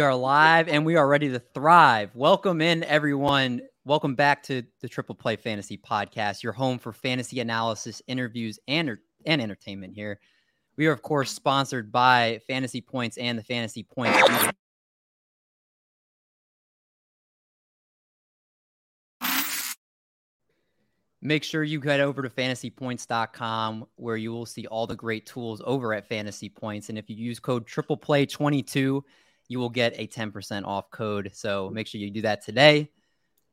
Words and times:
We 0.00 0.04
are 0.04 0.16
live 0.16 0.66
and 0.68 0.86
we 0.86 0.96
are 0.96 1.06
ready 1.06 1.28
to 1.28 1.38
thrive. 1.38 2.14
Welcome 2.14 2.62
in, 2.62 2.84
everyone. 2.84 3.60
Welcome 3.84 4.14
back 4.14 4.42
to 4.44 4.62
the 4.80 4.88
Triple 4.88 5.14
Play 5.14 5.36
Fantasy 5.36 5.76
Podcast, 5.76 6.42
your 6.42 6.54
home 6.54 6.78
for 6.78 6.90
fantasy 6.90 7.40
analysis, 7.40 8.00
interviews, 8.06 8.58
and, 8.66 8.96
and 9.26 9.42
entertainment 9.42 9.92
here. 9.92 10.18
We 10.78 10.86
are, 10.86 10.92
of 10.92 11.02
course, 11.02 11.30
sponsored 11.30 11.92
by 11.92 12.40
Fantasy 12.46 12.80
Points 12.80 13.18
and 13.18 13.38
the 13.38 13.42
Fantasy 13.42 13.82
Points. 13.82 14.16
Make 21.20 21.44
sure 21.44 21.62
you 21.62 21.78
head 21.82 22.00
over 22.00 22.22
to 22.22 22.30
fantasypoints.com 22.30 23.84
where 23.96 24.16
you 24.16 24.32
will 24.32 24.46
see 24.46 24.66
all 24.66 24.86
the 24.86 24.96
great 24.96 25.26
tools 25.26 25.60
over 25.66 25.92
at 25.92 26.08
Fantasy 26.08 26.48
Points. 26.48 26.88
And 26.88 26.96
if 26.96 27.10
you 27.10 27.16
use 27.16 27.38
code 27.38 27.66
Triple 27.66 27.98
Play 27.98 28.24
22 28.24 29.04
you 29.50 29.58
will 29.58 29.68
get 29.68 29.98
a 29.98 30.06
10% 30.06 30.64
off 30.64 30.92
code. 30.92 31.32
So 31.34 31.70
make 31.70 31.88
sure 31.88 32.00
you 32.00 32.08
do 32.08 32.22
that 32.22 32.44
today. 32.44 32.88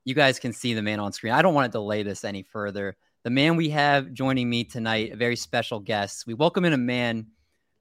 You 0.06 0.14
guys 0.14 0.38
can 0.38 0.54
see 0.54 0.76
the 0.76 0.84
man 0.84 1.00
on 1.00 1.12
screen. 1.12 1.34
I 1.34 1.42
don't 1.42 1.56
want 1.56 1.72
to 1.72 1.76
delay 1.76 2.04
this 2.04 2.24
any 2.24 2.44
further. 2.44 2.96
The 3.24 3.32
man 3.32 3.56
we 3.56 3.72
have 3.72 4.14
joining 4.14 4.48
me 4.48 4.64
tonight, 4.64 5.14
a 5.14 5.16
very 5.16 5.36
special 5.36 5.80
guest. 5.80 6.28
We 6.28 6.36
welcome 6.36 6.66
in 6.66 6.74
a 6.74 6.78
man 6.78 7.26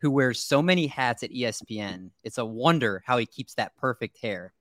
who 0.00 0.10
wears 0.10 0.42
so 0.42 0.62
many 0.62 0.86
hats 0.86 1.24
at 1.24 1.30
ESPN. 1.30 2.08
It's 2.24 2.38
a 2.38 2.44
wonder 2.44 3.02
how 3.04 3.18
he 3.18 3.26
keeps 3.26 3.52
that 3.54 3.76
perfect 3.76 4.16
hair. 4.16 4.54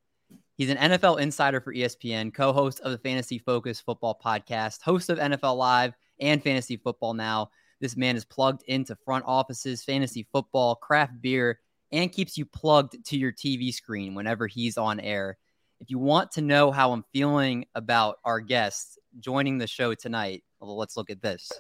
He's 0.58 0.70
an 0.70 0.78
NFL 0.78 1.22
insider 1.22 1.62
for 1.62 1.74
ESPN, 1.74 2.34
co 2.34 2.52
host 2.52 2.82
of 2.82 2.92
the 2.92 2.98
Fantasy 2.98 3.38
Focus 3.38 3.80
Football 3.80 4.20
Podcast, 4.24 4.82
host 4.82 5.10
of 5.10 5.18
NFL 5.18 5.56
Live 5.56 5.94
and 6.20 6.44
Fantasy 6.44 6.76
Football 6.76 7.14
Now. 7.14 7.52
This 7.80 7.96
man 7.96 8.18
is 8.18 8.26
plugged 8.26 8.64
into 8.64 8.98
front 8.98 9.24
offices, 9.26 9.86
fantasy 9.86 10.28
football, 10.34 10.76
craft 10.76 11.22
beer, 11.22 11.60
and 11.96 12.12
keeps 12.12 12.38
you 12.38 12.46
plugged 12.46 13.04
to 13.06 13.18
your 13.18 13.32
TV 13.32 13.74
screen 13.74 14.16
whenever 14.16 14.48
he's 14.48 14.78
on 14.78 15.00
air. 15.00 15.38
If 15.80 15.90
you 15.90 16.00
want 16.00 16.32
to 16.34 16.42
know 16.42 16.72
how 16.72 16.92
I'm 16.92 17.04
feeling 17.14 17.66
about 17.76 18.18
our 18.24 18.40
guests 18.40 18.98
joining 19.20 19.58
the 19.58 19.68
show 19.68 19.94
tonight, 19.94 20.44
well, 20.60 20.78
let's 20.78 20.98
look 20.98 21.10
at 21.10 21.22
this. 21.22 21.52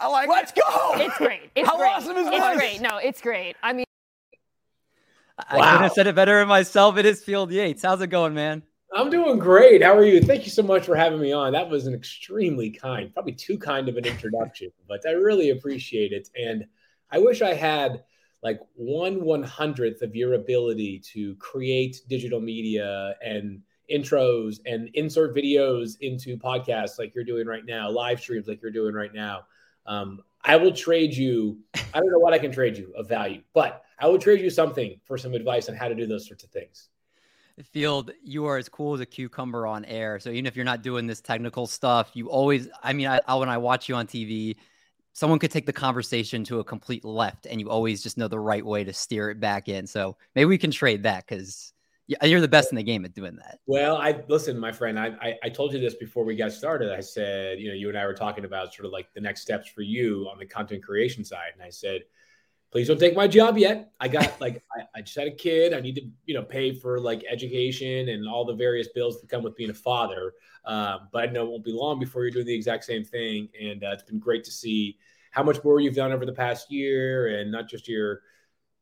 I 0.00 0.06
like 0.08 0.28
Let's 0.28 0.52
it. 0.52 0.60
go. 0.68 0.92
It's 0.94 1.16
great. 1.18 1.50
It's 1.54 1.68
How 1.68 1.76
great. 1.76 1.88
awesome 1.88 2.16
is 2.16 2.26
it's 2.28 2.36
this? 2.36 2.56
great. 2.56 2.80
No, 2.80 2.98
it's 2.98 3.20
great. 3.20 3.56
I 3.62 3.72
mean, 3.72 3.84
I 5.38 5.56
couldn't 5.56 5.82
have 5.82 5.92
said 5.92 6.06
it 6.06 6.14
better 6.14 6.44
myself. 6.46 6.96
It 6.98 7.06
is 7.06 7.22
Field 7.22 7.50
Yates. 7.50 7.82
How's 7.82 8.00
it 8.00 8.08
going, 8.08 8.34
man? 8.34 8.62
I'm 8.94 9.10
doing 9.10 9.38
great. 9.38 9.82
How 9.82 9.96
are 9.96 10.04
you? 10.04 10.20
Thank 10.20 10.44
you 10.44 10.50
so 10.50 10.62
much 10.62 10.86
for 10.86 10.96
having 10.96 11.20
me 11.20 11.32
on. 11.32 11.52
That 11.52 11.68
was 11.68 11.86
an 11.86 11.94
extremely 11.94 12.70
kind, 12.70 13.12
probably 13.12 13.32
too 13.32 13.58
kind 13.58 13.88
of 13.88 13.96
an 13.96 14.04
introduction, 14.06 14.70
but 14.88 15.00
I 15.06 15.12
really 15.12 15.50
appreciate 15.50 16.12
it. 16.12 16.28
And 16.36 16.64
I 17.10 17.18
wish 17.18 17.42
I 17.42 17.54
had 17.54 18.02
like 18.42 18.60
one 18.74 19.24
one 19.24 19.42
hundredth 19.42 20.02
of 20.02 20.14
your 20.14 20.34
ability 20.34 21.00
to 21.12 21.34
create 21.36 22.00
digital 22.08 22.40
media 22.40 23.14
and 23.22 23.62
intros 23.90 24.60
and 24.66 24.90
insert 24.94 25.34
videos 25.34 25.96
into 26.00 26.36
podcasts 26.36 26.98
like 26.98 27.14
you're 27.14 27.24
doing 27.24 27.46
right 27.46 27.64
now, 27.64 27.90
live 27.90 28.20
streams 28.20 28.46
like 28.46 28.60
you're 28.62 28.70
doing 28.70 28.94
right 28.94 29.14
now. 29.14 29.44
Um, 29.86 30.20
I 30.44 30.56
will 30.56 30.72
trade 30.72 31.14
you. 31.14 31.58
I 31.74 32.00
don't 32.00 32.10
know 32.10 32.18
what 32.18 32.32
I 32.32 32.38
can 32.38 32.52
trade 32.52 32.76
you 32.76 32.92
of 32.96 33.08
value, 33.08 33.42
but 33.54 33.82
I 33.98 34.06
will 34.06 34.18
trade 34.18 34.40
you 34.40 34.50
something 34.50 35.00
for 35.04 35.18
some 35.18 35.34
advice 35.34 35.68
on 35.68 35.74
how 35.74 35.88
to 35.88 35.94
do 35.94 36.06
those 36.06 36.26
sorts 36.26 36.44
of 36.44 36.50
things. 36.50 36.88
Field, 37.72 38.12
you 38.22 38.46
are 38.46 38.56
as 38.56 38.68
cool 38.68 38.94
as 38.94 39.00
a 39.00 39.06
cucumber 39.06 39.66
on 39.66 39.84
air. 39.86 40.20
So 40.20 40.30
even 40.30 40.46
if 40.46 40.54
you're 40.54 40.64
not 40.64 40.82
doing 40.82 41.08
this 41.08 41.20
technical 41.20 41.66
stuff, 41.66 42.10
you 42.14 42.30
always, 42.30 42.68
I 42.84 42.92
mean, 42.92 43.08
I, 43.08 43.20
I 43.26 43.34
when 43.34 43.48
I 43.48 43.58
watch 43.58 43.88
you 43.88 43.96
on 43.96 44.06
TV, 44.06 44.54
someone 45.18 45.40
could 45.40 45.50
take 45.50 45.66
the 45.66 45.72
conversation 45.72 46.44
to 46.44 46.60
a 46.60 46.64
complete 46.64 47.04
left 47.04 47.44
and 47.46 47.60
you 47.60 47.68
always 47.68 48.04
just 48.04 48.16
know 48.16 48.28
the 48.28 48.38
right 48.38 48.64
way 48.64 48.84
to 48.84 48.92
steer 48.92 49.30
it 49.30 49.40
back 49.40 49.68
in. 49.68 49.84
So 49.84 50.16
maybe 50.36 50.44
we 50.44 50.58
can 50.58 50.70
trade 50.70 51.02
that 51.02 51.26
because 51.26 51.72
uh, 52.22 52.26
you're 52.26 52.40
the 52.40 52.46
best 52.46 52.70
in 52.70 52.76
the 52.76 52.84
game 52.84 53.04
at 53.04 53.14
doing 53.14 53.34
that. 53.34 53.58
Well, 53.66 53.96
I 53.96 54.22
listen, 54.28 54.56
my 54.56 54.70
friend. 54.70 54.96
I, 54.96 55.08
I, 55.20 55.34
I 55.42 55.48
told 55.48 55.72
you 55.72 55.80
this 55.80 55.94
before 55.94 56.24
we 56.24 56.36
got 56.36 56.52
started. 56.52 56.92
I 56.92 57.00
said, 57.00 57.58
you 57.58 57.66
know, 57.66 57.74
you 57.74 57.88
and 57.88 57.98
I 57.98 58.06
were 58.06 58.14
talking 58.14 58.44
about 58.44 58.72
sort 58.72 58.86
of 58.86 58.92
like 58.92 59.12
the 59.12 59.20
next 59.20 59.40
steps 59.40 59.68
for 59.68 59.82
you 59.82 60.28
on 60.30 60.38
the 60.38 60.46
content 60.46 60.84
creation 60.84 61.24
side, 61.24 61.50
and 61.52 61.64
I 61.64 61.70
said, 61.70 62.02
please 62.70 62.88
don't 62.88 62.98
take 62.98 63.16
my 63.16 63.26
job 63.26 63.58
yet. 63.58 63.92
I 64.00 64.08
got 64.08 64.40
like 64.40 64.62
I, 64.76 64.98
I 64.98 65.00
just 65.02 65.16
had 65.16 65.28
a 65.28 65.32
kid. 65.32 65.72
I 65.72 65.80
need 65.80 65.96
to 65.96 66.02
you 66.26 66.34
know 66.34 66.42
pay 66.42 66.72
for 66.72 66.98
like 67.00 67.24
education 67.30 68.08
and 68.08 68.28
all 68.28 68.44
the 68.44 68.54
various 68.54 68.88
bills 68.88 69.20
that 69.20 69.28
come 69.28 69.42
with 69.42 69.56
being 69.56 69.70
a 69.70 69.74
father. 69.74 70.34
Um, 70.64 71.08
but 71.12 71.28
I 71.28 71.32
know 71.32 71.44
it 71.44 71.50
won't 71.50 71.64
be 71.64 71.72
long 71.72 71.98
before 71.98 72.22
you're 72.22 72.30
doing 72.30 72.46
the 72.46 72.54
exact 72.54 72.84
same 72.84 73.04
thing, 73.04 73.48
and 73.60 73.82
uh, 73.84 73.90
it's 73.92 74.02
been 74.02 74.18
great 74.18 74.44
to 74.44 74.50
see 74.50 74.98
how 75.30 75.42
much 75.42 75.62
more 75.62 75.80
you've 75.80 75.94
done 75.94 76.12
over 76.12 76.26
the 76.26 76.32
past 76.32 76.70
year 76.70 77.38
and 77.38 77.50
not 77.50 77.68
just 77.68 77.88
your 77.88 78.22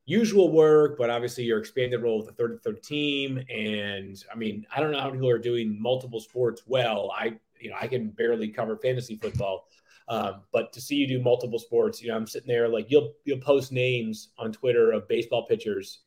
usual 0.07 0.51
work, 0.53 0.97
but 0.97 1.11
obviously 1.11 1.45
your 1.45 1.59
expanded 1.59 2.01
role 2.03 2.19
with 2.19 2.29
the 2.29 2.33
third 2.33 2.61
third 2.63 2.83
team. 2.83 3.39
And 3.51 4.17
I 4.33 4.37
mean, 4.37 4.67
I 4.75 4.81
don't 4.81 4.93
know 4.93 5.01
how 5.01 5.11
people 5.11 5.29
are 5.29 5.39
doing 5.39 5.81
multiple 5.81 6.21
sports 6.21 6.63
well. 6.67 7.13
I, 7.17 7.35
you 7.61 7.71
know, 7.71 7.77
I 7.81 7.89
can 7.89 8.11
barely 8.11 8.49
cover 8.49 8.77
fantasy 8.77 9.17
football. 9.17 9.69
Um, 10.09 10.43
but 10.53 10.73
to 10.73 10.81
see 10.81 10.97
you 10.97 11.07
do 11.07 11.21
multiple 11.21 11.59
sports, 11.59 12.01
you 12.01 12.09
know, 12.09 12.17
I'm 12.17 12.27
sitting 12.27 12.49
there 12.49 12.69
like 12.69 12.91
you'll 12.91 13.15
you'll 13.25 13.41
post 13.41 13.73
names 13.73 14.29
on 14.39 14.53
Twitter 14.53 14.93
of 14.93 15.09
baseball 15.09 15.47
pitchers, 15.47 16.01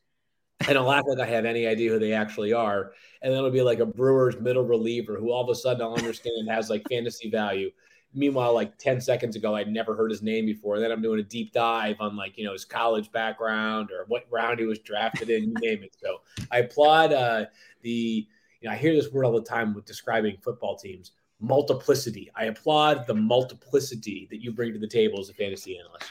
and 0.66 0.78
I'll 0.78 0.90
act 0.90 1.06
like 1.06 1.18
I 1.18 1.26
have 1.26 1.44
any 1.44 1.66
idea 1.66 1.90
who 1.90 1.98
they 1.98 2.14
actually 2.14 2.52
are, 2.52 2.92
and 3.20 3.30
then 3.30 3.38
it'll 3.38 3.50
be 3.50 3.62
like 3.62 3.80
a 3.80 3.86
Brewers 3.86 4.40
middle 4.40 4.64
reliever 4.64 5.16
who 5.16 5.30
all 5.30 5.42
of 5.42 5.50
a 5.50 5.54
sudden 5.54 5.82
I'll 5.82 5.94
understand 5.94 6.48
has 6.48 6.70
like 6.70 6.88
fantasy 6.88 7.30
value. 7.30 7.70
Meanwhile, 8.12 8.54
like 8.54 8.76
10 8.78 9.00
seconds 9.00 9.36
ago, 9.36 9.54
I'd 9.54 9.68
never 9.68 9.94
heard 9.94 10.10
his 10.10 10.20
name 10.20 10.44
before. 10.44 10.74
And 10.74 10.82
then 10.82 10.90
I'm 10.90 11.00
doing 11.00 11.20
a 11.20 11.22
deep 11.22 11.52
dive 11.52 11.94
on 12.00 12.16
like, 12.16 12.36
you 12.36 12.44
know, 12.44 12.52
his 12.52 12.64
college 12.64 13.12
background 13.12 13.90
or 13.92 14.04
what 14.08 14.26
round 14.32 14.58
he 14.58 14.66
was 14.66 14.80
drafted 14.80 15.30
in, 15.30 15.44
you 15.44 15.54
name 15.60 15.84
it. 15.84 15.94
So 16.02 16.22
I 16.50 16.58
applaud 16.58 17.12
uh, 17.12 17.44
the, 17.82 18.26
you 18.60 18.68
know, 18.68 18.72
I 18.72 18.76
hear 18.76 18.92
this 18.92 19.12
word 19.12 19.24
all 19.24 19.32
the 19.32 19.42
time 19.42 19.74
with 19.74 19.84
describing 19.84 20.38
football 20.42 20.76
teams 20.76 21.12
multiplicity. 21.40 22.30
I 22.34 22.44
applaud 22.44 23.06
the 23.06 23.14
multiplicity 23.14 24.28
that 24.30 24.42
you 24.42 24.52
bring 24.52 24.72
to 24.72 24.78
the 24.78 24.86
table 24.86 25.20
as 25.20 25.28
a 25.28 25.34
fantasy 25.34 25.78
analyst. 25.78 26.10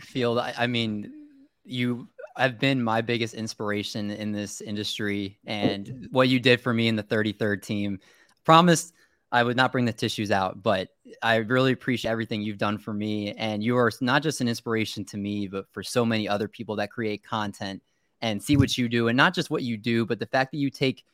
Field, 0.00 0.38
I, 0.38 0.54
I 0.56 0.66
mean, 0.66 1.12
you 1.64 2.08
have 2.36 2.58
been 2.58 2.82
my 2.82 3.00
biggest 3.00 3.34
inspiration 3.34 4.10
in 4.10 4.32
this 4.32 4.60
industry 4.60 5.38
and 5.46 6.08
what 6.10 6.28
you 6.28 6.40
did 6.40 6.60
for 6.60 6.72
me 6.72 6.88
in 6.88 6.96
the 6.96 7.02
33rd 7.02 7.62
team. 7.62 7.98
Promised 8.44 8.94
I 9.32 9.42
would 9.42 9.56
not 9.56 9.70
bring 9.70 9.84
the 9.84 9.92
tissues 9.92 10.30
out, 10.30 10.62
but 10.62 10.88
I 11.22 11.36
really 11.36 11.72
appreciate 11.72 12.10
everything 12.10 12.42
you've 12.42 12.58
done 12.58 12.78
for 12.78 12.92
me. 12.92 13.32
And 13.32 13.62
you 13.62 13.76
are 13.76 13.92
not 14.00 14.22
just 14.22 14.40
an 14.40 14.48
inspiration 14.48 15.04
to 15.06 15.16
me, 15.16 15.46
but 15.46 15.66
for 15.72 15.82
so 15.82 16.04
many 16.04 16.28
other 16.28 16.48
people 16.48 16.76
that 16.76 16.90
create 16.90 17.22
content 17.22 17.82
and 18.20 18.42
see 18.42 18.56
what 18.56 18.76
you 18.76 18.88
do. 18.88 19.08
And 19.08 19.16
not 19.16 19.34
just 19.34 19.50
what 19.50 19.62
you 19.62 19.76
do, 19.76 20.04
but 20.04 20.18
the 20.18 20.26
fact 20.26 20.50
that 20.50 20.58
you 20.58 20.68
take 20.68 21.04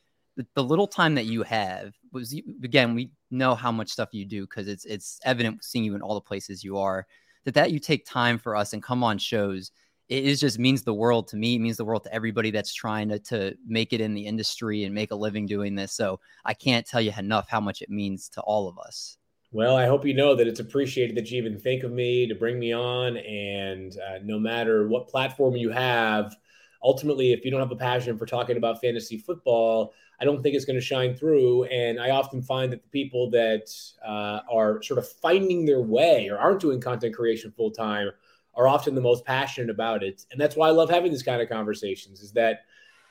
the, 0.55 0.63
little 0.63 0.87
time 0.87 1.15
that 1.15 1.27
you 1.27 1.43
have 1.43 1.95
was 2.13 2.35
again, 2.63 2.95
we 2.95 3.11
know 3.31 3.55
how 3.55 3.73
much 3.73 3.91
stuff 3.91 4.11
you 4.13 4.25
do 4.25 4.43
because 4.43 4.69
it's 4.69 4.85
it's 4.85 5.19
evident 5.25 5.65
seeing 5.65 5.85
you 5.85 5.95
in 5.95 6.03
all 6.03 6.15
the 6.15 6.21
places 6.21 6.63
you 6.63 6.79
are. 6.79 7.07
That 7.45 7.55
that 7.55 7.71
you 7.73 7.79
take 7.79 8.05
time 8.05 8.39
for 8.39 8.57
us 8.57 8.73
and 8.73 8.83
come 8.83 9.05
on 9.05 9.19
shows 9.19 9.71
it 10.09 10.25
is 10.25 10.41
just 10.41 10.59
means 10.59 10.83
the 10.83 10.95
world 10.95 11.29
to 11.29 11.37
me. 11.37 11.57
It 11.57 11.61
means 11.61 11.77
the 11.77 11.85
world 11.85 12.05
to 12.05 12.15
everybody 12.15 12.51
that's 12.51 12.73
trying 12.73 13.09
to, 13.09 13.19
to 13.19 13.57
make 13.67 13.93
it 13.93 14.01
in 14.01 14.15
the 14.15 14.27
industry 14.27 14.85
and 14.85 14.95
make 14.95 15.11
a 15.11 15.17
living 15.17 15.47
doing 15.47 15.75
this. 15.75 15.93
So 15.93 16.21
I 16.45 16.55
can't 16.55 16.87
tell 16.87 17.01
you 17.01 17.13
enough 17.19 17.49
how 17.49 17.61
much 17.61 17.83
it 17.83 17.91
means 17.91 18.29
to 18.31 18.41
all 18.43 18.69
of 18.69 18.79
us. 18.79 19.19
Well, 19.53 19.77
I 19.77 19.87
hope 19.87 20.05
you 20.05 20.15
know 20.15 20.35
that 20.35 20.47
it's 20.47 20.61
appreciated 20.61 21.17
that 21.17 21.31
you 21.31 21.39
even 21.39 21.59
think 21.59 21.83
of 21.83 21.93
me 21.93 22.27
to 22.29 22.35
bring 22.35 22.59
me 22.59 22.73
on. 22.73 23.17
And 23.17 23.97
uh, 23.99 24.19
no 24.23 24.39
matter 24.39 24.87
what 24.87 25.09
platform 25.09 25.57
you 25.57 25.71
have, 25.71 26.37
ultimately, 26.83 27.33
if 27.33 27.45
you 27.45 27.51
don't 27.51 27.61
have 27.61 27.73
a 27.73 27.77
passion 27.77 28.17
for 28.19 28.27
talking 28.27 28.57
about 28.57 28.81
fantasy 28.81 29.19
football, 29.19 29.93
I 30.21 30.25
don't 30.25 30.43
think 30.43 30.55
it's 30.55 30.65
going 30.65 30.79
to 30.79 30.85
shine 30.85 31.15
through. 31.15 31.65
And 31.65 32.01
I 32.01 32.11
often 32.11 32.43
find 32.43 32.73
that 32.73 32.83
the 32.83 32.89
people 32.89 33.31
that 33.31 33.71
uh, 34.05 34.41
are 34.51 34.83
sort 34.83 34.99
of 34.99 35.09
finding 35.09 35.67
their 35.67 35.83
way 35.83 36.29
or 36.29 36.39
aren't 36.39 36.61
doing 36.61 36.81
content 36.81 37.15
creation 37.15 37.53
full 37.53 37.71
time 37.71 38.11
are 38.55 38.67
often 38.67 38.95
the 38.95 39.01
most 39.01 39.25
passionate 39.25 39.69
about 39.69 40.03
it. 40.03 40.25
And 40.33 40.41
that's 40.41 40.57
why 40.57 40.69
I 40.69 40.71
love 40.71 40.89
having 40.89 41.11
these 41.11 41.23
kind 41.23 41.43
of 41.43 41.49
conversations 41.49 42.21
is 42.23 42.33
that, 42.33 42.61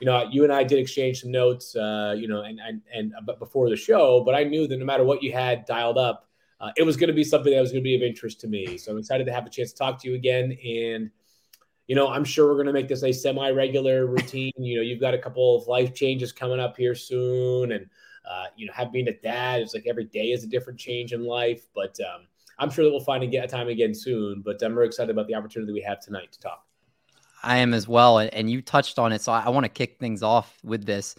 you 0.00 0.06
know, 0.06 0.28
you 0.30 0.42
and 0.42 0.52
I 0.52 0.64
did 0.64 0.80
exchange 0.80 1.20
some 1.20 1.30
notes, 1.30 1.76
uh, 1.76 2.14
you 2.18 2.26
know, 2.26 2.42
and, 2.42 2.58
and, 2.58 2.82
and 2.92 3.14
before 3.38 3.70
the 3.70 3.76
show, 3.76 4.22
but 4.24 4.34
I 4.34 4.42
knew 4.42 4.66
that 4.66 4.76
no 4.76 4.84
matter 4.84 5.04
what 5.04 5.22
you 5.22 5.32
had 5.32 5.64
dialed 5.64 5.98
up, 5.98 6.28
uh, 6.60 6.70
it 6.76 6.82
was 6.82 6.96
going 6.96 7.08
to 7.08 7.14
be 7.14 7.22
something 7.22 7.52
that 7.52 7.60
was 7.60 7.70
going 7.70 7.82
to 7.82 7.84
be 7.84 7.94
of 7.94 8.02
interest 8.02 8.40
to 8.40 8.48
me. 8.48 8.76
So 8.78 8.90
I'm 8.90 8.98
excited 8.98 9.26
to 9.26 9.32
have 9.32 9.46
a 9.46 9.50
chance 9.50 9.72
to 9.72 9.78
talk 9.78 10.02
to 10.02 10.08
you 10.08 10.14
again. 10.16 10.56
And, 10.66 11.10
you 11.86 11.94
know, 11.94 12.08
I'm 12.08 12.24
sure 12.24 12.46
we're 12.48 12.54
going 12.54 12.66
to 12.66 12.72
make 12.72 12.88
this 12.88 13.02
a 13.02 13.12
semi 13.12 13.50
regular 13.50 14.06
routine. 14.06 14.52
You 14.56 14.76
know, 14.76 14.82
you've 14.82 15.00
got 15.00 15.14
a 15.14 15.18
couple 15.18 15.56
of 15.56 15.66
life 15.66 15.94
changes 15.94 16.32
coming 16.32 16.60
up 16.60 16.76
here 16.76 16.94
soon. 16.94 17.72
And, 17.72 17.86
uh, 18.28 18.46
you 18.56 18.66
know, 18.66 18.72
have 18.72 18.92
being 18.92 19.08
a 19.08 19.18
dad, 19.20 19.62
it's 19.62 19.74
like 19.74 19.86
every 19.86 20.04
day 20.04 20.32
is 20.32 20.44
a 20.44 20.48
different 20.48 20.78
change 20.78 21.12
in 21.12 21.24
life. 21.24 21.66
But, 21.74 21.96
um, 22.00 22.26
I'm 22.58 22.70
sure 22.70 22.84
that 22.84 22.90
we'll 22.90 23.00
find 23.00 23.22
a 23.22 23.46
time 23.46 23.68
again 23.68 23.94
soon, 23.94 24.42
but 24.42 24.62
I'm 24.62 24.74
very 24.74 24.86
excited 24.86 25.10
about 25.10 25.26
the 25.26 25.34
opportunity 25.34 25.72
we 25.72 25.82
have 25.82 26.00
tonight 26.00 26.32
to 26.32 26.40
talk. 26.40 26.64
I 27.42 27.58
am 27.58 27.74
as 27.74 27.86
well. 27.86 28.18
And 28.18 28.50
you 28.50 28.62
touched 28.62 28.98
on 28.98 29.12
it. 29.12 29.20
So 29.20 29.30
I 29.32 29.48
want 29.50 29.64
to 29.64 29.68
kick 29.68 29.98
things 30.00 30.22
off 30.22 30.58
with 30.64 30.86
this. 30.86 31.14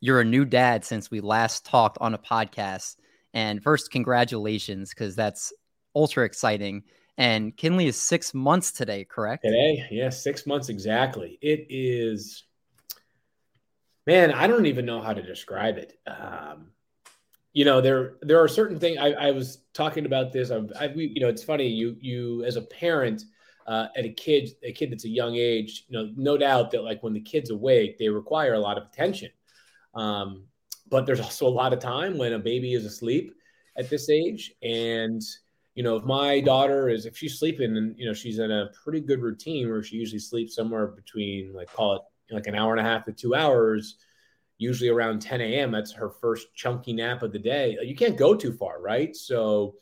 You're 0.00 0.20
a 0.20 0.24
new 0.24 0.44
dad 0.44 0.84
since 0.84 1.10
we 1.10 1.20
last 1.20 1.64
talked 1.64 1.96
on 2.00 2.14
a 2.14 2.18
podcast. 2.18 2.96
And 3.34 3.62
first, 3.62 3.90
congratulations, 3.92 4.90
because 4.90 5.14
that's 5.14 5.52
ultra 5.94 6.24
exciting. 6.24 6.82
And 7.18 7.56
Kinley 7.56 7.86
is 7.86 7.96
six 7.96 8.32
months 8.32 8.72
today, 8.72 9.04
correct? 9.04 9.44
Today, 9.44 9.86
yeah, 9.90 10.08
six 10.08 10.46
months 10.46 10.68
exactly. 10.68 11.38
It 11.42 11.66
is, 11.68 12.44
man, 14.06 14.32
I 14.32 14.46
don't 14.46 14.66
even 14.66 14.86
know 14.86 15.00
how 15.00 15.12
to 15.12 15.22
describe 15.22 15.76
it. 15.76 15.98
Um, 16.06 16.72
you 17.52 17.64
know, 17.64 17.80
there 17.80 18.14
there 18.22 18.42
are 18.42 18.48
certain 18.48 18.78
things. 18.78 18.98
I, 18.98 19.10
I 19.10 19.30
was 19.32 19.58
talking 19.74 20.06
about 20.06 20.32
this. 20.32 20.50
I've, 20.50 20.72
I've, 20.78 20.96
you 20.96 21.20
know, 21.20 21.28
it's 21.28 21.42
funny. 21.42 21.66
You 21.66 21.96
you 22.00 22.44
as 22.44 22.56
a 22.56 22.62
parent 22.62 23.24
uh, 23.66 23.88
at 23.96 24.04
a 24.04 24.10
kid 24.10 24.50
a 24.62 24.72
kid 24.72 24.92
that's 24.92 25.04
a 25.04 25.08
young 25.08 25.34
age. 25.34 25.84
You 25.88 25.98
know, 25.98 26.12
no 26.16 26.36
doubt 26.36 26.70
that 26.70 26.84
like 26.84 27.02
when 27.02 27.12
the 27.12 27.20
kid's 27.20 27.50
awake, 27.50 27.98
they 27.98 28.08
require 28.08 28.54
a 28.54 28.60
lot 28.60 28.78
of 28.78 28.84
attention. 28.84 29.30
Um, 29.94 30.44
but 30.88 31.06
there's 31.06 31.20
also 31.20 31.46
a 31.46 31.48
lot 31.48 31.72
of 31.72 31.80
time 31.80 32.18
when 32.18 32.32
a 32.32 32.38
baby 32.38 32.74
is 32.74 32.84
asleep 32.84 33.34
at 33.76 33.90
this 33.90 34.08
age, 34.08 34.54
and 34.62 35.22
you 35.80 35.84
know, 35.84 35.96
if 35.96 36.04
my 36.04 36.40
daughter 36.40 36.90
is 36.90 37.06
if 37.06 37.16
she's 37.16 37.38
sleeping 37.38 37.74
and 37.74 37.98
you 37.98 38.04
know 38.04 38.12
she's 38.12 38.38
in 38.38 38.50
a 38.50 38.68
pretty 38.84 39.00
good 39.00 39.22
routine 39.22 39.66
where 39.70 39.82
she 39.82 39.96
usually 39.96 40.18
sleeps 40.18 40.54
somewhere 40.54 40.88
between 40.88 41.54
like 41.54 41.72
call 41.72 41.96
it 41.96 42.34
like 42.34 42.46
an 42.46 42.54
hour 42.54 42.76
and 42.76 42.86
a 42.86 42.90
half 42.90 43.06
to 43.06 43.12
two 43.12 43.34
hours 43.34 43.96
usually 44.58 44.90
around 44.90 45.22
10 45.22 45.40
a.m. 45.40 45.70
That's 45.70 45.90
her 45.92 46.10
first 46.10 46.54
chunky 46.54 46.92
nap 46.92 47.22
of 47.22 47.32
the 47.32 47.38
day. 47.38 47.78
You 47.82 47.96
can't 47.96 48.18
go 48.18 48.34
too 48.34 48.52
far, 48.52 48.78
right? 48.82 49.16
So, 49.16 49.76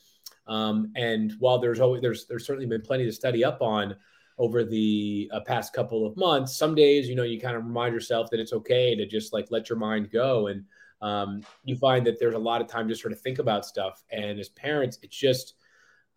um, 0.46 0.92
and 0.94 1.32
while 1.40 1.58
there's 1.58 1.80
always 1.80 2.00
there's 2.00 2.28
there's 2.28 2.46
certainly 2.46 2.68
been 2.68 2.82
plenty 2.82 3.04
to 3.04 3.12
study 3.12 3.44
up 3.44 3.60
on 3.60 3.96
over 4.38 4.62
the 4.62 5.28
uh, 5.34 5.40
past 5.40 5.72
couple 5.72 6.06
of 6.06 6.16
months. 6.16 6.56
Some 6.56 6.76
days, 6.76 7.08
you 7.08 7.16
know, 7.16 7.24
you 7.24 7.40
kind 7.40 7.56
of 7.56 7.64
remind 7.64 7.92
yourself 7.92 8.30
that 8.30 8.38
it's 8.38 8.52
okay 8.52 8.94
to 8.94 9.04
just 9.04 9.32
like 9.32 9.48
let 9.50 9.68
your 9.68 9.80
mind 9.80 10.12
go, 10.12 10.46
and 10.46 10.64
um, 11.02 11.42
you 11.64 11.74
find 11.76 12.06
that 12.06 12.20
there's 12.20 12.36
a 12.36 12.38
lot 12.38 12.60
of 12.60 12.68
time 12.68 12.86
to 12.86 12.94
sort 12.94 13.12
of 13.12 13.20
think 13.20 13.40
about 13.40 13.66
stuff. 13.66 14.04
And 14.12 14.38
as 14.38 14.48
parents, 14.50 15.00
it's 15.02 15.16
just 15.16 15.54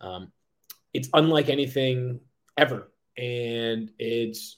um, 0.01 0.31
it's 0.93 1.09
unlike 1.13 1.49
anything 1.49 2.19
ever, 2.57 2.91
and 3.17 3.91
it's 3.97 4.57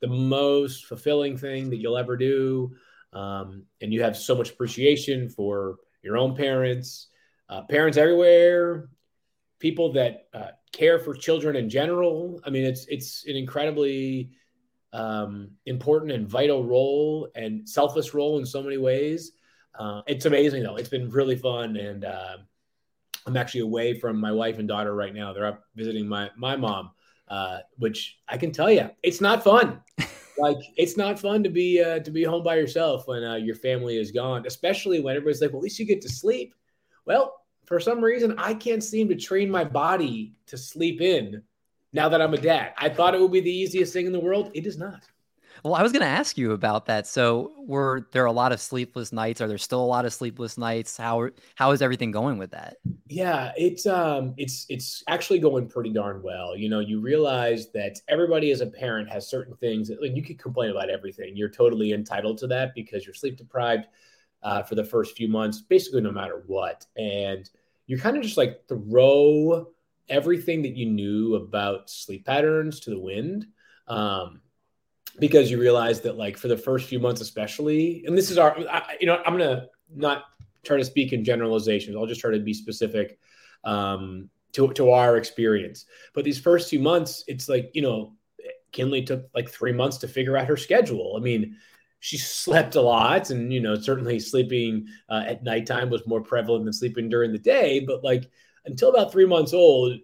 the 0.00 0.06
most 0.08 0.84
fulfilling 0.84 1.36
thing 1.36 1.70
that 1.70 1.76
you'll 1.78 1.98
ever 1.98 2.16
do 2.16 2.76
um, 3.14 3.64
and 3.80 3.92
you 3.92 4.02
have 4.02 4.16
so 4.16 4.34
much 4.34 4.50
appreciation 4.50 5.28
for 5.28 5.76
your 6.02 6.18
own 6.18 6.36
parents, 6.36 7.08
uh, 7.48 7.62
parents 7.62 7.96
everywhere, 7.96 8.88
people 9.58 9.92
that 9.92 10.26
uh, 10.34 10.48
care 10.72 10.98
for 10.98 11.14
children 11.14 11.56
in 11.56 11.70
general. 11.70 12.40
I 12.44 12.50
mean, 12.50 12.64
it's 12.64 12.86
it's 12.86 13.24
an 13.26 13.36
incredibly 13.36 14.30
um, 14.92 15.52
important 15.66 16.12
and 16.12 16.28
vital 16.28 16.64
role 16.64 17.28
and 17.34 17.68
selfless 17.68 18.14
role 18.14 18.38
in 18.38 18.46
so 18.46 18.62
many 18.62 18.76
ways. 18.76 19.32
Uh, 19.78 20.02
it's 20.06 20.26
amazing 20.26 20.62
though. 20.62 20.76
It's 20.76 20.88
been 20.88 21.08
really 21.10 21.36
fun, 21.36 21.76
and 21.76 22.04
uh, 22.04 22.38
I'm 23.26 23.36
actually 23.36 23.62
away 23.62 23.98
from 23.98 24.20
my 24.20 24.32
wife 24.32 24.58
and 24.58 24.68
daughter 24.68 24.94
right 24.94 25.14
now. 25.14 25.32
They're 25.32 25.46
up 25.46 25.64
visiting 25.74 26.06
my 26.06 26.30
my 26.36 26.56
mom, 26.56 26.90
uh, 27.28 27.60
which 27.78 28.18
I 28.28 28.36
can 28.36 28.52
tell 28.52 28.70
you, 28.70 28.90
it's 29.02 29.20
not 29.20 29.42
fun. 29.42 29.80
like 30.38 30.58
it's 30.76 30.96
not 30.96 31.18
fun 31.18 31.42
to 31.44 31.50
be 31.50 31.82
uh, 31.82 32.00
to 32.00 32.10
be 32.10 32.24
home 32.24 32.42
by 32.42 32.56
yourself 32.56 33.06
when 33.06 33.24
uh, 33.24 33.36
your 33.36 33.54
family 33.56 33.96
is 33.96 34.10
gone, 34.10 34.44
especially 34.46 35.00
when 35.00 35.16
everybody's 35.16 35.40
like, 35.40 35.50
"Well, 35.50 35.60
at 35.60 35.64
least 35.64 35.78
you 35.78 35.86
get 35.86 36.02
to 36.02 36.08
sleep." 36.08 36.54
Well, 37.06 37.34
for 37.66 37.80
some 37.80 38.02
reason, 38.02 38.34
I 38.38 38.54
can't 38.54 38.84
seem 38.84 39.08
to 39.08 39.16
train 39.16 39.50
my 39.50 39.64
body 39.64 40.34
to 40.46 40.58
sleep 40.58 41.00
in 41.00 41.42
now 41.92 42.08
that 42.08 42.20
I'm 42.20 42.34
a 42.34 42.38
dad. 42.38 42.72
I 42.76 42.88
thought 42.88 43.14
it 43.14 43.20
would 43.20 43.32
be 43.32 43.40
the 43.40 43.50
easiest 43.50 43.92
thing 43.92 44.06
in 44.06 44.12
the 44.12 44.20
world. 44.20 44.50
It 44.54 44.66
is 44.66 44.76
not. 44.78 45.04
Well, 45.62 45.74
I 45.74 45.82
was 45.82 45.92
going 45.92 46.02
to 46.02 46.08
ask 46.08 46.36
you 46.36 46.52
about 46.52 46.86
that. 46.86 47.06
So, 47.06 47.52
were 47.58 48.08
there 48.12 48.24
a 48.26 48.32
lot 48.32 48.52
of 48.52 48.60
sleepless 48.60 49.12
nights? 49.12 49.40
Are 49.40 49.48
there 49.48 49.58
still 49.58 49.80
a 49.80 49.86
lot 49.86 50.04
of 50.04 50.12
sleepless 50.12 50.58
nights? 50.58 50.96
How 50.96 51.28
how 51.54 51.70
is 51.70 51.82
everything 51.82 52.10
going 52.10 52.38
with 52.38 52.50
that? 52.50 52.76
Yeah, 53.08 53.52
it's 53.56 53.86
um 53.86 54.34
it's 54.36 54.66
it's 54.68 55.02
actually 55.08 55.38
going 55.38 55.68
pretty 55.68 55.90
darn 55.90 56.22
well. 56.22 56.56
You 56.56 56.68
know, 56.68 56.80
you 56.80 57.00
realize 57.00 57.70
that 57.72 58.00
everybody 58.08 58.50
as 58.50 58.60
a 58.60 58.66
parent 58.66 59.08
has 59.10 59.28
certain 59.28 59.54
things 59.56 59.88
that 59.88 60.02
like, 60.02 60.16
you 60.16 60.22
could 60.22 60.38
complain 60.38 60.70
about 60.70 60.90
everything. 60.90 61.36
You're 61.36 61.50
totally 61.50 61.92
entitled 61.92 62.38
to 62.38 62.46
that 62.48 62.74
because 62.74 63.06
you're 63.06 63.14
sleep 63.14 63.36
deprived 63.36 63.86
uh, 64.42 64.62
for 64.62 64.74
the 64.74 64.84
first 64.84 65.16
few 65.16 65.28
months, 65.28 65.62
basically 65.62 66.02
no 66.02 66.12
matter 66.12 66.42
what. 66.46 66.86
And 66.96 67.48
you 67.86 67.98
kind 67.98 68.16
of 68.16 68.22
just 68.22 68.36
like 68.36 68.66
throw 68.68 69.68
everything 70.08 70.62
that 70.62 70.76
you 70.76 70.86
knew 70.86 71.34
about 71.34 71.88
sleep 71.90 72.26
patterns 72.26 72.80
to 72.80 72.90
the 72.90 72.98
wind. 72.98 73.46
Um, 73.88 74.40
because 75.20 75.50
you 75.50 75.60
realize 75.60 76.00
that 76.00 76.16
like 76.16 76.36
for 76.36 76.48
the 76.48 76.56
first 76.56 76.88
few 76.88 76.98
months 76.98 77.20
especially 77.20 78.04
and 78.06 78.18
this 78.18 78.30
is 78.30 78.38
our 78.38 78.58
I, 78.68 78.96
you 79.00 79.06
know 79.06 79.22
i'm 79.24 79.38
gonna 79.38 79.66
not 79.94 80.24
try 80.64 80.76
to 80.76 80.84
speak 80.84 81.12
in 81.12 81.24
generalizations 81.24 81.96
i'll 81.96 82.06
just 82.06 82.20
try 82.20 82.32
to 82.32 82.40
be 82.40 82.54
specific 82.54 83.18
um, 83.64 84.28
to, 84.54 84.72
to 84.74 84.90
our 84.90 85.16
experience. 85.16 85.86
But 86.14 86.24
these 86.24 86.40
first 86.40 86.70
few 86.70 86.80
months 86.80 87.24
it's 87.26 87.48
like 87.48 87.70
you 87.74 87.82
know 87.82 88.14
kinley 88.72 89.02
took 89.02 89.28
like 89.34 89.48
three 89.50 89.72
months 89.72 89.98
to 89.98 90.08
figure 90.08 90.36
out 90.36 90.48
her 90.48 90.56
schedule. 90.56 91.14
I 91.16 91.20
mean 91.20 91.56
she 92.00 92.18
slept 92.18 92.74
a 92.74 92.80
lot 92.80 93.30
and 93.30 93.52
you 93.52 93.60
know 93.60 93.74
certainly 93.74 94.18
sleeping 94.18 94.86
uh, 95.08 95.24
at 95.26 95.42
nighttime 95.42 95.90
was 95.90 96.06
more 96.06 96.20
prevalent 96.20 96.64
than 96.64 96.72
sleeping 96.72 97.08
during 97.08 97.32
the 97.32 97.38
day 97.38 97.80
but 97.80 98.04
like 98.04 98.30
until 98.66 98.90
about 98.90 99.10
three 99.10 99.24
months 99.24 99.54
old 99.54 99.98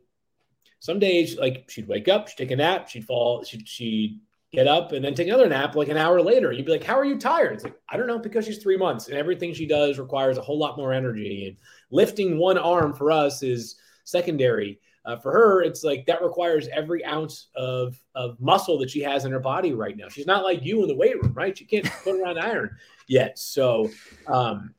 some 0.79 0.99
days 0.99 1.37
like 1.37 1.69
she'd 1.69 1.87
wake 1.87 2.09
up 2.09 2.27
she'd 2.27 2.39
take 2.39 2.53
a 2.53 2.57
nap 2.57 2.89
she'd 2.89 3.05
fall 3.05 3.45
she'd, 3.45 3.69
she'd 3.69 4.19
get 4.53 4.67
up 4.67 4.93
and 4.93 5.05
then 5.05 5.15
take 5.15 5.29
another 5.29 5.49
nap 5.49 5.77
like 5.77 5.89
an 5.89 5.97
hour 5.97 6.21
later. 6.21 6.53
You'd 6.53 6.67
be 6.67 6.73
like, 6.73 6.85
How 6.85 6.99
are 6.99 7.05
you 7.05 7.19
tired? 7.19 7.55
It's 7.55 7.65
like, 7.65 7.79
I 7.89 7.97
don't 7.97 8.07
know, 8.07 8.19
because 8.19 8.47
she's 8.47 8.59
three 8.59 8.77
months 8.77 9.09
and 9.09 9.17
everything 9.17 9.55
she 9.55 9.67
does 9.67 9.99
requires 9.99 10.39
a 10.39 10.43
whole 10.43 10.59
lot 10.59 10.77
more 10.77 10.93
energy. 10.93 11.47
And 11.49 11.57
lifting 11.91 12.39
one 12.39 12.59
arm 12.59 12.95
for 12.95 13.11
us 13.11 13.43
is 13.43 13.77
secondary. 14.05 14.81
Uh, 15.07 15.17
for 15.17 15.33
her, 15.33 15.63
it's 15.63 15.83
like 15.83 16.05
that 16.07 16.23
requires 16.23 16.69
every 16.69 17.05
ounce 17.07 17.49
of, 17.57 17.99
of 18.15 18.39
muscle 18.39 18.79
that 18.79 18.91
she 18.91 19.01
has 19.01 19.25
in 19.25 19.33
her 19.33 19.41
body 19.41 19.73
right 19.73 19.97
now. 19.97 20.09
She's 20.09 20.27
not 20.27 20.45
like 20.45 20.63
you 20.63 20.83
in 20.83 20.89
the 20.89 20.97
weight 20.97 21.21
room, 21.23 21.33
right? 21.33 21.57
She 21.57 21.65
can't 21.65 21.91
put 22.05 22.21
around 22.21 22.39
iron 22.39 22.77
yet. 23.07 23.39
So, 23.39 23.89
um, 24.27 24.75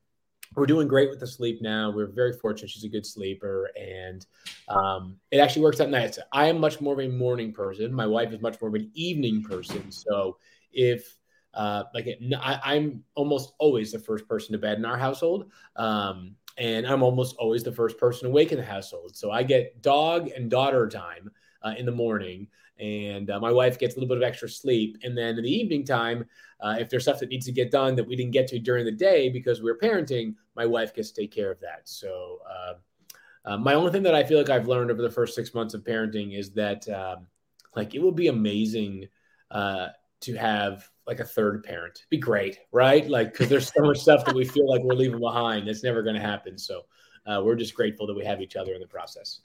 we're 0.55 0.65
doing 0.65 0.88
great 0.88 1.10
with 1.10 1.20
the 1.20 1.27
sleep 1.27 1.62
now. 1.62 1.91
We're 1.91 2.12
very 2.12 2.34
fortunate. 2.34 2.70
She's 2.70 2.84
a 2.84 2.89
good 2.89 3.05
sleeper, 3.05 3.70
and 3.79 4.25
um, 4.67 5.17
it 5.31 5.38
actually 5.38 5.63
works 5.63 5.79
out 5.79 5.89
nice. 5.89 6.20
I 6.34 6.48
am 6.48 6.60
much 6.60 6.81
more 6.81 6.93
of 6.93 7.00
a 7.00 7.08
morning 7.08 7.53
person. 7.53 7.93
My 7.93 8.08
wife 8.08 8.34
is 8.34 8.41
much 8.41 8.60
more 8.62 8.70
of 8.70 8.75
an 8.75 8.91
evening 8.93 9.43
person. 9.43 9.91
So 9.91 10.38
if 10.74 11.17
uh, 11.53 11.84
like 11.93 12.08
it, 12.08 12.20
I, 12.41 12.75
am 12.75 13.03
almost 13.15 13.53
always 13.60 13.91
the 13.91 14.00
first 14.00 14.27
person 14.27 14.53
to 14.53 14.58
bed 14.58 14.77
in 14.77 14.86
our 14.86 14.98
household, 14.98 15.51
um, 15.75 16.36
and 16.58 16.86
I'm 16.86 17.03
almost 17.03 17.36
always 17.38 17.63
the 17.63 17.72
first 17.72 17.98
person 17.98 18.27
awake 18.27 18.51
in 18.51 18.58
the 18.58 18.65
household. 18.65 19.15
So 19.15 19.31
I 19.31 19.43
get 19.43 19.81
dog 19.81 20.29
and 20.29 20.50
daughter 20.50 20.88
time 20.88 21.31
uh, 21.63 21.74
in 21.77 21.86
the 21.86 21.91
morning, 21.91 22.48
and 22.79 23.29
uh, 23.29 23.39
my 23.39 23.51
wife 23.51 23.77
gets 23.77 23.95
a 23.95 23.99
little 23.99 24.07
bit 24.07 24.17
of 24.17 24.27
extra 24.27 24.49
sleep. 24.49 24.97
And 25.03 25.17
then 25.17 25.37
in 25.37 25.43
the 25.43 25.51
evening 25.51 25.85
time, 25.85 26.25
uh, 26.59 26.75
if 26.79 26.89
there's 26.89 27.03
stuff 27.03 27.19
that 27.19 27.29
needs 27.29 27.45
to 27.45 27.51
get 27.51 27.71
done 27.71 27.95
that 27.95 28.07
we 28.07 28.15
didn't 28.15 28.31
get 28.31 28.47
to 28.47 28.59
during 28.59 28.85
the 28.85 28.91
day 28.91 29.29
because 29.29 29.61
we 29.61 29.69
are 29.69 29.77
parenting, 29.77 30.35
my 30.55 30.65
wife 30.65 30.93
gets 30.93 31.11
to 31.11 31.21
take 31.21 31.31
care 31.31 31.51
of 31.51 31.59
that. 31.59 31.81
So, 31.85 32.39
uh, 32.49 32.73
uh, 33.43 33.57
my 33.57 33.73
only 33.73 33.91
thing 33.91 34.03
that 34.03 34.13
I 34.13 34.23
feel 34.23 34.37
like 34.37 34.49
I've 34.49 34.67
learned 34.67 34.91
over 34.91 35.01
the 35.01 35.09
first 35.09 35.35
six 35.35 35.53
months 35.53 35.73
of 35.73 35.83
parenting 35.83 36.37
is 36.37 36.51
that, 36.53 36.87
um, 36.89 37.27
like, 37.75 37.95
it 37.95 38.01
will 38.01 38.11
be 38.11 38.27
amazing 38.27 39.07
uh, 39.49 39.87
to 40.21 40.35
have 40.35 40.87
like 41.07 41.19
a 41.19 41.25
third 41.25 41.63
parent. 41.63 41.99
It'd 41.99 42.09
be 42.09 42.17
great, 42.17 42.59
right? 42.71 43.07
Like, 43.07 43.31
because 43.31 43.49
there's 43.49 43.71
so 43.73 43.81
much 43.81 43.97
stuff 43.97 44.25
that 44.25 44.35
we 44.35 44.45
feel 44.45 44.69
like 44.69 44.83
we're 44.83 44.93
leaving 44.93 45.19
behind. 45.19 45.67
that's 45.67 45.83
never 45.83 46.03
going 46.03 46.15
to 46.15 46.21
happen. 46.21 46.57
So, 46.57 46.81
uh, 47.25 47.41
we're 47.43 47.55
just 47.55 47.75
grateful 47.75 48.07
that 48.07 48.15
we 48.15 48.25
have 48.25 48.41
each 48.41 48.55
other 48.55 48.73
in 48.73 48.81
the 48.81 48.87
process 48.87 49.41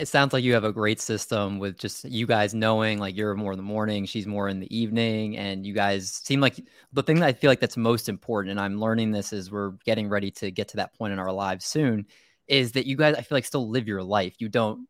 it 0.00 0.08
sounds 0.08 0.32
like 0.32 0.44
you 0.44 0.54
have 0.54 0.64
a 0.64 0.72
great 0.72 1.00
system 1.00 1.58
with 1.58 1.78
just 1.78 2.04
you 2.04 2.26
guys 2.26 2.54
knowing 2.54 2.98
like 2.98 3.16
you're 3.16 3.34
more 3.34 3.52
in 3.52 3.56
the 3.56 3.62
morning, 3.62 4.06
she's 4.06 4.26
more 4.26 4.48
in 4.48 4.60
the 4.60 4.76
evening, 4.76 5.36
and 5.36 5.66
you 5.66 5.72
guys 5.74 6.10
seem 6.24 6.40
like 6.40 6.60
the 6.92 7.02
thing 7.02 7.20
that 7.20 7.26
I 7.26 7.32
feel 7.32 7.50
like 7.50 7.60
that's 7.60 7.76
most 7.76 8.08
important. 8.08 8.50
And 8.50 8.60
I'm 8.60 8.80
learning 8.80 9.12
this 9.12 9.32
as 9.32 9.50
we're 9.50 9.72
getting 9.84 10.08
ready 10.08 10.30
to 10.32 10.50
get 10.50 10.68
to 10.68 10.76
that 10.78 10.94
point 10.94 11.12
in 11.12 11.18
our 11.18 11.32
lives 11.32 11.64
soon, 11.64 12.06
is 12.48 12.72
that 12.72 12.86
you 12.86 12.96
guys 12.96 13.14
I 13.16 13.22
feel 13.22 13.36
like 13.36 13.44
still 13.44 13.68
live 13.68 13.88
your 13.88 14.02
life. 14.02 14.36
You 14.38 14.48
don't 14.48 14.86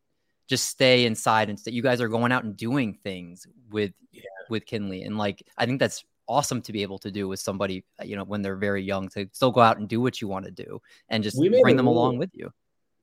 just 0.47 0.69
stay 0.69 1.05
inside 1.05 1.49
and 1.49 1.57
that 1.59 1.73
you 1.73 1.81
guys 1.81 1.99
are 1.99 2.07
going 2.07 2.31
out 2.31 2.43
and 2.43 2.55
doing 2.55 2.93
things 2.93 3.47
with 3.69 3.93
yeah. 4.11 4.21
with 4.49 4.65
Kinley. 4.65 5.03
And 5.03 5.17
like 5.17 5.43
I 5.57 5.65
think 5.65 5.79
that's 5.79 6.05
awesome 6.27 6.61
to 6.61 6.73
be 6.73 6.81
able 6.81 6.99
to 6.99 7.11
do 7.11 7.27
with 7.27 7.39
somebody, 7.39 7.83
you 8.03 8.15
know, 8.15 8.23
when 8.23 8.41
they're 8.41 8.57
very 8.57 8.83
young 8.83 9.07
to 9.09 9.27
still 9.31 9.51
go 9.51 9.61
out 9.61 9.77
and 9.77 9.87
do 9.87 10.01
what 10.01 10.21
you 10.21 10.27
want 10.27 10.45
to 10.45 10.51
do 10.51 10.81
and 11.09 11.23
just 11.23 11.37
bring 11.61 11.77
them 11.77 11.87
along 11.87 12.17
with 12.17 12.31
you 12.33 12.51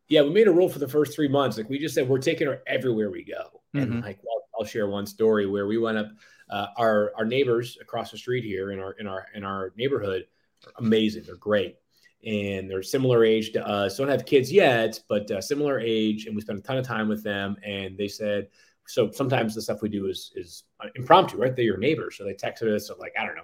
yeah, 0.08 0.23
we 0.23 0.30
made 0.30 0.49
a 0.49 0.52
rule 0.52 0.68
for 0.68 0.78
the 0.78 0.88
first 0.88 1.14
three 1.14 1.28
months. 1.28 1.56
Like 1.56 1.68
we 1.68 1.78
just 1.78 1.94
said, 1.94 2.08
we're 2.08 2.18
taking 2.18 2.46
her 2.46 2.62
everywhere 2.66 3.11
we 3.11 3.25
go. 3.25 3.62
Mm-hmm. 3.75 3.78
And 3.78 4.02
like, 4.02 4.18
I'll, 4.18 4.61
I'll, 4.61 4.66
share 4.66 4.87
one 4.87 5.06
story 5.06 5.46
where 5.46 5.66
we 5.66 5.78
went 5.78 5.99
up. 5.99 6.08
Uh, 6.50 6.66
our 6.76 7.12
our 7.16 7.25
neighbors 7.25 7.78
across 7.80 8.11
the 8.11 8.18
street 8.18 8.44
here 8.44 8.70
in 8.70 8.78
our 8.78 8.92
in 8.92 9.06
our 9.06 9.26
in 9.34 9.44
our 9.44 9.73
neighborhood 9.76 10.26
are 10.66 10.73
amazing. 10.78 11.23
They're 11.25 11.37
great, 11.37 11.76
and 12.25 12.70
they're 12.70 12.82
similar 12.82 13.25
age 13.25 13.52
to 13.52 13.66
us. 13.66 13.96
Don't 13.96 14.08
have 14.08 14.26
kids 14.26 14.52
yet, 14.52 15.00
but 15.08 15.30
uh, 15.30 15.40
similar 15.40 15.80
age, 15.80 16.26
and 16.26 16.37
we 16.37 16.42
spent 16.42 16.58
a 16.58 16.62
ton 16.62 16.76
of 16.76 16.87
time 16.87 17.08
with 17.08 17.25
them. 17.25 17.56
And 17.64 17.96
they 17.96 18.08
said, 18.08 18.49
so 18.87 19.11
sometimes 19.11 19.54
the 19.54 19.62
stuff 19.62 19.80
we 19.82 19.88
do 19.88 20.06
is 20.06 20.32
is 20.37 20.64
impromptu, 20.96 21.38
right? 21.38 21.56
They're 21.56 21.64
your 21.64 21.78
neighbors, 21.78 22.16
so 22.18 22.25
they 22.25 22.34
texted 22.34 22.73
us 22.75 22.90
at 22.90 22.99
like 22.99 23.14
I 23.18 23.25
don't 23.25 23.37
know, 23.37 23.42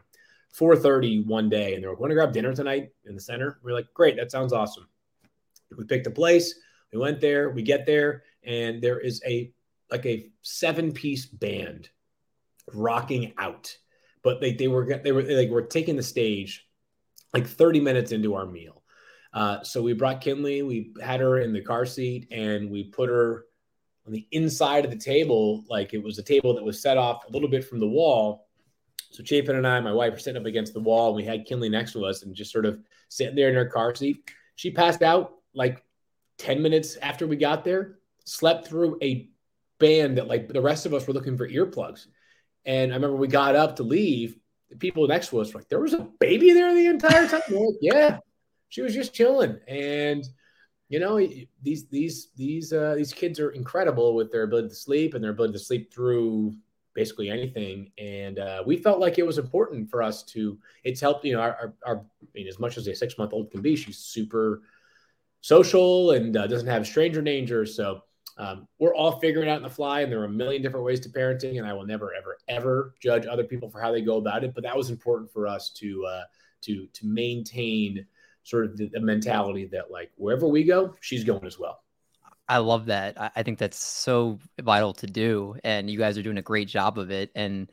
4:30 0.55 1.26
one 1.26 1.49
day, 1.49 1.75
and 1.75 1.83
they're 1.83 1.90
like, 1.90 2.00
"Want 2.00 2.11
to 2.11 2.14
grab 2.14 2.33
dinner 2.33 2.55
tonight 2.55 2.90
in 3.07 3.14
the 3.14 3.21
center?" 3.21 3.59
We're 3.62 3.73
like, 3.73 3.93
"Great, 3.95 4.17
that 4.17 4.31
sounds 4.31 4.52
awesome." 4.52 4.87
We 5.77 5.85
picked 5.85 6.07
a 6.07 6.11
place. 6.11 6.55
We 6.93 6.99
went 6.99 7.21
there. 7.21 7.50
We 7.50 7.62
get 7.62 7.87
there, 7.87 8.25
and 8.45 8.83
there 8.83 8.99
is 8.99 9.23
a 9.27 9.53
like 9.91 10.07
a 10.07 10.31
seven 10.43 10.93
piece 10.93 11.27
band 11.27 11.89
rocking 12.73 13.33
out 13.39 13.77
but 14.23 14.41
they 14.41 14.53
they 14.53 14.69
were 14.69 15.00
they 15.03 15.12
were 15.12 15.23
like 15.23 15.49
were 15.49 15.62
taking 15.62 15.97
the 15.97 16.03
stage 16.03 16.67
like 17.33 17.47
30 17.47 17.81
minutes 17.81 18.12
into 18.12 18.35
our 18.35 18.47
meal. 18.47 18.83
Uh, 19.33 19.62
so 19.62 19.81
we 19.81 19.93
brought 19.93 20.21
Kinley, 20.21 20.62
we 20.62 20.93
had 21.00 21.21
her 21.21 21.39
in 21.39 21.53
the 21.53 21.61
car 21.61 21.87
seat, 21.87 22.27
and 22.33 22.69
we 22.69 22.83
put 22.83 23.09
her 23.09 23.45
on 24.05 24.12
the 24.12 24.27
inside 24.33 24.85
of 24.85 24.91
the 24.91 24.97
table, 24.97 25.65
like 25.69 25.95
it 25.95 26.03
was 26.03 26.19
a 26.19 26.25
table 26.25 26.55
that 26.55 26.65
was 26.65 26.83
set 26.83 26.99
off 26.99 27.25
a 27.29 27.31
little 27.31 27.49
bit 27.49 27.65
from 27.65 27.79
the 27.79 27.87
wall. 27.87 28.49
So 29.12 29.23
Chapin 29.23 29.55
and 29.55 29.67
I, 29.67 29.79
my 29.79 29.93
wife, 29.93 30.12
were 30.12 30.19
sitting 30.19 30.41
up 30.41 30.47
against 30.47 30.75
the 30.75 30.81
wall, 30.81 31.09
and 31.09 31.17
we 31.17 31.25
had 31.25 31.47
Kinley 31.47 31.69
next 31.69 31.93
to 31.93 32.05
us, 32.05 32.25
and 32.25 32.35
just 32.35 32.50
sort 32.50 32.67
of 32.67 32.81
sitting 33.09 33.37
there 33.37 33.49
in 33.49 33.55
her 33.55 33.67
car 33.67 33.95
seat. 33.95 34.29
She 34.57 34.73
passed 34.73 35.03
out 35.03 35.35
like 35.54 35.85
10 36.38 36.62
minutes 36.62 36.97
after 36.97 37.26
we 37.26 37.37
got 37.37 37.64
there, 37.64 37.99
slept 38.25 38.66
through 38.66 38.99
a 39.02 39.28
band 39.78 40.19
that 40.19 40.28
like 40.28 40.49
the 40.49 40.61
rest 40.61 40.87
of 40.87 40.95
us 40.95 41.07
were 41.07 41.12
looking 41.14 41.37
for 41.37 41.49
earplugs. 41.49 42.07
And 42.64 42.92
I 42.92 42.95
remember 42.95 43.16
we 43.16 43.28
got 43.28 43.57
up 43.57 43.76
to 43.76 43.83
leave. 43.83 44.37
The 44.71 44.76
people 44.76 45.07
next 45.09 45.28
to 45.28 45.40
us 45.40 45.52
were 45.52 45.61
like, 45.61 45.69
there 45.69 45.80
was 45.80 45.95
a 45.95 46.09
baby 46.21 46.52
there 46.52 46.75
the 46.75 46.87
entire 46.87 47.26
time. 47.26 47.40
Like, 47.50 47.75
yeah, 47.80 48.19
she 48.69 48.83
was 48.83 48.95
just 48.95 49.14
chilling. 49.14 49.59
And 49.66 50.25
you 50.88 50.99
know, 50.99 51.25
these 51.62 51.87
these 51.88 52.28
these 52.37 52.73
uh, 52.73 52.95
these 52.97 53.12
kids 53.12 53.40
are 53.40 53.50
incredible 53.50 54.14
with 54.14 54.30
their 54.30 54.42
ability 54.42 54.69
to 54.69 54.75
sleep 54.75 55.14
and 55.14 55.23
their 55.23 55.30
ability 55.30 55.52
to 55.54 55.59
sleep 55.59 55.92
through 55.92 56.54
basically 56.95 57.30
anything. 57.30 57.90
And 57.99 58.38
uh, 58.38 58.62
we 58.66 58.76
felt 58.76 58.99
like 58.99 59.19
it 59.19 59.26
was 59.26 59.38
important 59.38 59.88
for 59.88 60.02
us 60.02 60.23
to. 60.25 60.59
It's 60.85 61.00
helped. 61.00 61.25
You 61.25 61.35
know, 61.35 61.40
our, 61.40 61.57
our, 61.57 61.75
our 61.87 61.97
I 62.23 62.26
mean, 62.35 62.49
as 62.49 62.59
much 62.59 62.76
as 62.76 62.87
a 62.88 62.95
six 62.95 63.19
month 63.19 63.33
old 63.33 63.50
can 63.50 63.62
be, 63.62 63.76
she's 63.76 63.99
super 63.99 64.62
social 65.40 66.12
and 66.12 66.37
uh, 66.37 66.47
doesn't 66.47 66.68
have 66.68 66.87
stranger 66.87 67.23
danger. 67.23 67.66
So 67.66 68.02
um, 68.37 68.66
we're 68.78 68.94
all 68.94 69.20
figuring 69.20 69.49
out 69.49 69.59
in 69.59 69.62
the 69.62 69.70
fly, 69.70 70.00
and 70.00 70.11
there 70.11 70.20
are 70.20 70.25
a 70.25 70.30
million 70.30 70.62
different 70.62 70.87
ways 70.87 71.00
to 71.00 71.09
parenting. 71.09 71.59
And 71.59 71.66
I 71.66 71.73
will 71.73 71.87
never, 71.87 72.12
ever, 72.14 72.38
ever 72.49 72.94
judge 73.02 73.26
other 73.26 73.44
people 73.44 73.68
for 73.70 73.80
how 73.80 73.92
they 73.92 74.00
go 74.00 74.16
about 74.16 74.44
it. 74.44 74.54
But 74.54 74.64
that 74.64 74.76
was 74.76 74.90
important 74.90 75.30
for 75.32 75.47
us 75.47 75.70
to 75.76 76.04
uh, 76.06 76.23
to 76.62 76.87
to 76.87 77.06
maintain 77.06 78.06
sort 78.42 78.64
of 78.64 78.76
the, 78.76 78.88
the 78.88 79.00
mentality 79.00 79.66
that 79.73 79.90
like 79.90 80.11
wherever 80.16 80.49
we 80.49 80.64
go, 80.64 80.94
she's 81.00 81.25
going 81.25 81.44
as 81.44 81.59
well. 81.59 81.82
I 82.49 82.59
love 82.59 82.87
that. 82.87 83.14
I 83.37 83.44
think 83.44 83.59
that's 83.59 83.78
so 83.78 84.40
vital 84.61 84.92
to 84.94 85.06
do, 85.06 85.54
and 85.62 85.88
you 85.88 85.99
guys 85.99 86.18
are 86.18 86.23
doing 86.23 86.38
a 86.38 86.42
great 86.42 86.66
job 86.66 86.99
of 86.99 87.12
it. 87.12 87.30
And 87.37 87.70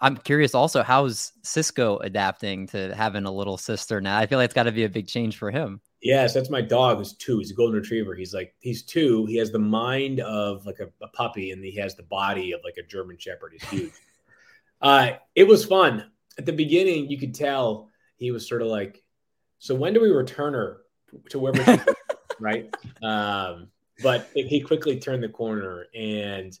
I'm 0.00 0.16
curious 0.16 0.54
also, 0.54 0.82
how's 0.82 1.32
Cisco 1.42 1.98
adapting 1.98 2.68
to 2.68 2.94
having 2.94 3.24
a 3.24 3.32
little 3.32 3.58
sister 3.58 4.00
now? 4.00 4.16
I 4.16 4.26
feel 4.26 4.38
like 4.38 4.46
it's 4.46 4.54
got 4.54 4.64
to 4.64 4.72
be 4.72 4.84
a 4.84 4.88
big 4.88 5.08
change 5.08 5.36
for 5.36 5.50
him. 5.50 5.80
Yes, 6.02 6.34
that's 6.34 6.50
my 6.50 6.60
dog 6.60 6.98
who's 6.98 7.14
two. 7.14 7.38
He's 7.38 7.50
a 7.50 7.54
golden 7.54 7.80
retriever. 7.80 8.14
He's 8.14 8.34
like 8.34 8.54
he's 8.60 8.82
two. 8.82 9.26
He 9.26 9.36
has 9.36 9.50
the 9.50 9.58
mind 9.58 10.20
of 10.20 10.64
like 10.66 10.78
a, 10.80 10.88
a 11.02 11.08
puppy, 11.08 11.50
and 11.50 11.64
he 11.64 11.74
has 11.76 11.96
the 11.96 12.02
body 12.04 12.52
of 12.52 12.60
like 12.64 12.76
a 12.78 12.86
German 12.86 13.16
Shepherd. 13.18 13.52
He's 13.52 13.68
huge. 13.68 13.92
uh, 14.82 15.12
it 15.34 15.44
was 15.44 15.64
fun 15.64 16.10
at 16.38 16.46
the 16.46 16.52
beginning. 16.52 17.10
You 17.10 17.18
could 17.18 17.34
tell 17.34 17.88
he 18.16 18.30
was 18.30 18.48
sort 18.48 18.62
of 18.62 18.68
like 18.68 19.02
so 19.58 19.74
when 19.74 19.94
do 19.94 20.00
we 20.00 20.10
return 20.10 20.54
her 20.54 20.82
to 21.30 21.38
wherever 21.38 21.84
right? 22.40 22.74
Um, 23.02 23.68
but 24.02 24.28
he 24.34 24.60
quickly 24.60 24.98
turned 24.98 25.22
the 25.22 25.28
corner, 25.28 25.86
and 25.94 26.56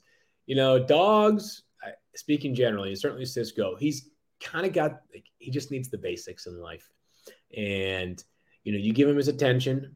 you 0.46 0.56
know, 0.56 0.78
dogs. 0.78 1.62
Speaking 2.14 2.54
generally, 2.54 2.88
and 2.88 2.98
certainly 2.98 3.26
Cisco, 3.26 3.76
he's 3.76 4.08
kind 4.40 4.64
of 4.64 4.72
got. 4.72 5.02
Like, 5.12 5.26
he 5.38 5.50
just 5.50 5.70
needs 5.70 5.90
the 5.90 5.98
basics 5.98 6.46
in 6.46 6.58
life, 6.58 6.88
and 7.54 8.22
you 8.66 8.72
know, 8.72 8.78
you 8.78 8.92
give 8.92 9.08
him 9.08 9.16
his 9.16 9.28
attention, 9.28 9.94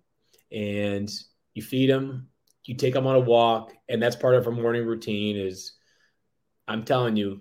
and 0.52 1.10
you 1.54 1.60
feed 1.60 1.90
him, 1.90 2.28
you 2.64 2.76
take 2.76 2.94
him 2.94 3.04
on 3.04 3.16
a 3.16 3.20
walk, 3.20 3.72
and 3.88 4.00
that's 4.00 4.14
part 4.14 4.36
of 4.36 4.46
our 4.46 4.52
morning 4.52 4.86
routine. 4.86 5.36
Is 5.36 5.72
I'm 6.68 6.84
telling 6.84 7.16
you, 7.16 7.40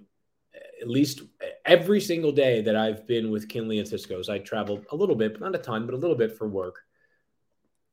at 0.82 0.90
least 0.90 1.22
every 1.66 2.02
single 2.02 2.32
day 2.32 2.64
that 2.64 2.76
I've 2.76 3.06
been 3.06 3.30
with 3.30 3.48
Kinley 3.48 3.78
and 3.78 3.88
Cisco's, 3.88 4.28
I 4.28 4.40
traveled 4.40 4.88
a 4.92 4.96
little 4.96 5.16
bit, 5.16 5.34
but 5.34 5.42
not 5.42 5.54
a 5.54 5.60
ton, 5.60 5.86
but 5.86 5.94
a 5.94 5.98
little 5.98 6.16
bit 6.16 6.36
for 6.36 6.48
work. 6.48 6.80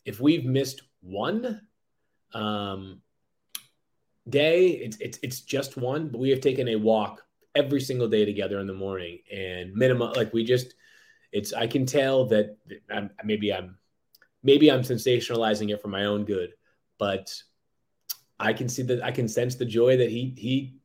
If 0.07 0.19
we've 0.19 0.47
missed 0.47 0.81
one 1.03 1.61
um, 2.33 3.03
day, 4.27 4.69
it's, 4.69 4.97
it's 4.97 5.19
it's 5.23 5.41
just 5.43 5.77
one, 5.77 6.09
but 6.09 6.21
we 6.21 6.31
have 6.31 6.41
taken 6.41 6.69
a 6.69 6.77
walk 6.77 7.23
every 7.55 7.83
single 7.83 8.09
day 8.09 8.25
together 8.25 8.61
in 8.61 8.67
the 8.67 8.73
morning, 8.73 9.19
and 9.31 9.75
minimum 9.75 10.15
like 10.15 10.33
we 10.33 10.43
just 10.43 10.73
it's 11.37 11.53
I 11.53 11.67
can 11.67 11.85
tell 11.85 12.25
that 12.27 12.57
I'm, 12.91 13.11
maybe 13.23 13.53
I'm 13.53 13.77
maybe 14.43 14.71
I'm 14.71 14.81
sensationalizing 14.81 15.71
it 15.71 15.83
for 15.83 15.89
my 15.89 16.07
own 16.07 16.25
good, 16.25 16.55
but 16.99 17.35
I 18.41 18.55
can 18.55 18.71
see 18.71 18.85
that 18.85 19.05
I 19.05 19.11
can 19.11 19.29
sense 19.29 19.57
the 19.57 19.67
joy 19.67 19.99
that 19.99 20.11
he 20.11 20.35
he 20.39 20.79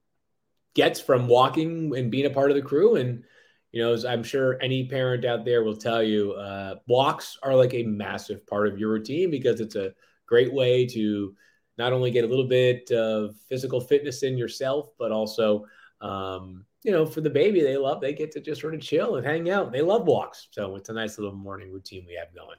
gets 0.73 0.99
from 0.99 1.27
walking 1.27 1.95
and 1.95 2.11
being 2.11 2.25
a 2.25 2.29
part 2.29 2.51
of 2.51 2.57
the 2.57 2.61
crew. 2.61 2.97
And, 2.97 3.23
you 3.71 3.81
know, 3.81 3.95
I'm 4.07 4.23
sure 4.23 4.61
any 4.61 4.87
parent 4.87 5.23
out 5.23 5.45
there 5.45 5.63
will 5.63 5.77
tell 5.77 6.03
you, 6.03 6.33
uh, 6.33 6.75
walks 6.85 7.37
are 7.43 7.55
like 7.55 7.73
a 7.73 7.83
massive 7.83 8.45
part 8.45 8.67
of 8.67 8.77
your 8.77 8.89
routine 8.89 9.31
because 9.31 9.61
it's 9.61 9.75
a 9.75 9.93
great 10.25 10.53
way 10.53 10.85
to 10.87 11.35
not 11.77 11.93
only 11.93 12.11
get 12.11 12.25
a 12.25 12.27
little 12.27 12.47
bit 12.47 12.91
of 12.91 13.35
physical 13.47 13.79
fitness 13.79 14.23
in 14.23 14.37
yourself, 14.37 14.89
but 14.99 15.11
also, 15.11 15.65
um, 16.01 16.65
you 16.83 16.91
know, 16.91 17.05
for 17.05 17.21
the 17.21 17.29
baby, 17.29 17.61
they 17.61 17.77
love, 17.77 18.01
they 18.01 18.13
get 18.13 18.31
to 18.31 18.41
just 18.41 18.61
sort 18.61 18.73
of 18.73 18.81
chill 18.81 19.17
and 19.17 19.25
hang 19.25 19.49
out. 19.49 19.71
They 19.71 19.81
love 19.81 20.07
walks. 20.07 20.47
So 20.51 20.75
it's 20.75 20.89
a 20.89 20.93
nice 20.93 21.17
little 21.17 21.33
morning 21.33 21.71
routine 21.71 22.05
we 22.07 22.15
have 22.15 22.33
going. 22.33 22.57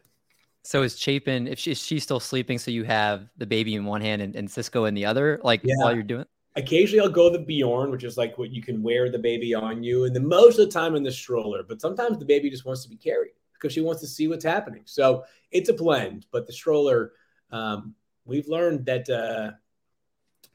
So 0.64 0.82
is 0.82 0.96
Chapin, 0.96 1.48
if 1.48 1.58
she, 1.58 1.72
is 1.72 1.82
she 1.82 1.98
still 1.98 2.20
sleeping, 2.20 2.56
so 2.56 2.70
you 2.70 2.84
have 2.84 3.28
the 3.36 3.46
baby 3.46 3.74
in 3.74 3.84
one 3.84 4.00
hand 4.00 4.22
and, 4.22 4.36
and 4.36 4.48
Cisco 4.48 4.84
in 4.84 4.94
the 4.94 5.04
other, 5.04 5.40
like 5.42 5.60
yeah. 5.64 5.74
while 5.78 5.92
you're 5.92 6.04
doing 6.04 6.24
occasionally 6.56 7.00
I'll 7.00 7.12
go 7.12 7.30
the 7.30 7.38
Bjorn, 7.38 7.90
which 7.90 8.04
is 8.04 8.16
like 8.16 8.36
what 8.38 8.50
you 8.50 8.62
can 8.62 8.82
wear 8.82 9.10
the 9.10 9.18
baby 9.18 9.54
on 9.54 9.82
you, 9.82 10.04
and 10.04 10.14
then 10.14 10.26
most 10.26 10.58
of 10.58 10.66
the 10.66 10.72
time 10.72 10.94
in 10.94 11.02
the 11.02 11.12
stroller. 11.12 11.62
But 11.62 11.80
sometimes 11.80 12.18
the 12.18 12.24
baby 12.24 12.50
just 12.50 12.64
wants 12.64 12.82
to 12.82 12.88
be 12.88 12.96
carried 12.96 13.32
because 13.54 13.72
she 13.72 13.80
wants 13.80 14.00
to 14.02 14.08
see 14.08 14.28
what's 14.28 14.44
happening. 14.44 14.82
So 14.84 15.24
it's 15.50 15.68
a 15.68 15.74
blend. 15.74 16.26
But 16.32 16.46
the 16.46 16.52
stroller, 16.52 17.12
um, 17.50 17.94
we've 18.24 18.48
learned 18.48 18.86
that 18.86 19.08
uh, 19.08 19.52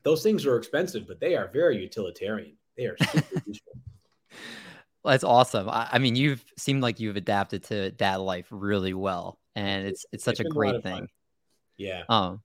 those 0.04 0.24
things 0.24 0.46
are 0.46 0.58
expensive, 0.58 1.08
but 1.08 1.20
they 1.20 1.36
are 1.36 1.48
very 1.48 1.82
utilitarian. 1.82 2.57
They 2.78 2.86
are 2.86 2.98
super 3.00 3.42
useful. 3.46 3.74
Well, 5.04 5.12
that's 5.14 5.24
awesome. 5.24 5.70
I, 5.70 5.90
I, 5.94 6.00
mean, 6.00 6.16
you've 6.16 6.44
seemed 6.58 6.82
like 6.82 7.00
you've 7.00 7.16
adapted 7.16 7.64
to 7.66 7.92
dad 7.92 8.18
life 8.18 8.48
really 8.50 8.94
well, 8.94 9.40
and 9.56 9.88
it's 9.88 10.06
it's 10.12 10.24
such 10.24 10.40
it's 10.40 10.50
a 10.50 10.54
great 10.54 10.76
a 10.76 10.82
thing. 10.82 10.98
Fun. 10.98 11.08
Yeah. 11.78 12.04
Um, 12.10 12.42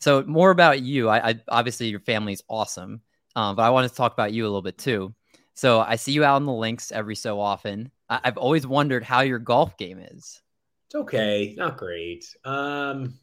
so 0.00 0.22
more 0.24 0.50
about 0.50 0.80
you. 0.80 1.08
I, 1.08 1.30
I 1.30 1.40
obviously 1.48 1.88
your 1.88 2.00
family's 2.00 2.42
awesome, 2.48 3.02
um, 3.36 3.56
but 3.56 3.62
I 3.62 3.70
wanted 3.70 3.88
to 3.88 3.94
talk 3.94 4.12
about 4.12 4.32
you 4.32 4.44
a 4.44 4.48
little 4.48 4.62
bit 4.62 4.78
too. 4.78 5.14
So 5.54 5.80
I 5.80 5.96
see 5.96 6.12
you 6.12 6.24
out 6.24 6.36
on 6.36 6.46
the 6.46 6.52
links 6.52 6.90
every 6.90 7.16
so 7.16 7.38
often. 7.38 7.90
I, 8.08 8.20
have 8.24 8.38
always 8.38 8.66
wondered 8.66 9.04
how 9.04 9.20
your 9.20 9.38
golf 9.38 9.76
game 9.76 9.98
is. 9.98 10.40
It's 10.86 10.94
okay, 10.94 11.54
not 11.56 11.76
great. 11.76 12.24
Um, 12.44 13.14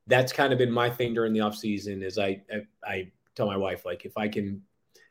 that's 0.07 0.33
kind 0.33 0.53
of 0.53 0.59
been 0.59 0.71
my 0.71 0.89
thing 0.89 1.13
during 1.13 1.33
the 1.33 1.41
off 1.41 1.57
season. 1.57 2.03
Is 2.03 2.19
I, 2.19 2.43
I, 2.51 2.63
I 2.85 3.13
tell 3.35 3.47
my 3.47 3.57
wife 3.57 3.85
like 3.85 4.07
if 4.07 4.17
I 4.17 4.29
can, 4.29 4.63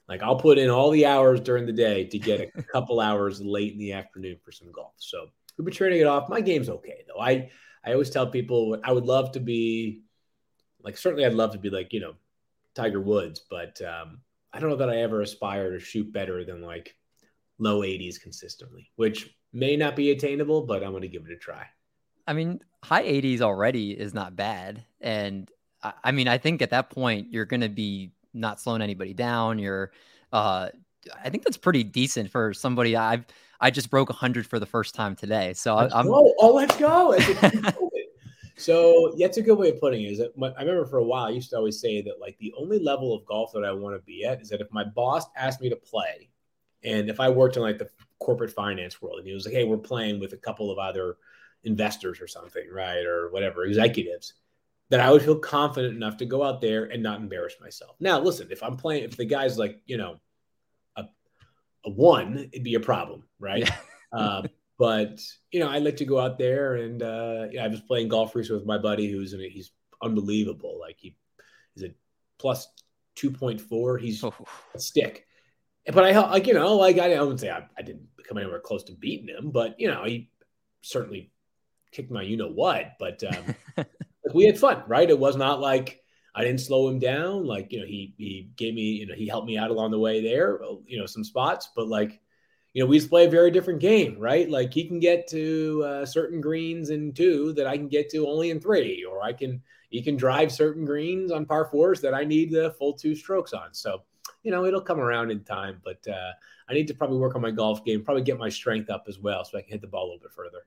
like 0.08 0.24
I'll 0.24 0.38
put 0.38 0.58
in 0.58 0.70
all 0.70 0.92
the 0.92 1.06
hours 1.06 1.40
during 1.42 1.66
the 1.66 1.74
day 1.74 2.06
to 2.06 2.20
get 2.20 2.52
a 2.56 2.62
couple 2.72 3.00
hours 3.00 3.42
late 3.42 3.74
in 3.74 3.80
the 3.80 3.94
afternoon 3.94 4.38
for 4.44 4.52
some 4.52 4.72
golf. 4.72 4.94
So 4.98 5.28
we've 5.58 5.66
been 5.66 5.74
turning 5.74 6.00
it 6.00 6.08
off. 6.08 6.30
My 6.30 6.42
game's 6.42 6.70
okay 6.70 7.04
though. 7.08 7.22
I 7.22 7.50
I 7.84 7.94
always 7.94 8.10
tell 8.10 8.28
people 8.28 8.80
I 8.84 8.92
would 8.92 9.06
love 9.06 9.32
to 9.34 9.40
be 9.40 10.04
like 10.82 10.98
certainly 10.98 11.26
I'd 11.26 11.34
love 11.34 11.52
to 11.52 11.60
be 11.60 11.70
like 11.70 11.94
you 11.94 12.00
know 12.00 12.14
Tiger 12.76 13.02
Woods, 13.02 13.42
but 13.50 13.82
um, 13.82 14.22
I 14.54 14.60
don't 14.60 14.70
know 14.70 14.76
that 14.78 14.90
I 14.90 14.98
ever 14.98 15.22
aspire 15.22 15.72
to 15.72 15.80
shoot 15.80 16.12
better 16.14 16.46
than 16.46 16.62
like 16.62 16.96
low 17.60 17.82
80s 17.82 18.22
consistently, 18.22 18.92
which 18.96 19.36
may 19.52 19.76
not 19.76 19.96
be 19.96 20.12
attainable, 20.12 20.62
but 20.62 20.84
I'm 20.84 20.92
going 20.92 21.02
to 21.02 21.08
give 21.08 21.26
it 21.26 21.32
a 21.32 21.38
try. 21.38 21.66
I 22.28 22.34
mean, 22.34 22.60
high 22.84 23.04
80s 23.04 23.42
already 23.42 23.92
is 23.92 24.14
not 24.14 24.36
bad. 24.36 24.86
And 25.02 25.50
I 26.04 26.12
mean, 26.12 26.28
I 26.28 26.38
think 26.38 26.62
at 26.62 26.72
that 26.72 26.90
point, 26.90 27.32
you're 27.32 27.46
going 27.46 27.62
to 27.62 27.70
be 27.70 28.12
not 28.38 28.60
slowing 28.60 28.82
anybody 28.82 29.14
down. 29.14 29.60
You're, 29.60 29.92
uh, 30.32 30.70
I 31.24 31.30
think 31.30 31.44
that's 31.44 31.58
pretty 31.58 31.84
decent 31.84 32.32
for 32.32 32.54
somebody. 32.54 32.96
I've 32.96 33.26
I 33.60 33.72
just 33.72 33.90
broke 33.90 34.10
100 34.10 34.46
for 34.46 34.60
the 34.60 34.66
first 34.66 34.94
time 34.94 35.16
today, 35.16 35.54
so 35.54 35.76
let's 35.76 35.94
I'm. 35.94 36.06
Go. 36.06 36.34
Oh, 36.40 36.54
let's 36.54 36.76
go! 36.78 37.18
so 38.58 39.16
that's 39.20 39.38
a 39.38 39.42
good 39.42 39.58
way 39.58 39.70
of 39.70 39.80
putting 39.80 40.04
it. 40.04 40.12
Is 40.12 40.20
that 40.20 40.32
I 40.58 40.62
remember 40.62 40.86
for 40.86 40.98
a 40.98 41.04
while 41.04 41.26
I 41.26 41.30
used 41.30 41.50
to 41.52 41.58
always 41.58 41.80
say 41.80 42.02
that 42.04 42.20
like 42.20 42.38
the 42.40 42.54
only 42.58 42.80
level 42.80 43.14
of 43.14 43.26
golf 43.26 43.52
that 43.54 43.64
I 43.64 43.72
want 43.72 43.96
to 43.96 44.02
be 44.02 44.26
at 44.26 44.42
is 44.42 44.50
that 44.50 44.62
if 44.62 44.68
my 44.72 44.84
boss 44.84 45.26
asked 45.36 45.62
me 45.62 45.70
to 45.70 45.76
play, 45.76 46.30
and 46.84 47.10
if 47.10 47.20
I 47.20 47.30
worked 47.30 47.58
in 47.58 47.64
like 47.64 47.80
the 47.80 47.90
corporate 48.20 48.52
finance 48.52 49.02
world, 49.02 49.20
and 49.20 49.28
he 49.28 49.34
was 49.34 49.46
like, 49.46 49.56
"Hey, 49.56 49.64
we're 49.64 49.78
playing 49.78 50.20
with 50.20 50.34
a 50.34 50.38
couple 50.38 50.70
of 50.70 50.78
other 50.78 51.18
investors 51.64 52.22
or 52.22 52.28
something, 52.28 52.68
right, 52.72 53.06
or 53.06 53.32
whatever 53.32 53.66
executives." 53.66 54.34
That 54.90 55.02
I 55.02 55.12
would 55.12 55.22
feel 55.22 55.38
confident 55.38 55.96
enough 55.96 56.18
to 56.18 56.26
go 56.26 56.44
out 56.44 56.62
there 56.62 56.86
and 56.86 57.04
not 57.04 57.20
embarrass 57.20 57.56
myself. 57.60 57.98
Now, 58.00 58.22
listen, 58.22 58.48
if 58.52 58.64
I'm 58.64 58.78
playing, 58.78 59.04
if 59.04 59.18
the 59.18 59.26
guy's 59.26 59.58
like, 59.58 59.82
you 59.86 59.98
know, 59.98 60.16
a, 60.96 61.04
a 61.86 61.90
one, 61.90 62.50
it'd 62.54 62.64
be 62.64 62.76
a 62.76 62.80
problem, 62.80 63.24
right? 63.38 63.70
uh, 64.14 64.44
but 64.78 65.22
you 65.52 65.60
know, 65.60 65.70
I 65.70 65.80
like 65.80 65.98
to 65.98 66.06
go 66.06 66.20
out 66.20 66.38
there 66.38 66.76
and 66.76 67.02
uh, 67.02 67.48
I 67.60 67.68
was 67.68 67.82
playing 67.82 68.10
golf 68.10 68.36
recently 68.36 68.60
with 68.60 68.68
my 68.68 68.78
buddy 68.78 69.12
who's 69.12 69.34
in 69.34 69.42
a, 69.42 69.50
he's 69.50 69.72
unbelievable. 70.02 70.80
Like 70.80 70.98
he 71.00 71.18
is 71.76 71.84
a 71.84 71.94
plus 72.38 72.68
two 73.16 73.32
point 73.32 73.60
four. 73.60 73.98
He's 73.98 74.24
oh. 74.24 74.34
a 74.76 74.80
stick, 74.80 75.26
but 75.92 76.04
I 76.06 76.18
like 76.30 76.48
you 76.48 76.54
know 76.54 76.76
like 76.76 77.00
I, 77.00 77.14
I 77.16 77.22
wouldn't 77.22 77.40
say 77.40 77.50
I, 77.50 77.66
I, 77.78 77.82
didn't 77.82 78.08
come 78.28 78.38
anywhere 78.38 78.60
close 78.60 78.84
to 78.86 78.94
beating 78.94 79.28
him, 79.28 79.50
but 79.52 79.80
you 79.80 79.88
know 79.88 80.04
he 80.06 80.30
certainly 80.82 81.32
kicked 81.92 82.12
my 82.12 82.22
you 82.22 82.38
know 82.38 82.50
what. 82.50 82.94
But 83.00 83.24
um, 83.24 83.86
we 84.34 84.46
had 84.46 84.58
fun, 84.58 84.84
right? 84.88 85.10
It 85.10 85.20
was 85.20 85.36
not 85.36 85.60
like 85.60 86.02
I 86.36 86.44
didn't 86.44 86.62
slow 86.62 86.88
him 86.88 87.00
down. 87.00 87.46
Like 87.46 87.72
you 87.72 87.80
know 87.80 87.86
he 87.86 88.14
he 88.18 88.50
gave 88.56 88.74
me 88.74 88.82
you 88.82 89.08
know 89.08 89.16
he 89.16 89.28
helped 89.28 89.48
me 89.48 89.58
out 89.58 89.72
along 89.72 89.92
the 89.92 90.00
way 90.00 90.22
there. 90.22 90.60
You 90.86 91.00
know 91.00 91.06
some 91.06 91.24
spots, 91.24 91.70
but 91.76 91.88
like 91.88 92.22
you 92.74 92.84
know 92.84 92.88
we 92.88 92.98
just 92.98 93.10
play 93.10 93.26
a 93.26 93.30
very 93.30 93.52
different 93.52 93.80
game, 93.80 94.18
right? 94.20 94.50
Like 94.50 94.74
he 94.74 94.88
can 94.88 95.00
get 95.00 95.28
to 95.30 95.84
uh, 95.86 96.06
certain 96.06 96.42
greens 96.42 96.90
in 96.90 97.14
two 97.14 97.54
that 97.54 97.68
I 97.68 97.78
can 97.78 97.88
get 97.88 98.10
to 98.12 98.28
only 98.28 98.52
in 98.52 98.60
three, 98.60 99.04
or 99.04 99.24
I 99.24 99.34
can 99.34 99.62
he 99.90 100.02
can 100.02 100.16
drive 100.16 100.52
certain 100.52 100.86
greens 100.86 101.32
on 101.32 101.46
par 101.46 101.70
fours 101.72 102.02
that 102.02 102.14
I 102.14 102.24
need 102.24 102.52
the 102.52 102.72
full 102.78 102.94
two 102.94 103.16
strokes 103.16 103.54
on. 103.54 103.74
So 103.74 104.04
you 104.44 104.52
know, 104.52 104.66
it'll 104.66 104.82
come 104.82 105.00
around 105.00 105.32
in 105.32 105.44
time, 105.44 105.82
but 105.84 106.08
uh, 106.08 106.32
I 106.70 106.74
need 106.74 106.88
to 106.88 106.94
probably 106.94 107.18
work 107.18 107.36
on 107.36 107.42
my 107.42 107.52
golf 107.52 107.84
game, 107.84 108.04
probably 108.04 108.24
get 108.24 108.38
my 108.38 108.50
strength 108.50 108.90
up 108.90 109.06
as 109.08 109.20
well 109.20 109.44
so 109.44 109.58
I 109.58 109.62
can 109.62 109.72
hit 109.72 109.82
the 109.82 109.88
ball 109.88 110.04
a 110.04 110.08
little 110.08 110.20
bit 110.20 110.32
further. 110.32 110.60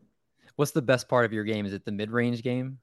What's 0.56 0.72
the 0.72 0.82
best 0.82 1.08
part 1.08 1.24
of 1.24 1.32
your 1.32 1.44
game? 1.44 1.64
Is 1.64 1.72
it 1.72 1.84
the 1.84 1.92
mid 1.92 2.10
range 2.10 2.42
game? 2.42 2.78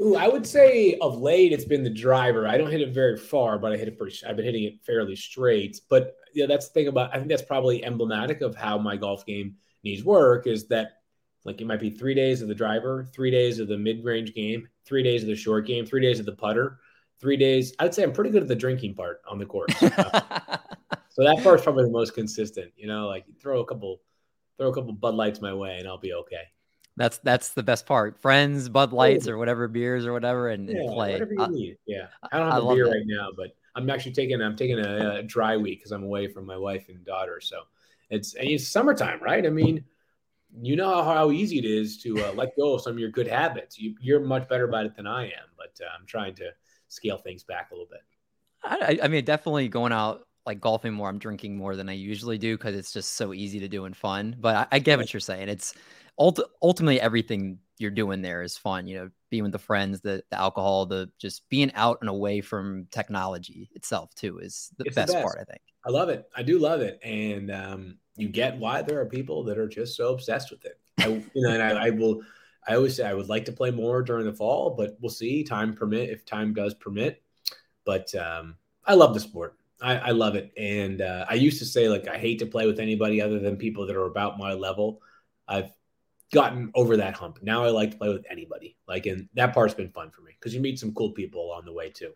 Ooh, 0.00 0.14
I 0.16 0.28
would 0.28 0.46
say 0.46 0.98
of 1.00 1.18
late 1.18 1.52
it's 1.52 1.64
been 1.64 1.82
the 1.82 1.90
driver. 1.90 2.46
I 2.46 2.58
don't 2.58 2.70
hit 2.70 2.82
it 2.82 2.92
very 2.92 3.16
far, 3.16 3.58
but 3.58 3.72
I 3.72 3.76
hit 3.76 3.88
it 3.88 3.98
pretty. 3.98 4.16
I've 4.26 4.36
been 4.36 4.44
hitting 4.44 4.64
it 4.64 4.84
fairly 4.84 5.16
straight. 5.16 5.80
But 5.88 6.16
yeah, 6.34 6.46
that's 6.46 6.68
the 6.68 6.74
thing 6.74 6.88
about. 6.88 7.14
I 7.14 7.18
think 7.18 7.28
that's 7.28 7.42
probably 7.42 7.84
emblematic 7.84 8.40
of 8.42 8.54
how 8.54 8.78
my 8.78 8.96
golf 8.96 9.24
game 9.24 9.56
needs 9.84 10.04
work. 10.04 10.46
Is 10.46 10.68
that 10.68 11.00
like 11.44 11.60
it 11.60 11.66
might 11.66 11.80
be 11.80 11.90
three 11.90 12.14
days 12.14 12.42
of 12.42 12.48
the 12.48 12.54
driver, 12.54 13.06
three 13.14 13.30
days 13.30 13.58
of 13.58 13.68
the 13.68 13.78
mid 13.78 14.04
range 14.04 14.34
game, 14.34 14.68
three 14.84 15.02
days 15.02 15.22
of 15.22 15.28
the 15.28 15.36
short 15.36 15.66
game, 15.66 15.86
three 15.86 16.02
days 16.02 16.20
of 16.20 16.26
the 16.26 16.32
putter, 16.32 16.78
three 17.20 17.36
days. 17.36 17.74
I'd 17.78 17.94
say 17.94 18.02
I'm 18.02 18.12
pretty 18.12 18.30
good 18.30 18.42
at 18.42 18.48
the 18.48 18.56
drinking 18.56 18.94
part 18.94 19.22
on 19.28 19.38
the 19.38 19.46
course. 19.46 19.74
So 21.16 21.24
that 21.24 21.42
part's 21.42 21.62
probably 21.62 21.84
the 21.84 21.90
most 21.90 22.14
consistent. 22.14 22.72
You 22.76 22.86
know, 22.86 23.06
like 23.06 23.24
throw 23.40 23.60
a 23.60 23.64
couple, 23.64 24.02
throw 24.58 24.68
a 24.68 24.74
couple 24.74 24.92
Bud 24.92 25.14
Lights 25.14 25.40
my 25.40 25.54
way, 25.54 25.78
and 25.78 25.88
I'll 25.88 25.96
be 25.96 26.12
okay. 26.12 26.42
That's 26.96 27.18
that's 27.18 27.50
the 27.50 27.62
best 27.62 27.84
part. 27.84 28.18
Friends, 28.20 28.68
Bud 28.68 28.92
Lights, 28.92 29.28
or 29.28 29.36
whatever 29.36 29.68
beers 29.68 30.06
or 30.06 30.12
whatever, 30.12 30.48
and, 30.48 30.68
yeah, 30.68 30.76
and 30.76 30.88
play. 30.94 31.12
Whatever 31.12 31.34
you 31.34 31.48
need. 31.48 31.76
Yeah, 31.86 32.06
I 32.32 32.38
don't 32.38 32.50
have 32.50 32.64
I 32.64 32.72
a 32.72 32.74
beer 32.74 32.84
that. 32.86 32.90
right 32.90 33.04
now, 33.04 33.28
but 33.36 33.54
I'm 33.74 33.88
actually 33.90 34.12
taking 34.12 34.40
I'm 34.40 34.56
taking 34.56 34.78
a, 34.78 35.16
a 35.16 35.22
dry 35.22 35.56
week 35.56 35.80
because 35.80 35.92
I'm 35.92 36.04
away 36.04 36.26
from 36.26 36.46
my 36.46 36.56
wife 36.56 36.88
and 36.88 37.04
daughter. 37.04 37.40
So 37.40 37.60
it's 38.08 38.34
and 38.34 38.48
it's 38.48 38.66
summertime, 38.66 39.22
right? 39.22 39.44
I 39.44 39.50
mean, 39.50 39.84
you 40.62 40.76
know 40.76 40.88
how, 40.88 41.02
how 41.02 41.30
easy 41.30 41.58
it 41.58 41.66
is 41.66 41.98
to 42.02 42.18
uh, 42.24 42.32
let 42.32 42.56
go 42.56 42.74
of 42.74 42.80
some 42.80 42.92
of 42.92 42.98
your 42.98 43.10
good 43.10 43.28
habits. 43.28 43.78
You, 43.78 43.94
you're 44.00 44.20
much 44.20 44.48
better 44.48 44.64
about 44.64 44.86
it 44.86 44.96
than 44.96 45.06
I 45.06 45.24
am, 45.24 45.48
but 45.56 45.78
uh, 45.82 45.88
I'm 45.98 46.06
trying 46.06 46.34
to 46.36 46.50
scale 46.88 47.18
things 47.18 47.44
back 47.44 47.70
a 47.70 47.74
little 47.74 47.88
bit. 47.90 48.00
I, 48.64 48.98
I 49.02 49.08
mean, 49.08 49.24
definitely 49.24 49.68
going 49.68 49.92
out 49.92 50.26
like 50.46 50.60
golfing 50.60 50.94
more. 50.94 51.08
I'm 51.08 51.18
drinking 51.18 51.56
more 51.56 51.76
than 51.76 51.88
I 51.88 51.92
usually 51.92 52.38
do 52.38 52.56
because 52.56 52.74
it's 52.74 52.92
just 52.92 53.14
so 53.14 53.34
easy 53.34 53.60
to 53.60 53.68
do 53.68 53.84
and 53.84 53.96
fun. 53.96 54.36
But 54.40 54.56
I, 54.56 54.76
I 54.76 54.78
get 54.78 54.98
what 54.98 55.12
you're 55.12 55.20
saying. 55.20 55.48
It's 55.48 55.74
ult- 56.18 56.50
ultimately 56.62 57.00
everything 57.00 57.58
you're 57.78 57.90
doing 57.90 58.22
there 58.22 58.42
is 58.42 58.56
fun. 58.56 58.86
You 58.86 58.96
know, 58.96 59.10
being 59.30 59.42
with 59.42 59.52
the 59.52 59.58
friends, 59.58 60.00
the, 60.00 60.22
the 60.30 60.38
alcohol, 60.38 60.86
the 60.86 61.10
just 61.18 61.48
being 61.48 61.72
out 61.74 61.98
and 62.00 62.08
away 62.08 62.40
from 62.40 62.86
technology 62.90 63.70
itself 63.74 64.14
too 64.14 64.38
is 64.38 64.70
the, 64.78 64.84
best, 64.84 65.08
the 65.08 65.12
best, 65.14 65.24
part. 65.24 65.38
I 65.40 65.44
think. 65.44 65.60
I 65.86 65.90
love 65.90 66.08
it. 66.08 66.28
I 66.34 66.42
do 66.42 66.58
love 66.58 66.80
it, 66.80 66.98
and 67.02 67.50
um, 67.50 67.98
you 68.16 68.28
get 68.28 68.58
why 68.58 68.82
there 68.82 69.00
are 69.00 69.06
people 69.06 69.44
that 69.44 69.58
are 69.58 69.68
just 69.68 69.96
so 69.96 70.12
obsessed 70.12 70.50
with 70.50 70.64
it. 70.64 70.78
I, 70.98 71.08
you 71.08 71.42
know, 71.42 71.50
and 71.50 71.62
I, 71.62 71.86
I 71.86 71.90
will 71.90 72.22
I 72.66 72.74
always 72.74 72.96
say 72.96 73.06
I 73.06 73.14
would 73.14 73.28
like 73.28 73.44
to 73.44 73.52
play 73.52 73.70
more 73.70 74.02
during 74.02 74.26
the 74.26 74.32
fall, 74.32 74.70
but 74.76 74.96
we'll 75.00 75.10
see. 75.10 75.44
Time 75.44 75.74
permit 75.74 76.10
if 76.10 76.24
time 76.24 76.52
does 76.52 76.74
permit. 76.74 77.22
But 77.84 78.12
um, 78.14 78.56
I 78.84 78.94
love 78.94 79.14
the 79.14 79.20
sport. 79.20 79.56
I, 79.80 79.96
I 79.96 80.10
love 80.10 80.34
it, 80.36 80.52
and 80.56 81.02
uh, 81.02 81.26
I 81.28 81.34
used 81.34 81.58
to 81.58 81.66
say 81.66 81.88
like 81.88 82.08
I 82.08 82.16
hate 82.16 82.38
to 82.38 82.46
play 82.46 82.66
with 82.66 82.80
anybody 82.80 83.20
other 83.20 83.38
than 83.38 83.56
people 83.56 83.86
that 83.86 83.96
are 83.96 84.06
about 84.06 84.38
my 84.38 84.54
level. 84.54 85.02
I've 85.46 85.70
gotten 86.32 86.70
over 86.74 86.96
that 86.96 87.14
hump. 87.14 87.38
Now 87.42 87.64
I 87.64 87.70
like 87.70 87.92
to 87.92 87.96
play 87.96 88.08
with 88.08 88.24
anybody. 88.30 88.76
Like, 88.88 89.06
and 89.06 89.28
that 89.34 89.54
part's 89.54 89.74
been 89.74 89.90
fun 89.90 90.10
for 90.10 90.22
me 90.22 90.32
because 90.38 90.54
you 90.54 90.60
meet 90.60 90.78
some 90.78 90.92
cool 90.92 91.12
people 91.12 91.44
along 91.46 91.64
the 91.64 91.72
way 91.72 91.90
too. 91.90 92.12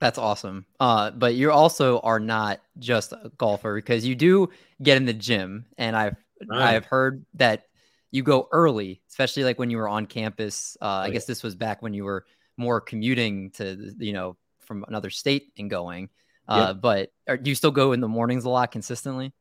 That's 0.00 0.18
awesome. 0.18 0.66
Uh, 0.80 1.12
but 1.12 1.34
you 1.34 1.52
also 1.52 2.00
are 2.00 2.18
not 2.18 2.60
just 2.78 3.12
a 3.12 3.30
golfer 3.38 3.74
because 3.76 4.04
you 4.04 4.14
do 4.14 4.48
get 4.82 4.96
in 4.96 5.04
the 5.04 5.12
gym, 5.12 5.66
and 5.78 5.94
I've 5.94 6.16
right. 6.48 6.74
I've 6.74 6.84
heard 6.86 7.24
that 7.34 7.66
you 8.10 8.24
go 8.24 8.48
early, 8.50 9.00
especially 9.08 9.44
like 9.44 9.58
when 9.58 9.70
you 9.70 9.76
were 9.76 9.88
on 9.88 10.06
campus. 10.06 10.76
Uh, 10.80 10.86
I 10.86 11.10
guess 11.10 11.24
this 11.24 11.42
was 11.42 11.54
back 11.54 11.82
when 11.82 11.94
you 11.94 12.04
were 12.04 12.24
more 12.56 12.80
commuting 12.80 13.50
to, 13.52 13.94
you 13.98 14.12
know, 14.12 14.36
from 14.60 14.84
another 14.88 15.08
state 15.08 15.52
and 15.56 15.70
going. 15.70 16.08
Uh, 16.48 16.74
But 16.74 17.10
are, 17.28 17.36
do 17.36 17.50
you 17.50 17.54
still 17.54 17.70
go 17.70 17.92
in 17.92 18.00
the 18.00 18.08
mornings 18.08 18.44
a 18.44 18.50
lot 18.50 18.72
consistently? 18.72 19.32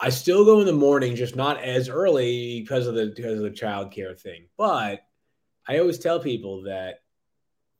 I 0.00 0.10
still 0.10 0.44
go 0.44 0.60
in 0.60 0.66
the 0.66 0.72
morning, 0.72 1.16
just 1.16 1.34
not 1.34 1.62
as 1.62 1.88
early 1.88 2.60
because 2.60 2.86
of 2.86 2.94
the 2.94 3.12
because 3.14 3.38
of 3.38 3.42
the 3.42 3.50
childcare 3.50 4.18
thing. 4.18 4.46
But 4.56 5.00
I 5.66 5.78
always 5.78 5.98
tell 5.98 6.20
people 6.20 6.62
that 6.62 7.00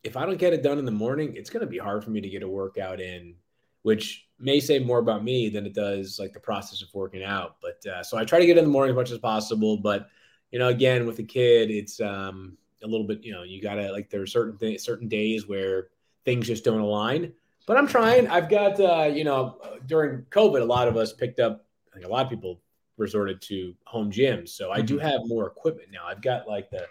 if 0.02 0.16
I 0.16 0.26
don't 0.26 0.38
get 0.38 0.52
it 0.52 0.62
done 0.62 0.78
in 0.78 0.84
the 0.84 0.90
morning, 0.90 1.34
it's 1.36 1.50
going 1.50 1.64
to 1.64 1.70
be 1.70 1.78
hard 1.78 2.04
for 2.04 2.10
me 2.10 2.20
to 2.20 2.28
get 2.28 2.42
a 2.42 2.48
workout 2.48 3.00
in, 3.00 3.34
which 3.82 4.26
may 4.38 4.60
say 4.60 4.78
more 4.78 4.98
about 4.98 5.24
me 5.24 5.48
than 5.48 5.66
it 5.66 5.74
does 5.74 6.18
like 6.18 6.32
the 6.32 6.40
process 6.40 6.82
of 6.82 6.88
working 6.94 7.22
out. 7.22 7.56
But 7.60 7.84
uh, 7.90 8.02
so 8.02 8.18
I 8.18 8.24
try 8.24 8.38
to 8.38 8.46
get 8.46 8.58
in 8.58 8.64
the 8.64 8.70
morning 8.70 8.94
as 8.94 8.96
much 8.96 9.10
as 9.10 9.18
possible. 9.18 9.76
But 9.76 10.08
you 10.50 10.58
know, 10.58 10.68
again, 10.68 11.06
with 11.06 11.18
a 11.18 11.24
kid, 11.24 11.70
it's 11.70 12.00
um, 12.00 12.56
a 12.82 12.86
little 12.86 13.06
bit, 13.06 13.22
you 13.22 13.32
know, 13.32 13.42
you 13.42 13.62
gotta 13.62 13.92
like 13.92 14.10
there 14.10 14.22
are 14.22 14.26
certain 14.26 14.58
things, 14.58 14.82
certain 14.82 15.08
days 15.08 15.46
where 15.46 15.88
things 16.24 16.46
just 16.46 16.64
don't 16.64 16.80
align. 16.80 17.32
But 17.66 17.76
I'm 17.76 17.86
trying. 17.86 18.26
I've 18.28 18.48
got, 18.48 18.80
uh, 18.80 19.10
you 19.12 19.24
know, 19.24 19.60
during 19.86 20.22
COVID, 20.30 20.62
a 20.62 20.64
lot 20.64 20.88
of 20.88 20.96
us 20.96 21.12
picked 21.12 21.38
up. 21.38 21.66
Think 21.98 22.08
a 22.08 22.12
lot 22.12 22.24
of 22.24 22.30
people 22.30 22.60
resorted 22.96 23.40
to 23.42 23.74
home 23.84 24.10
gyms. 24.10 24.50
So 24.50 24.70
I 24.70 24.80
do 24.80 24.96
mm-hmm. 24.96 25.06
have 25.06 25.20
more 25.24 25.46
equipment 25.48 25.88
now. 25.92 26.06
I've 26.06 26.22
got 26.22 26.46
like 26.46 26.70
the 26.70 26.86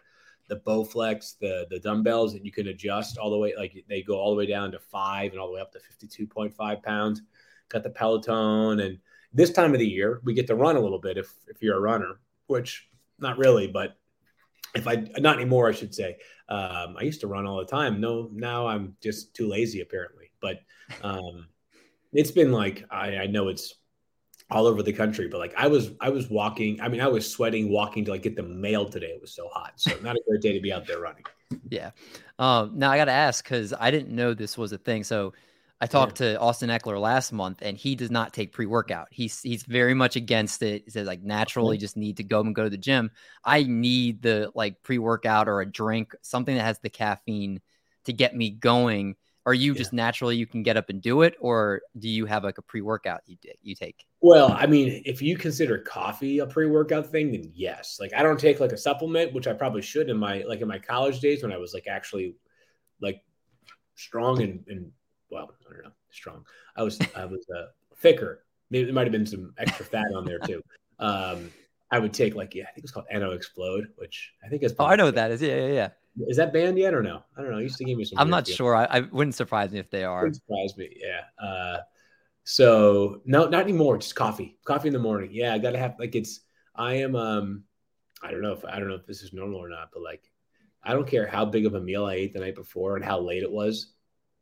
the 0.50 0.58
Bowflex, 0.58 1.38
the 1.40 1.66
the 1.70 1.80
dumbbells 1.80 2.34
that 2.34 2.44
you 2.44 2.52
can 2.52 2.68
adjust 2.68 3.18
all 3.18 3.30
the 3.30 3.38
way. 3.38 3.54
Like 3.58 3.86
they 3.88 4.02
go 4.02 4.16
all 4.16 4.32
the 4.32 4.38
way 4.38 4.46
down 4.46 4.72
to 4.72 4.80
five 4.80 5.32
and 5.32 5.40
all 5.40 5.48
the 5.48 5.54
way 5.54 5.62
up 5.62 5.72
to 5.72 5.80
fifty 5.80 6.08
two 6.08 6.28
point 6.28 6.54
five 6.54 6.84
pounds. 6.84 7.22
Got 7.70 7.84
the 7.84 7.90
Peloton, 7.90 8.82
and 8.82 9.00
this 9.34 9.52
time 9.52 9.74
of 9.74 9.80
the 9.80 9.88
year 9.88 10.22
we 10.26 10.34
get 10.34 10.48
to 10.48 10.56
run 10.56 10.76
a 10.76 10.80
little 10.80 11.00
bit 11.00 11.18
if 11.18 11.34
if 11.48 11.62
you're 11.62 11.78
a 11.78 11.82
runner, 11.82 12.20
which 12.48 12.90
not 13.20 13.38
really, 13.38 13.68
but 13.68 13.98
if 14.76 14.88
I 14.88 15.06
not 15.20 15.38
anymore, 15.38 15.70
I 15.70 15.74
should 15.74 15.96
say. 15.96 16.18
Um, 16.50 16.96
I 16.98 17.04
used 17.04 17.22
to 17.22 17.28
run 17.28 17.46
all 17.46 17.58
the 17.58 17.66
time. 17.66 18.02
No, 18.02 18.30
now 18.34 18.68
I'm 18.68 18.96
just 19.02 19.34
too 19.34 19.48
lazy 19.48 19.82
apparently. 19.82 20.32
But 20.42 20.60
um, 21.02 21.48
it's 22.14 22.32
been 22.32 22.52
like 22.52 22.86
I, 22.90 23.18
I 23.18 23.28
know 23.28 23.48
it's 23.48 23.76
all 24.50 24.66
over 24.66 24.82
the 24.82 24.94
country, 24.94 25.28
but 25.28 25.40
like 25.40 25.54
I 25.58 25.68
was 25.68 25.92
I 26.00 26.10
was 26.10 26.30
walking. 26.30 26.80
I 26.82 26.88
mean, 26.88 27.02
I 27.02 27.08
was 27.08 27.30
sweating 27.30 27.70
walking 27.70 28.06
to 28.06 28.12
like 28.12 28.24
get 28.24 28.36
the 28.36 28.44
mail 28.44 28.88
today. 28.88 29.08
It 29.08 29.22
was 29.22 29.34
so 29.34 29.50
hot. 29.52 29.74
So 29.76 29.92
not 30.02 30.16
a 30.16 30.22
great 30.28 30.42
day 30.42 30.54
to 30.54 30.62
be 30.62 30.72
out 30.72 30.88
there 30.88 31.00
running. 31.00 31.24
Yeah. 31.70 31.92
Um, 32.40 32.72
now 32.76 32.92
I 32.92 32.98
got 32.98 33.06
to 33.06 33.12
ask 33.12 33.44
because 33.44 33.74
I 33.78 33.92
didn't 33.92 34.14
know 34.14 34.34
this 34.34 34.58
was 34.58 34.72
a 34.72 34.78
thing. 34.78 35.04
So 35.04 35.34
I 35.80 35.86
talked 35.86 36.22
yeah. 36.22 36.34
to 36.34 36.40
Austin 36.40 36.70
Ekeler 36.70 37.00
last 37.00 37.32
month, 37.32 37.60
and 37.62 37.78
he 37.78 37.96
does 37.96 38.10
not 38.10 38.34
take 38.34 38.52
pre 38.52 38.66
workout. 38.66 39.08
He's 39.12 39.42
he's 39.42 39.64
very 39.64 39.94
much 39.94 40.16
against 40.16 40.64
it. 40.64 40.84
He 40.86 40.92
says 40.92 41.08
like 41.08 41.22
naturally 41.22 41.78
just 41.78 41.98
need 41.98 42.18
to 42.18 42.24
go 42.24 42.42
and 42.42 42.56
go 42.56 42.64
to 42.64 42.70
the 42.70 42.78
gym. 42.78 43.12
I 43.44 43.64
need 43.64 44.22
the 44.22 44.52
like 44.56 44.82
pre 44.82 44.98
workout 44.98 45.48
or 45.48 45.62
a 45.62 45.66
drink, 45.66 46.16
something 46.22 46.56
that 46.56 46.64
has 46.64 46.80
the 46.80 46.90
caffeine 46.90 47.62
to 48.06 48.14
get 48.14 48.36
me 48.36 48.50
going. 48.50 49.16
Are 49.48 49.54
you 49.54 49.72
yeah. 49.72 49.78
just 49.78 49.94
naturally 49.94 50.36
you 50.36 50.46
can 50.46 50.62
get 50.62 50.76
up 50.76 50.90
and 50.90 51.02
do 51.02 51.22
it, 51.22 51.36
or 51.40 51.82
do 51.98 52.10
you 52.10 52.26
have 52.26 52.44
like 52.44 52.58
a 52.58 52.62
pre 52.62 52.82
workout 52.82 53.22
you 53.26 53.38
you 53.62 53.76
take? 53.76 54.06
Well, 54.20 54.52
I 54.52 54.66
mean, 54.68 55.02
if 55.06 55.22
you 55.22 55.38
consider 55.38 55.78
coffee 55.78 56.40
a 56.40 56.46
pre 56.46 56.68
workout 56.68 57.08
thing, 57.08 57.32
then 57.32 57.50
yes. 57.56 57.98
Like 57.98 58.14
I 58.14 58.24
don't 58.24 58.38
take 58.38 58.60
like 58.60 58.74
a 58.74 58.78
supplement, 58.78 59.34
which 59.34 59.48
I 59.48 59.54
probably 59.54 59.82
should 59.82 60.10
in 60.10 60.18
my 60.18 60.44
like 60.46 60.60
in 60.60 60.68
my 60.68 60.80
college 60.80 61.22
days 61.22 61.44
when 61.44 61.54
I 61.54 61.58
was 61.58 61.74
like 61.74 61.88
actually 61.88 62.36
like 63.00 63.24
strong 63.96 64.42
and, 64.42 64.66
and 64.68 64.92
well, 65.30 65.50
I 65.66 65.74
don't 65.74 65.84
know, 65.86 65.92
strong. 66.12 66.44
I 66.76 66.84
was 66.84 67.00
I 67.16 67.24
was 67.24 67.46
uh, 67.58 67.68
thicker. 68.00 68.44
Maybe 68.70 68.84
there 68.84 68.94
might 68.94 69.08
have 69.08 69.14
been 69.14 69.26
some 69.26 69.54
extra 69.58 69.86
fat 69.86 70.08
on 70.14 70.26
there 70.26 70.40
too. 70.40 70.62
Um, 71.00 71.52
I 71.90 72.00
would 72.00 72.12
take 72.12 72.36
like 72.36 72.54
yeah, 72.54 72.64
I 72.64 72.74
think 72.74 72.84
it's 72.84 72.92
called 72.92 73.06
NO 73.14 73.32
Explode, 73.32 73.88
which 73.96 74.34
I 74.44 74.50
think 74.50 74.64
is. 74.64 74.76
Oh, 74.78 74.88
I 74.88 74.98
know 74.98 75.06
what 75.06 75.16
that 75.16 75.32
is. 75.32 75.42
Yeah, 75.42 75.56
yeah, 75.56 75.68
yeah. 75.68 75.90
Is 76.28 76.38
that 76.38 76.54
banned 76.54 76.78
yet 76.78 76.94
or 76.94 77.04
no? 77.04 77.24
I 77.36 77.42
don't 77.42 77.52
know. 77.52 77.58
I 77.58 77.62
used 77.62 77.78
to 77.78 77.86
give 77.86 77.98
me 77.98 78.06
some. 78.06 78.18
I'm 78.18 78.30
not 78.30 78.48
sure. 78.48 78.76
I, 78.76 78.86
I, 78.86 79.00
wouldn't 79.02 79.36
surprise 79.36 79.72
me 79.72 79.80
if 79.80 79.90
they 79.90 80.04
are. 80.04 80.22
Wouldn't 80.22 80.36
surprise 80.36 80.76
me. 80.78 80.90
Yeah. 80.96 81.46
Uh, 81.46 81.80
so 82.44 83.22
no, 83.26 83.48
not 83.48 83.64
anymore. 83.64 83.98
Just 83.98 84.16
coffee. 84.16 84.58
Coffee 84.66 84.88
in 84.88 84.94
the 84.94 85.00
morning. 85.00 85.30
Yeah, 85.32 85.54
I 85.54 85.58
gotta 85.60 85.78
have 85.78 85.96
like 86.00 86.16
it's. 86.16 86.42
I 86.76 86.96
am. 86.96 87.16
Um, 87.16 87.64
I 88.24 88.32
don't 88.32 88.42
know 88.42 88.54
if 88.54 88.66
I 88.66 88.80
don't 88.80 88.88
know 88.88 88.96
if 88.96 89.06
this 89.06 89.22
is 89.22 89.34
normal 89.34 89.60
or 89.60 89.70
not, 89.70 89.90
but 89.94 90.02
like, 90.02 90.24
I 90.84 90.94
don't 90.94 91.08
care 91.08 91.28
how 91.28 91.46
big 91.46 91.66
of 91.66 91.76
a 91.76 91.82
meal 91.82 92.06
I 92.06 92.16
ate 92.16 92.34
the 92.34 92.40
night 92.40 92.56
before 92.56 92.96
and 92.96 93.06
how 93.06 93.20
late 93.20 93.44
it 93.44 93.52
was. 93.52 93.94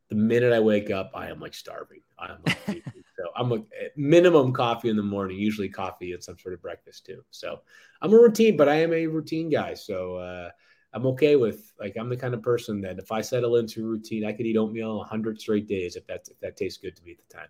The 0.10 0.16
minute 0.16 0.54
I 0.54 0.60
wake 0.60 0.92
up, 0.92 1.12
I 1.16 1.28
am 1.28 1.40
like 1.40 1.56
starving. 1.56 2.02
I'm 2.20 2.38
like, 2.46 2.84
so 3.18 3.26
I'm 3.36 3.52
a 3.52 3.64
minimum 3.98 4.54
coffee 4.54 4.90
in 4.90 4.96
the 4.96 5.04
morning, 5.04 5.38
usually 5.38 5.68
coffee 5.68 6.14
and 6.14 6.24
some 6.24 6.38
sort 6.38 6.54
of 6.54 6.62
breakfast 6.62 7.06
too. 7.06 7.24
So 7.32 7.62
I'm 8.02 8.14
a 8.14 8.18
routine, 8.18 8.56
but 8.56 8.70
I 8.70 8.76
am 8.76 8.94
a 8.94 9.08
routine 9.08 9.50
guy. 9.50 9.74
So 9.74 10.16
uh, 10.18 10.50
I'm 10.96 11.06
okay 11.08 11.36
with 11.36 11.74
like 11.80 11.98
I'm 12.00 12.10
the 12.10 12.16
kind 12.18 12.34
of 12.34 12.42
person 12.42 12.82
that 12.82 12.98
if 12.98 13.12
I 13.12 13.22
settle 13.22 13.58
into 13.58 13.84
a 13.84 13.88
routine, 13.88 14.26
I 14.26 14.32
could 14.32 14.46
eat 14.46 14.56
oatmeal 14.58 14.98
100 15.00 15.40
straight 15.40 15.68
days 15.68 15.98
if 15.98 16.08
that 16.08 16.28
if 16.32 16.40
that 16.40 16.56
tastes 16.56 16.82
good 16.82 16.96
to 16.96 17.04
me 17.04 17.12
at 17.12 17.18
the 17.18 17.34
time. 17.34 17.50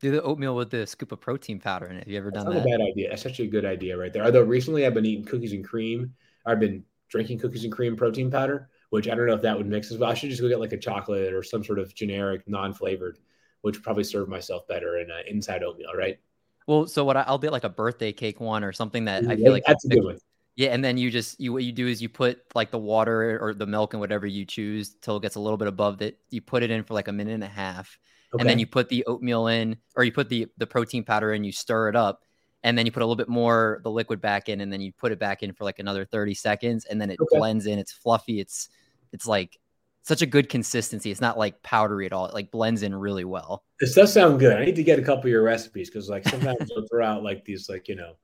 Do 0.00 0.10
the 0.10 0.22
oatmeal 0.22 0.56
with 0.56 0.70
the 0.70 0.86
scoop 0.86 1.12
of 1.12 1.20
protein 1.20 1.60
powder 1.60 1.86
in 1.86 1.96
it. 1.96 2.04
Have 2.04 2.08
you 2.08 2.18
ever 2.18 2.30
That's 2.30 2.44
done 2.44 2.54
not 2.54 2.56
that? 2.56 2.66
a 2.66 2.78
bad 2.78 2.80
idea. 2.80 3.10
That's 3.10 3.26
actually 3.26 3.48
a 3.48 3.50
good 3.50 3.64
idea 3.66 3.96
right 3.96 4.12
there. 4.12 4.24
Although 4.24 4.42
recently 4.42 4.86
I've 4.86 4.94
been 4.94 5.04
eating 5.04 5.24
cookies 5.24 5.52
and 5.52 5.64
cream. 5.64 6.14
I've 6.46 6.60
been 6.60 6.84
drinking 7.10 7.40
cookies 7.40 7.64
and 7.64 7.72
cream 7.72 7.96
protein 7.96 8.30
powder, 8.30 8.70
which 8.90 9.08
I 9.08 9.14
don't 9.14 9.26
know 9.26 9.34
if 9.34 9.42
that 9.42 9.56
would 9.56 9.66
mix 9.66 9.90
as 9.90 9.98
well. 9.98 10.10
I 10.10 10.14
should 10.14 10.30
just 10.30 10.40
go 10.40 10.48
get 10.48 10.60
like 10.60 10.72
a 10.72 10.78
chocolate 10.78 11.34
or 11.34 11.42
some 11.42 11.64
sort 11.64 11.78
of 11.78 11.94
generic 11.94 12.42
non-flavored, 12.46 13.18
which 13.62 13.76
would 13.76 13.84
probably 13.84 14.04
serve 14.04 14.28
myself 14.28 14.66
better 14.66 14.98
in 14.98 15.10
uh, 15.10 15.18
inside 15.28 15.62
oatmeal, 15.62 15.94
right? 15.94 16.18
Well, 16.66 16.86
so 16.86 17.04
what 17.04 17.16
I, 17.16 17.22
I'll 17.26 17.38
get 17.38 17.52
like 17.52 17.64
a 17.64 17.68
birthday 17.70 18.12
cake 18.12 18.40
one 18.40 18.62
or 18.62 18.72
something 18.72 19.06
that 19.06 19.26
I 19.28 19.36
feel 19.36 19.52
like 19.52 19.64
that's 19.66 19.84
a 19.84 19.88
good 19.88 20.04
one. 20.04 20.18
Yeah, 20.58 20.70
and 20.70 20.84
then 20.84 20.98
you 20.98 21.08
just 21.08 21.40
you 21.40 21.52
what 21.52 21.62
you 21.62 21.70
do 21.70 21.86
is 21.86 22.02
you 22.02 22.08
put 22.08 22.40
like 22.52 22.72
the 22.72 22.80
water 22.80 23.38
or 23.40 23.54
the 23.54 23.64
milk 23.64 23.94
and 23.94 24.00
whatever 24.00 24.26
you 24.26 24.44
choose 24.44 24.96
till 25.00 25.16
it 25.16 25.22
gets 25.22 25.36
a 25.36 25.40
little 25.40 25.56
bit 25.56 25.68
above 25.68 26.02
it. 26.02 26.18
You 26.30 26.40
put 26.40 26.64
it 26.64 26.70
in 26.72 26.82
for 26.82 26.94
like 26.94 27.06
a 27.06 27.12
minute 27.12 27.34
and 27.34 27.44
a 27.44 27.46
half, 27.46 27.96
Okay. 28.34 28.42
and 28.42 28.50
then 28.50 28.58
you 28.58 28.66
put 28.66 28.88
the 28.88 29.04
oatmeal 29.06 29.46
in 29.46 29.76
or 29.94 30.02
you 30.02 30.10
put 30.10 30.28
the 30.28 30.48
the 30.58 30.66
protein 30.66 31.04
powder 31.04 31.32
in. 31.32 31.44
You 31.44 31.52
stir 31.52 31.90
it 31.90 31.94
up, 31.94 32.24
and 32.64 32.76
then 32.76 32.86
you 32.86 32.90
put 32.90 33.02
a 33.02 33.06
little 33.06 33.14
bit 33.14 33.28
more 33.28 33.78
the 33.84 33.90
liquid 33.90 34.20
back 34.20 34.48
in, 34.48 34.60
and 34.60 34.72
then 34.72 34.80
you 34.80 34.92
put 34.92 35.12
it 35.12 35.20
back 35.20 35.44
in 35.44 35.52
for 35.52 35.62
like 35.62 35.78
another 35.78 36.04
thirty 36.04 36.34
seconds, 36.34 36.86
and 36.86 37.00
then 37.00 37.10
it 37.10 37.20
Okay. 37.20 37.38
blends 37.38 37.66
in. 37.66 37.78
It's 37.78 37.92
fluffy. 37.92 38.40
It's 38.40 38.68
it's 39.12 39.28
like 39.28 39.60
such 40.02 40.22
a 40.22 40.26
good 40.26 40.48
consistency. 40.48 41.12
It's 41.12 41.20
not 41.20 41.38
like 41.38 41.62
powdery 41.62 42.06
at 42.06 42.12
all. 42.12 42.26
It 42.26 42.34
like 42.34 42.50
blends 42.50 42.82
in 42.82 42.96
really 42.96 43.24
well. 43.24 43.62
This 43.78 43.94
does 43.94 44.12
sound 44.12 44.40
good. 44.40 44.56
I 44.56 44.64
need 44.64 44.74
to 44.74 44.82
get 44.82 44.98
a 44.98 45.02
couple 45.02 45.26
of 45.26 45.30
your 45.30 45.44
recipes 45.44 45.88
because, 45.88 46.08
like, 46.10 46.26
sometimes 46.26 46.58
they'll 46.68 46.84
throw 46.90 47.06
out 47.06 47.22
like 47.22 47.44
these, 47.44 47.68
like 47.68 47.86
you 47.86 47.94
know, 47.94 48.14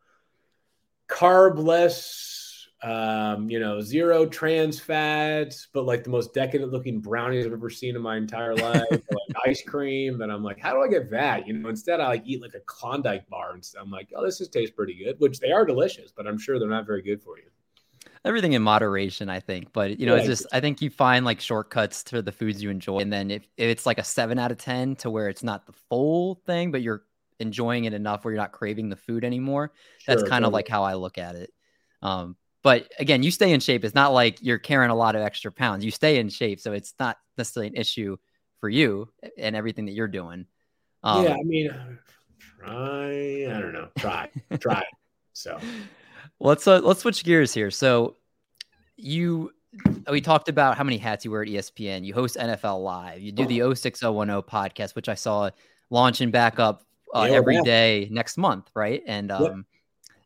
carbless, 1.09 2.69
um, 2.83 3.49
you 3.51 3.59
know, 3.61 3.81
zero 3.81 4.27
trans 4.27 4.79
fats, 4.79 5.69
but 5.73 5.85
like 5.87 6.05
the 6.05 6.11
most 6.11 6.35
decadent 6.35 6.71
looking 6.73 7.01
brownies 7.01 7.47
I've 7.47 7.53
ever 7.53 7.71
seen 7.71 7.97
in 7.97 8.03
my 8.03 8.17
entire 8.17 8.55
life, 8.55 8.83
like 8.91 9.01
ice 9.47 9.63
cream. 9.63 10.21
And 10.21 10.31
I'm 10.31 10.43
like, 10.45 10.61
how 10.61 10.75
do 10.75 10.83
I 10.83 10.89
get 10.89 11.11
that? 11.11 11.47
You 11.47 11.55
know, 11.55 11.69
instead 11.71 12.01
I 12.01 12.09
like 12.09 12.23
eat 12.27 12.43
like 12.43 12.55
a 12.55 12.61
Klondike 12.67 13.29
bar, 13.29 13.53
and 13.55 13.65
I'm 13.81 13.91
like, 13.91 14.11
oh, 14.17 14.25
this 14.25 14.39
just 14.39 14.53
tastes 14.53 14.75
pretty 14.75 14.95
good, 15.03 15.17
which 15.19 15.41
they 15.41 15.53
are 15.53 15.65
delicious, 15.65 16.13
but 16.15 16.27
I'm 16.27 16.39
sure 16.39 16.59
they're 16.59 16.69
not 16.69 16.87
very 16.87 17.03
good 17.03 17.23
for 17.23 17.39
you. 17.39 17.45
everything 18.25 18.53
in 18.55 18.63
moderation 18.63 19.29
i 19.29 19.39
think 19.41 19.73
but 19.73 19.99
you 19.99 20.07
know 20.07 20.17
it's 20.17 20.27
just 20.27 20.47
i 20.53 20.61
think 20.61 20.81
you 20.81 20.91
find 20.91 21.25
like 21.25 21.41
shortcuts 21.41 22.03
to 22.03 22.23
the 22.23 22.33
foods 22.33 22.63
you 22.63 22.71
enjoy 22.71 22.99
and 22.99 23.13
then 23.13 23.31
if, 23.31 23.43
if 23.57 23.69
it's 23.69 23.87
like 23.87 23.99
a 23.99 24.05
7 24.05 24.39
out 24.39 24.51
of 24.51 24.59
10 24.59 24.97
to 24.97 25.11
where 25.11 25.29
it's 25.29 25.43
not 25.43 25.67
the 25.67 25.73
full 25.91 26.37
thing 26.47 26.71
but 26.71 26.83
you're 26.83 27.03
enjoying 27.41 27.85
it 27.85 27.93
enough 27.93 28.25
where 28.25 28.33
you're 28.33 28.41
not 28.41 28.53
craving 28.53 28.89
the 28.89 28.97
food 28.97 29.25
anymore 29.25 29.73
that's 30.07 30.21
Sure, 30.21 30.29
kind 30.29 30.45
of 30.45 30.53
like 30.53 30.69
how 30.69 30.85
i 30.85 30.95
look 30.95 31.19
at 31.19 31.35
it 31.35 31.51
um 32.03 32.37
but 32.63 32.91
again 32.99 33.23
you 33.23 33.31
stay 33.31 33.53
in 33.53 33.61
shape 33.61 33.85
it's 33.85 33.95
not 33.95 34.13
like 34.13 34.39
you're 34.41 34.59
carrying 34.59 34.91
a 34.91 34.95
lot 34.95 35.17
of 35.17 35.23
extra 35.23 35.51
pounds 35.51 35.85
you 35.85 35.91
stay 35.91 36.19
in 36.19 36.29
shape 36.29 36.61
so 36.61 36.73
it's 36.73 36.95
not 36.99 37.19
necessarily 37.37 37.69
an 37.69 37.77
issue 37.77 38.17
for 38.61 38.69
you 38.69 39.09
and 39.37 39.57
everything 39.57 39.87
that 39.87 39.93
you're 39.93 40.09
doing 40.09 40.47
um, 41.05 41.25
yeah, 41.25 41.35
I 41.35 41.43
mean, 41.43 41.99
try. 42.59 43.47
I 43.47 43.61
don't 43.61 43.75
know. 43.75 43.89
Try, 43.99 44.31
try. 44.59 44.83
So 45.35 45.59
let's 46.41 46.67
uh, 46.67 46.81
let's 46.81 47.01
switch 47.01 47.23
gears 47.23 47.53
here. 47.53 47.71
So 47.71 48.17
you 48.97 49.53
we 50.11 50.23
talked 50.23 50.49
about 50.49 50.79
how 50.79 50.85
many 50.85 50.97
hats 50.97 51.25
you 51.25 51.31
wear 51.31 51.43
at 51.43 51.49
ESPN. 51.49 52.05
You 52.05 52.15
host 52.15 52.37
NFL 52.37 52.83
Live. 52.83 53.21
You 53.21 53.33
do 53.33 53.47
the 53.47 53.75
06010 53.75 54.43
podcast, 54.43 54.97
which 54.97 55.11
I 55.11 55.15
saw 55.15 55.51
launching 55.91 56.31
back 56.31 56.59
up 56.59 56.85
uh, 57.15 57.29
Yeah, 57.31 57.37
every 57.37 57.63
day 57.63 58.09
next 58.11 58.37
month, 58.37 58.71
right? 58.75 59.03
And 59.07 59.31
um, 59.31 59.43
Yep. 59.43 59.55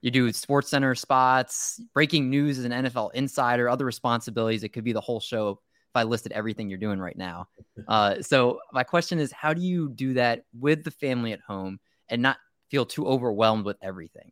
you 0.02 0.10
do 0.10 0.32
Sports 0.32 0.68
Center 0.70 0.94
spots, 0.94 1.80
breaking 1.94 2.30
news 2.30 2.58
as 2.58 2.64
an 2.64 2.72
NFL 2.72 3.12
insider, 3.14 3.68
other 3.68 3.84
responsibilities. 3.84 4.64
It 4.64 4.70
could 4.70 4.84
be 4.84 4.92
the 4.92 5.00
whole 5.00 5.20
show 5.20 5.50
if 5.50 5.96
I 5.96 6.04
listed 6.04 6.32
everything 6.32 6.68
you're 6.68 6.78
doing 6.78 7.00
right 7.00 7.16
now. 7.16 7.48
Uh, 7.88 8.20
so 8.20 8.60
my 8.72 8.82
question 8.82 9.18
is, 9.18 9.32
how 9.32 9.54
do 9.54 9.62
you 9.62 9.88
do 9.88 10.12
that 10.12 10.44
with 10.52 10.84
the 10.84 10.90
family 10.90 11.32
at 11.32 11.40
home 11.40 11.80
and 12.10 12.20
not 12.20 12.36
feel 12.70 12.84
too 12.84 13.06
overwhelmed 13.06 13.64
with 13.64 13.78
everything? 13.80 14.30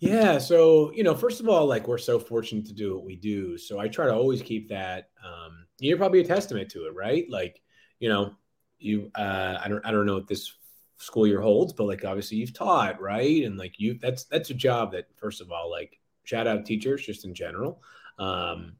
Yeah. 0.00 0.38
So, 0.38 0.92
you 0.92 1.02
know, 1.04 1.14
first 1.14 1.40
of 1.40 1.48
all, 1.48 1.66
like 1.66 1.86
we're 1.86 1.98
so 1.98 2.18
fortunate 2.18 2.66
to 2.66 2.72
do 2.72 2.94
what 2.94 3.04
we 3.04 3.16
do. 3.16 3.58
So 3.58 3.78
I 3.78 3.88
try 3.88 4.06
to 4.06 4.14
always 4.14 4.42
keep 4.42 4.68
that. 4.70 5.10
Um, 5.24 5.66
you're 5.78 5.96
probably 5.96 6.20
a 6.20 6.24
testament 6.24 6.70
to 6.70 6.86
it, 6.86 6.94
right? 6.94 7.24
Like, 7.28 7.60
you 8.00 8.08
know, 8.08 8.34
you, 8.78 9.10
uh, 9.14 9.58
I 9.62 9.68
don't, 9.68 9.84
I 9.84 9.90
don't 9.90 10.06
know 10.06 10.14
what 10.14 10.28
this 10.28 10.52
school 10.98 11.26
year 11.26 11.40
holds, 11.40 11.72
but 11.72 11.84
like 11.84 12.04
obviously 12.04 12.36
you've 12.36 12.52
taught, 12.52 13.00
right? 13.00 13.44
And 13.44 13.56
like 13.56 13.74
you, 13.78 13.98
that's, 14.00 14.24
that's 14.24 14.50
a 14.50 14.54
job 14.54 14.92
that, 14.92 15.06
first 15.16 15.40
of 15.40 15.50
all, 15.50 15.70
like 15.70 15.98
shout 16.24 16.46
out 16.46 16.66
teachers 16.66 17.06
just 17.06 17.24
in 17.24 17.34
general. 17.34 17.82
Um, 18.18 18.74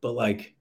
but 0.00 0.14
like, 0.14 0.54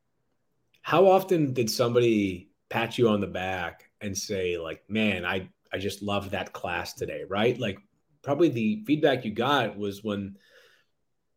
how 0.82 1.08
often 1.08 1.54
did 1.54 1.70
somebody 1.70 2.50
pat 2.70 2.98
you 2.98 3.10
on 3.10 3.22
the 3.22 3.28
back 3.28 3.92
and 4.02 4.18
say, 4.18 4.58
like, 4.58 4.84
man, 4.90 5.26
I, 5.26 5.50
I 5.72 5.78
just 5.78 6.02
love 6.02 6.32
that 6.32 6.54
class 6.54 6.94
today, 6.94 7.24
right? 7.28 7.60
Like, 7.60 7.78
probably 8.24 8.50
the 8.50 8.84
feedback 8.86 9.24
you 9.24 9.32
got 9.32 9.78
was 9.78 10.04
when 10.04 10.36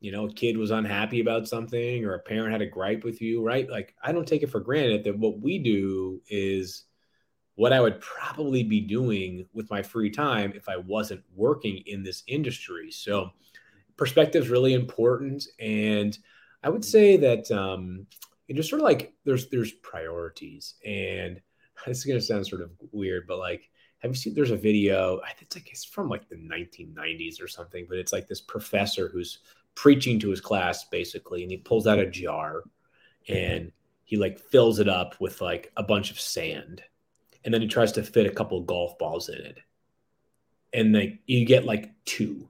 you 0.00 0.10
know 0.10 0.26
a 0.26 0.32
kid 0.32 0.56
was 0.56 0.70
unhappy 0.70 1.20
about 1.20 1.46
something 1.46 2.04
or 2.04 2.14
a 2.14 2.20
parent 2.20 2.50
had 2.50 2.62
a 2.62 2.66
gripe 2.66 3.04
with 3.04 3.20
you 3.20 3.44
right 3.44 3.70
like 3.70 3.94
i 4.02 4.10
don't 4.10 4.26
take 4.26 4.42
it 4.42 4.50
for 4.50 4.60
granted 4.60 5.04
that 5.04 5.16
what 5.16 5.40
we 5.40 5.58
do 5.58 6.20
is 6.28 6.84
what 7.56 7.72
i 7.72 7.80
would 7.80 8.00
probably 8.00 8.62
be 8.62 8.80
doing 8.80 9.46
with 9.52 9.70
my 9.70 9.82
free 9.82 10.10
time 10.10 10.52
if 10.54 10.68
i 10.68 10.76
wasn't 10.76 11.22
working 11.34 11.82
in 11.86 12.02
this 12.02 12.22
industry. 12.26 12.90
So 12.90 13.32
perspective 14.00 14.44
is 14.44 14.48
really 14.48 14.72
important 14.72 15.46
and 15.58 16.16
i 16.62 16.70
would 16.70 16.84
say 16.84 17.18
that 17.18 17.50
um 17.50 18.06
it 18.48 18.56
just 18.56 18.70
sort 18.70 18.80
of 18.80 18.84
like 18.84 19.12
there's 19.26 19.50
there's 19.50 19.72
priorities 19.72 20.76
and 20.86 21.38
this 21.86 21.98
is 21.98 22.04
going 22.06 22.18
to 22.18 22.24
sound 22.24 22.46
sort 22.46 22.62
of 22.62 22.70
weird 22.92 23.26
but 23.28 23.38
like 23.38 23.68
have 23.98 24.10
you 24.10 24.14
seen 24.14 24.32
there's 24.32 24.52
a 24.52 24.56
video 24.56 25.20
i 25.20 25.28
think 25.28 25.42
it's 25.42 25.56
like 25.56 25.70
it's 25.70 25.84
from 25.84 26.08
like 26.08 26.26
the 26.30 26.36
1990s 26.36 27.42
or 27.42 27.46
something 27.46 27.84
but 27.90 27.98
it's 27.98 28.12
like 28.12 28.26
this 28.26 28.40
professor 28.40 29.08
who's 29.08 29.40
preaching 29.74 30.18
to 30.18 30.30
his 30.30 30.40
class 30.40 30.84
basically 30.86 31.42
and 31.42 31.50
he 31.50 31.58
pulls 31.58 31.86
out 31.86 31.98
a 31.98 32.10
jar 32.10 32.62
and 33.28 33.70
he 34.04 34.16
like 34.16 34.38
fills 34.38 34.78
it 34.78 34.88
up 34.88 35.14
with 35.20 35.42
like 35.42 35.70
a 35.76 35.82
bunch 35.82 36.10
of 36.10 36.18
sand 36.18 36.82
and 37.44 37.52
then 37.52 37.60
he 37.62 37.68
tries 37.68 37.92
to 37.92 38.02
fit 38.02 38.26
a 38.26 38.30
couple 38.30 38.60
golf 38.62 38.98
balls 38.98 39.28
in 39.28 39.38
it. 39.38 39.58
And 40.72 40.92
like 40.92 41.18
you 41.26 41.44
get 41.44 41.64
like 41.64 41.90
two. 42.04 42.48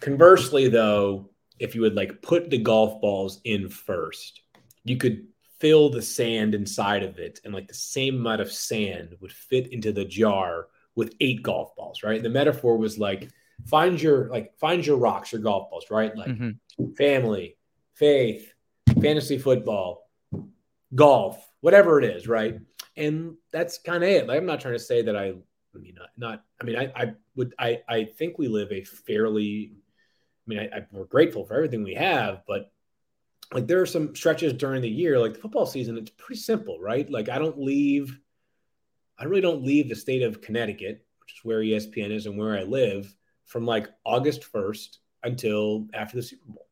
Conversely 0.00 0.68
though 0.68 1.30
if 1.58 1.74
you 1.74 1.82
would 1.82 1.94
like 1.94 2.22
put 2.22 2.48
the 2.48 2.58
golf 2.58 3.00
balls 3.02 3.40
in 3.44 3.68
first 3.68 4.40
you 4.84 4.96
could 4.96 5.26
fill 5.58 5.90
the 5.90 6.00
sand 6.00 6.54
inside 6.54 7.02
of 7.02 7.18
it 7.18 7.38
and 7.44 7.52
like 7.52 7.68
the 7.68 7.74
same 7.74 8.16
amount 8.16 8.40
of 8.40 8.50
sand 8.50 9.14
would 9.20 9.30
fit 9.32 9.70
into 9.74 9.92
the 9.92 10.06
jar 10.06 10.68
with 10.94 11.14
eight 11.20 11.42
golf 11.42 11.76
balls 11.76 12.02
right? 12.02 12.22
The 12.22 12.30
metaphor 12.30 12.78
was 12.78 12.98
like 12.98 13.28
find 13.66 14.00
your 14.00 14.30
like 14.30 14.58
find 14.58 14.86
your 14.86 14.96
rocks 14.96 15.32
your 15.32 15.42
golf 15.42 15.68
balls 15.70 15.90
right? 15.90 16.16
Like 16.16 16.30
Mhm. 16.30 16.96
family 16.96 17.56
faith 17.92 18.54
fantasy 19.02 19.36
football 19.36 20.08
golf 20.94 21.46
whatever 21.60 21.98
it 21.98 22.04
is 22.06 22.26
right 22.26 22.58
and 22.96 23.36
that's 23.52 23.78
kind 23.78 24.02
of 24.02 24.08
it. 24.10 24.26
Like 24.26 24.38
i'm 24.38 24.46
not 24.46 24.60
trying 24.60 24.74
to 24.74 24.80
say 24.80 25.02
that 25.02 25.16
i 25.16 25.32
i 25.74 25.78
mean 25.78 25.94
not, 25.96 26.08
not 26.16 26.44
i 26.60 26.64
mean 26.64 26.76
I, 26.76 26.92
I 26.94 27.14
would 27.36 27.54
i 27.58 27.80
i 27.88 28.04
think 28.04 28.38
we 28.38 28.48
live 28.48 28.72
a 28.72 28.82
fairly 28.82 29.72
i 29.74 30.46
mean 30.46 30.58
I, 30.58 30.78
I 30.78 30.86
we're 30.90 31.04
grateful 31.04 31.44
for 31.44 31.54
everything 31.54 31.82
we 31.82 31.94
have 31.94 32.42
but 32.46 32.72
like 33.52 33.66
there 33.66 33.80
are 33.80 33.86
some 33.86 34.14
stretches 34.14 34.52
during 34.52 34.82
the 34.82 34.88
year 34.88 35.18
like 35.18 35.34
the 35.34 35.40
football 35.40 35.66
season 35.66 35.98
it's 35.98 36.10
pretty 36.10 36.40
simple 36.40 36.78
right? 36.80 37.08
Like 37.10 37.28
i 37.28 37.38
don't 37.38 37.60
leave 37.60 38.18
i 39.18 39.24
really 39.24 39.42
don't 39.42 39.64
leave 39.64 39.88
the 39.88 39.96
state 39.96 40.22
of 40.22 40.40
connecticut 40.40 41.04
which 41.20 41.34
is 41.34 41.44
where 41.44 41.60
espn 41.60 42.10
is 42.10 42.26
and 42.26 42.38
where 42.38 42.58
i 42.58 42.62
live 42.62 43.14
from 43.44 43.66
like 43.66 43.88
august 44.04 44.50
1st 44.52 44.98
until 45.22 45.86
after 45.92 46.16
the 46.16 46.22
super 46.22 46.46
bowl. 46.46 46.66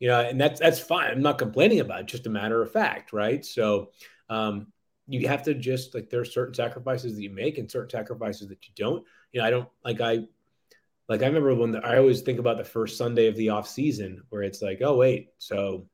You 0.00 0.08
know 0.08 0.20
and 0.20 0.40
that's 0.40 0.60
that's 0.60 0.80
fine. 0.80 1.10
I'm 1.10 1.22
not 1.22 1.38
complaining 1.38 1.80
about 1.80 2.00
it 2.00 2.06
just 2.06 2.26
a 2.26 2.30
matter 2.30 2.60
of 2.62 2.72
fact 2.72 3.12
right? 3.12 3.44
So 3.44 3.90
um 4.28 4.72
you 5.06 5.28
have 5.28 5.42
to 5.42 5.54
just 5.54 5.94
like 5.94 6.08
there 6.10 6.20
are 6.20 6.24
certain 6.24 6.54
sacrifices 6.54 7.14
that 7.14 7.22
you 7.22 7.30
make 7.30 7.58
and 7.58 7.70
certain 7.70 7.90
sacrifices 7.90 8.48
that 8.48 8.66
you 8.66 8.72
don't. 8.76 9.04
You 9.32 9.40
know, 9.40 9.46
I 9.46 9.50
don't 9.50 9.68
like 9.84 10.00
I 10.00 10.24
like 11.08 11.22
I 11.22 11.26
remember 11.26 11.54
when 11.54 11.72
the, 11.72 11.84
I 11.84 11.98
always 11.98 12.22
think 12.22 12.38
about 12.38 12.56
the 12.56 12.64
first 12.64 12.96
Sunday 12.96 13.26
of 13.26 13.36
the 13.36 13.50
off 13.50 13.68
season 13.68 14.22
where 14.30 14.42
it's 14.42 14.62
like, 14.62 14.80
oh 14.82 14.96
wait, 14.96 15.30
so 15.38 15.86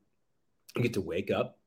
you 0.77 0.83
get 0.83 0.95
to 0.95 1.01
wake 1.01 1.31
up 1.31 1.59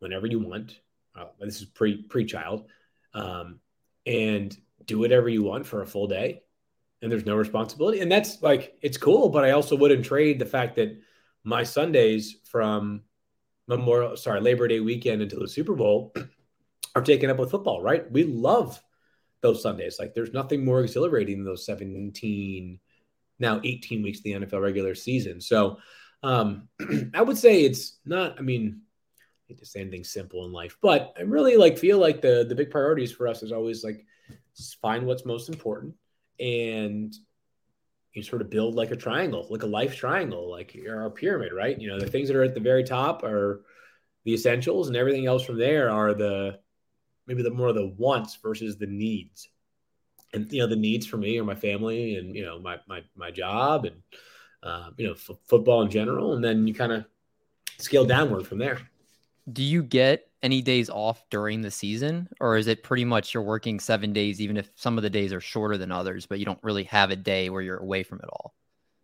whenever 0.00 0.26
you 0.26 0.40
want. 0.40 0.78
Uh, 1.18 1.26
this 1.40 1.60
is 1.60 1.66
pre 1.66 2.02
pre 2.02 2.24
child, 2.24 2.66
um, 3.14 3.60
and 4.06 4.56
do 4.84 4.98
whatever 4.98 5.28
you 5.28 5.42
want 5.42 5.66
for 5.66 5.82
a 5.82 5.86
full 5.86 6.06
day, 6.06 6.42
and 7.00 7.10
there's 7.10 7.26
no 7.26 7.34
responsibility, 7.34 8.00
and 8.00 8.12
that's 8.12 8.42
like 8.42 8.76
it's 8.82 8.98
cool. 8.98 9.30
But 9.30 9.44
I 9.44 9.52
also 9.52 9.74
wouldn't 9.74 10.04
trade 10.04 10.38
the 10.38 10.46
fact 10.46 10.76
that 10.76 11.00
my 11.44 11.62
Sundays 11.62 12.36
from 12.44 13.02
Memorial, 13.66 14.16
sorry, 14.16 14.40
Labor 14.40 14.68
Day 14.68 14.80
weekend 14.80 15.22
until 15.22 15.40
the 15.40 15.48
Super 15.48 15.74
Bowl 15.74 16.12
are 16.98 17.02
taken 17.02 17.30
up 17.30 17.38
with 17.38 17.50
football. 17.50 17.82
Right? 17.82 18.10
We 18.10 18.24
love 18.24 18.82
those 19.40 19.62
Sundays. 19.62 19.98
Like 19.98 20.14
there's 20.14 20.32
nothing 20.32 20.64
more 20.64 20.80
exhilarating 20.82 21.38
than 21.38 21.44
those 21.44 21.66
17, 21.66 22.80
now 23.38 23.60
18 23.62 24.02
weeks 24.02 24.18
of 24.18 24.24
the 24.24 24.32
NFL 24.32 24.62
regular 24.62 24.94
season. 24.94 25.40
So 25.40 25.78
um, 26.22 26.68
I 27.14 27.22
would 27.22 27.38
say 27.38 27.62
it's 27.62 27.98
not, 28.04 28.38
I 28.38 28.42
mean, 28.42 28.82
I 29.20 29.52
hate 29.52 29.58
to 29.58 29.66
say 29.66 29.80
anything 29.80 30.04
simple 30.04 30.44
in 30.44 30.52
life, 30.52 30.76
but 30.82 31.14
I 31.18 31.22
really 31.22 31.56
like 31.56 31.78
feel 31.78 31.98
like 31.98 32.20
the 32.20 32.44
the 32.46 32.54
big 32.54 32.70
priorities 32.70 33.12
for 33.12 33.26
us 33.28 33.42
is 33.42 33.52
always 33.52 33.82
like 33.82 34.04
find 34.82 35.06
what's 35.06 35.24
most 35.24 35.48
important 35.48 35.94
and 36.40 37.14
you 38.12 38.22
sort 38.22 38.42
of 38.42 38.50
build 38.50 38.74
like 38.74 38.90
a 38.90 38.96
triangle, 38.96 39.46
like 39.48 39.62
a 39.62 39.66
life 39.66 39.96
triangle, 39.96 40.50
like 40.50 40.76
our 40.88 41.10
pyramid, 41.10 41.52
right? 41.52 41.80
You 41.80 41.88
know, 41.88 42.00
the 42.00 42.10
things 42.10 42.28
that 42.28 42.36
are 42.36 42.42
at 42.42 42.54
the 42.54 42.60
very 42.60 42.84
top 42.84 43.22
are 43.22 43.64
the 44.24 44.34
essentials, 44.34 44.88
and 44.88 44.96
everything 44.96 45.26
else 45.26 45.44
from 45.44 45.58
there 45.58 45.90
are 45.90 46.14
the 46.14 46.58
maybe 47.28 47.42
the 47.42 47.50
more 47.50 47.72
the 47.72 47.94
wants 47.96 48.36
versus 48.42 48.76
the 48.76 48.86
needs. 48.86 49.48
And 50.32 50.50
you 50.52 50.60
know, 50.60 50.66
the 50.66 50.76
needs 50.76 51.06
for 51.06 51.18
me 51.18 51.38
are 51.38 51.44
my 51.44 51.54
family 51.54 52.16
and 52.16 52.34
you 52.34 52.44
know 52.44 52.58
my 52.58 52.78
my 52.88 53.02
my 53.14 53.30
job 53.30 53.84
and 53.84 54.02
uh, 54.62 54.90
you 54.96 55.06
know 55.06 55.12
f- 55.12 55.38
football 55.46 55.82
in 55.82 55.90
general, 55.90 56.34
and 56.34 56.42
then 56.42 56.66
you 56.66 56.74
kind 56.74 56.92
of 56.92 57.04
scale 57.78 58.04
downward 58.04 58.46
from 58.46 58.58
there. 58.58 58.80
Do 59.50 59.62
you 59.62 59.82
get 59.82 60.28
any 60.42 60.60
days 60.60 60.90
off 60.90 61.24
during 61.30 61.62
the 61.62 61.70
season, 61.70 62.28
or 62.40 62.56
is 62.56 62.66
it 62.66 62.82
pretty 62.82 63.04
much 63.04 63.32
you're 63.32 63.42
working 63.42 63.80
seven 63.80 64.12
days, 64.12 64.40
even 64.40 64.56
if 64.56 64.70
some 64.74 64.98
of 64.98 65.02
the 65.02 65.10
days 65.10 65.32
are 65.32 65.40
shorter 65.40 65.78
than 65.78 65.90
others, 65.90 66.26
but 66.26 66.38
you 66.38 66.44
don't 66.44 66.62
really 66.62 66.84
have 66.84 67.10
a 67.10 67.16
day 67.16 67.50
where 67.50 67.62
you're 67.62 67.78
away 67.78 68.02
from 68.02 68.18
it 68.18 68.28
all? 68.30 68.54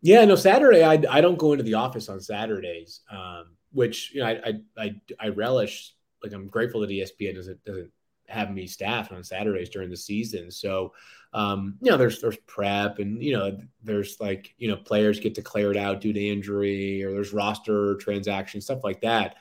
Yeah, 0.02 0.24
no, 0.26 0.36
Saturday 0.36 0.84
I, 0.84 1.02
I 1.08 1.20
don't 1.22 1.38
go 1.38 1.52
into 1.52 1.64
the 1.64 1.74
office 1.74 2.10
on 2.10 2.20
Saturdays, 2.20 3.00
um, 3.10 3.56
which 3.72 4.12
you 4.14 4.20
know 4.20 4.26
I, 4.26 4.32
I 4.32 4.52
I 4.76 4.94
I 5.18 5.28
relish. 5.28 5.94
Like 6.22 6.32
I'm 6.32 6.48
grateful 6.48 6.80
that 6.80 6.90
ESPN 6.90 7.34
doesn't 7.34 7.64
doesn't 7.64 7.90
have 8.28 8.50
me 8.50 8.66
staffed 8.66 9.12
on 9.12 9.22
Saturdays 9.22 9.70
during 9.70 9.90
the 9.90 9.96
season. 9.96 10.50
So, 10.50 10.92
um, 11.32 11.76
you 11.80 11.90
know, 11.90 11.96
there's 11.96 12.20
there's 12.20 12.36
prep 12.46 12.98
and 12.98 13.22
you 13.22 13.36
know 13.36 13.58
there's 13.82 14.18
like 14.20 14.54
you 14.58 14.68
know 14.68 14.76
players 14.76 15.20
get 15.20 15.34
declared 15.34 15.76
out 15.76 16.00
due 16.00 16.12
to 16.12 16.28
injury 16.28 17.02
or 17.02 17.12
there's 17.12 17.32
roster 17.32 17.96
transactions 17.96 18.64
stuff 18.64 18.84
like 18.84 19.00
that. 19.02 19.36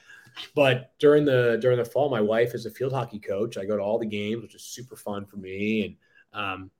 But 0.55 0.91
during 0.99 1.25
the 1.25 1.57
during 1.61 1.77
the 1.77 1.85
fall, 1.85 2.09
my 2.09 2.21
wife 2.21 2.53
is 2.55 2.65
a 2.65 2.71
field 2.71 2.93
hockey 2.93 3.19
coach. 3.19 3.57
I 3.57 3.65
go 3.65 3.77
to 3.77 3.83
all 3.83 3.99
the 3.99 4.05
games, 4.05 4.41
which 4.41 4.55
is 4.55 4.63
super 4.63 4.95
fun 4.95 5.25
for 5.25 5.37
me, 5.37 5.97
and 6.33 6.41
um, 6.41 6.71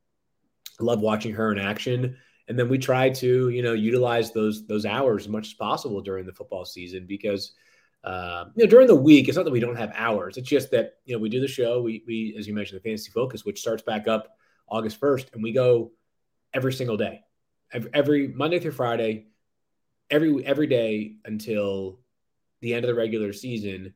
I 0.79 0.83
love 0.83 1.01
watching 1.01 1.33
her 1.33 1.51
in 1.51 1.59
action. 1.59 2.17
And 2.47 2.59
then 2.59 2.67
we 2.67 2.77
try 2.77 3.09
to 3.09 3.49
you 3.49 3.61
know 3.61 3.73
utilize 3.73 4.31
those 4.31 4.65
those 4.65 4.85
hours 4.85 5.23
as 5.23 5.29
much 5.29 5.47
as 5.47 5.53
possible 5.53 6.01
during 6.01 6.25
the 6.25 6.33
football 6.33 6.65
season 6.65 7.05
because 7.07 7.53
uh, 8.03 8.45
you 8.55 8.65
know, 8.65 8.69
during 8.69 8.87
the 8.87 8.95
week, 8.95 9.27
it's 9.27 9.37
not 9.37 9.45
that 9.45 9.51
we 9.51 9.61
don't 9.61 9.77
have 9.77 9.91
hours. 9.95 10.37
It's 10.37 10.49
just 10.49 10.71
that 10.71 10.95
you 11.05 11.15
know 11.15 11.19
we 11.19 11.29
do 11.29 11.39
the 11.39 11.47
show. 11.47 11.81
We 11.81 12.03
we 12.05 12.35
as 12.37 12.47
you 12.47 12.53
mentioned 12.53 12.79
the 12.79 12.83
fantasy 12.83 13.11
focus, 13.11 13.45
which 13.45 13.61
starts 13.61 13.81
back 13.81 14.07
up 14.07 14.35
August 14.67 14.99
first, 14.99 15.29
and 15.33 15.41
we 15.41 15.53
go 15.53 15.91
every 16.53 16.73
single 16.73 16.97
day, 16.97 17.21
every, 17.71 17.89
every 17.93 18.27
Monday 18.27 18.59
through 18.59 18.71
Friday, 18.71 19.27
every 20.09 20.45
every 20.45 20.67
day 20.67 21.15
until 21.23 21.99
the 22.61 22.73
end 22.73 22.83
of 22.83 22.87
the 22.87 22.95
regular 22.95 23.31
season. 23.31 23.93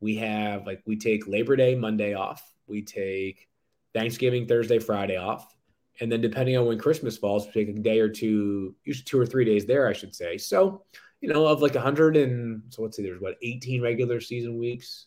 We 0.00 0.16
have 0.16 0.66
like 0.66 0.82
we 0.86 0.96
take 0.96 1.26
Labor 1.26 1.56
Day 1.56 1.74
Monday 1.74 2.12
off. 2.12 2.52
We 2.66 2.82
take 2.82 3.48
Thanksgiving 3.94 4.46
Thursday 4.46 4.78
Friday 4.78 5.16
off, 5.16 5.56
and 6.00 6.12
then 6.12 6.20
depending 6.20 6.58
on 6.58 6.66
when 6.66 6.78
Christmas 6.78 7.16
falls, 7.16 7.46
we 7.46 7.52
take 7.52 7.74
a 7.74 7.80
day 7.80 8.00
or 8.00 8.10
two, 8.10 8.74
usually 8.84 9.04
two 9.04 9.18
or 9.18 9.24
three 9.24 9.46
days 9.46 9.64
there, 9.64 9.88
I 9.88 9.94
should 9.94 10.14
say. 10.14 10.36
So 10.36 10.82
you 11.20 11.28
know, 11.28 11.46
of 11.46 11.62
like 11.62 11.74
100 11.74 12.16
and 12.16 12.62
so 12.68 12.82
let's 12.82 12.96
say 12.96 13.02
there's 13.02 13.20
what 13.20 13.36
18 13.42 13.82
regular 13.82 14.20
season 14.20 14.58
weeks. 14.58 15.06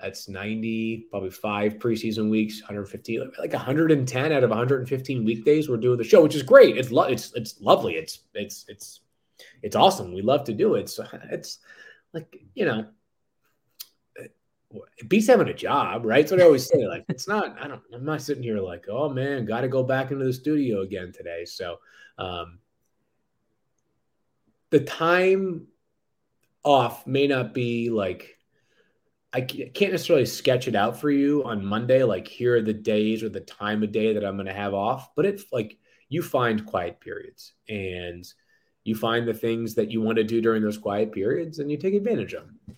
That's 0.00 0.28
90, 0.28 1.06
probably 1.10 1.30
five 1.30 1.74
preseason 1.74 2.28
weeks, 2.28 2.60
150, 2.62 3.20
like 3.38 3.52
110 3.52 4.32
out 4.32 4.42
of 4.42 4.50
115 4.50 5.24
weekdays. 5.24 5.68
We're 5.68 5.76
doing 5.76 5.98
the 5.98 6.04
show, 6.04 6.22
which 6.22 6.34
is 6.34 6.42
great. 6.42 6.76
It's 6.76 6.90
lo- 6.90 7.04
it's 7.04 7.32
it's 7.34 7.60
lovely. 7.60 7.94
It's 7.94 8.20
it's 8.34 8.64
it's 8.68 9.00
it's 9.62 9.76
awesome. 9.76 10.12
We 10.12 10.20
love 10.20 10.44
to 10.44 10.52
do 10.52 10.74
it. 10.74 10.88
So 10.90 11.06
it's 11.30 11.58
like 12.12 12.36
you 12.54 12.64
know, 12.64 12.86
it 14.96 15.08
beats 15.08 15.28
having 15.28 15.48
a 15.48 15.54
job, 15.54 16.04
right? 16.04 16.22
That's 16.22 16.32
what 16.32 16.40
I 16.40 16.44
always 16.44 16.66
say. 16.66 16.86
Like 16.86 17.04
it's 17.08 17.28
not. 17.28 17.56
I 17.60 17.68
don't. 17.68 17.82
I'm 17.92 18.04
not 18.04 18.22
sitting 18.22 18.42
here 18.42 18.58
like, 18.58 18.86
oh 18.88 19.08
man, 19.08 19.44
got 19.44 19.60
to 19.60 19.68
go 19.68 19.82
back 19.82 20.10
into 20.10 20.24
the 20.24 20.32
studio 20.32 20.82
again 20.82 21.12
today. 21.12 21.44
So 21.44 21.76
um, 22.18 22.58
the 24.70 24.80
time 24.80 25.66
off 26.62 27.06
may 27.06 27.26
not 27.26 27.54
be 27.54 27.90
like 27.90 28.38
I 29.34 29.40
can't 29.40 29.90
necessarily 29.90 30.26
sketch 30.26 30.68
it 30.68 30.76
out 30.76 31.00
for 31.00 31.10
you 31.10 31.42
on 31.42 31.64
Monday. 31.64 32.04
Like 32.04 32.28
here 32.28 32.56
are 32.56 32.62
the 32.62 32.72
days 32.72 33.24
or 33.24 33.28
the 33.28 33.40
time 33.40 33.82
of 33.82 33.90
day 33.90 34.12
that 34.14 34.24
I'm 34.24 34.36
going 34.36 34.46
to 34.46 34.52
have 34.52 34.74
off, 34.74 35.12
but 35.16 35.26
it's 35.26 35.46
like 35.50 35.76
you 36.08 36.22
find 36.22 36.64
quiet 36.64 37.00
periods 37.00 37.52
and 37.68 38.24
you 38.84 38.94
find 38.94 39.26
the 39.26 39.34
things 39.34 39.74
that 39.74 39.90
you 39.90 40.00
want 40.00 40.18
to 40.18 40.24
do 40.24 40.40
during 40.40 40.62
those 40.62 40.78
quiet 40.78 41.10
periods 41.10 41.58
and 41.58 41.68
you 41.68 41.76
take 41.76 41.94
advantage 41.94 42.32
of 42.34 42.44
them. 42.46 42.76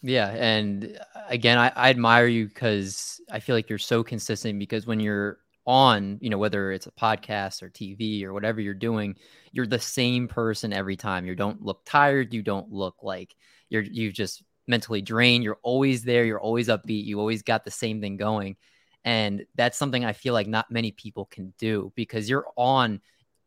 Yeah. 0.00 0.30
And 0.30 0.98
uh, 1.14 1.20
again, 1.28 1.58
I, 1.58 1.70
I 1.76 1.90
admire 1.90 2.26
you 2.26 2.46
because 2.46 3.20
I 3.30 3.40
feel 3.40 3.54
like 3.54 3.68
you're 3.68 3.78
so 3.78 4.02
consistent 4.02 4.58
because 4.58 4.86
when 4.86 4.98
you're 4.98 5.38
on, 5.66 6.18
you 6.20 6.30
know, 6.30 6.38
whether 6.38 6.72
it's 6.72 6.86
a 6.86 6.92
podcast 6.92 7.62
or 7.62 7.70
TV 7.70 8.24
or 8.24 8.32
whatever 8.32 8.60
you're 8.60 8.74
doing, 8.74 9.16
you're 9.52 9.66
the 9.66 9.78
same 9.78 10.28
person 10.28 10.72
every 10.72 10.96
time. 10.96 11.26
You 11.26 11.34
don't 11.34 11.62
look 11.62 11.84
tired. 11.84 12.32
You 12.32 12.42
don't 12.42 12.70
look 12.70 12.96
like 13.02 13.34
you're 13.68 13.82
you 13.82 14.12
just 14.12 14.42
mentally 14.68 15.02
drained. 15.02 15.44
You're 15.44 15.58
always 15.62 16.02
there. 16.02 16.24
You're 16.24 16.40
always 16.40 16.68
upbeat. 16.68 17.04
You 17.04 17.20
always 17.20 17.42
got 17.42 17.64
the 17.64 17.70
same 17.70 18.00
thing 18.00 18.16
going. 18.16 18.56
And 19.04 19.44
that's 19.54 19.78
something 19.78 20.04
I 20.04 20.12
feel 20.12 20.34
like 20.34 20.48
not 20.48 20.70
many 20.70 20.90
people 20.92 21.26
can 21.26 21.54
do 21.58 21.92
because 21.94 22.28
you're 22.28 22.46
on 22.56 23.00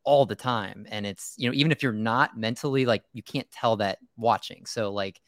all 0.06 0.26
the 0.26 0.36
time. 0.36 0.86
And 0.90 1.06
it's, 1.06 1.34
you 1.38 1.50
know, 1.50 1.54
even 1.54 1.72
if 1.72 1.84
you're 1.84 1.92
not 1.92 2.38
mentally 2.38 2.86
like 2.86 3.04
you 3.14 3.24
can't 3.24 3.50
tell 3.52 3.78
that 3.78 4.00
watching. 4.18 4.66
So 4.66 4.92
like 4.92 5.20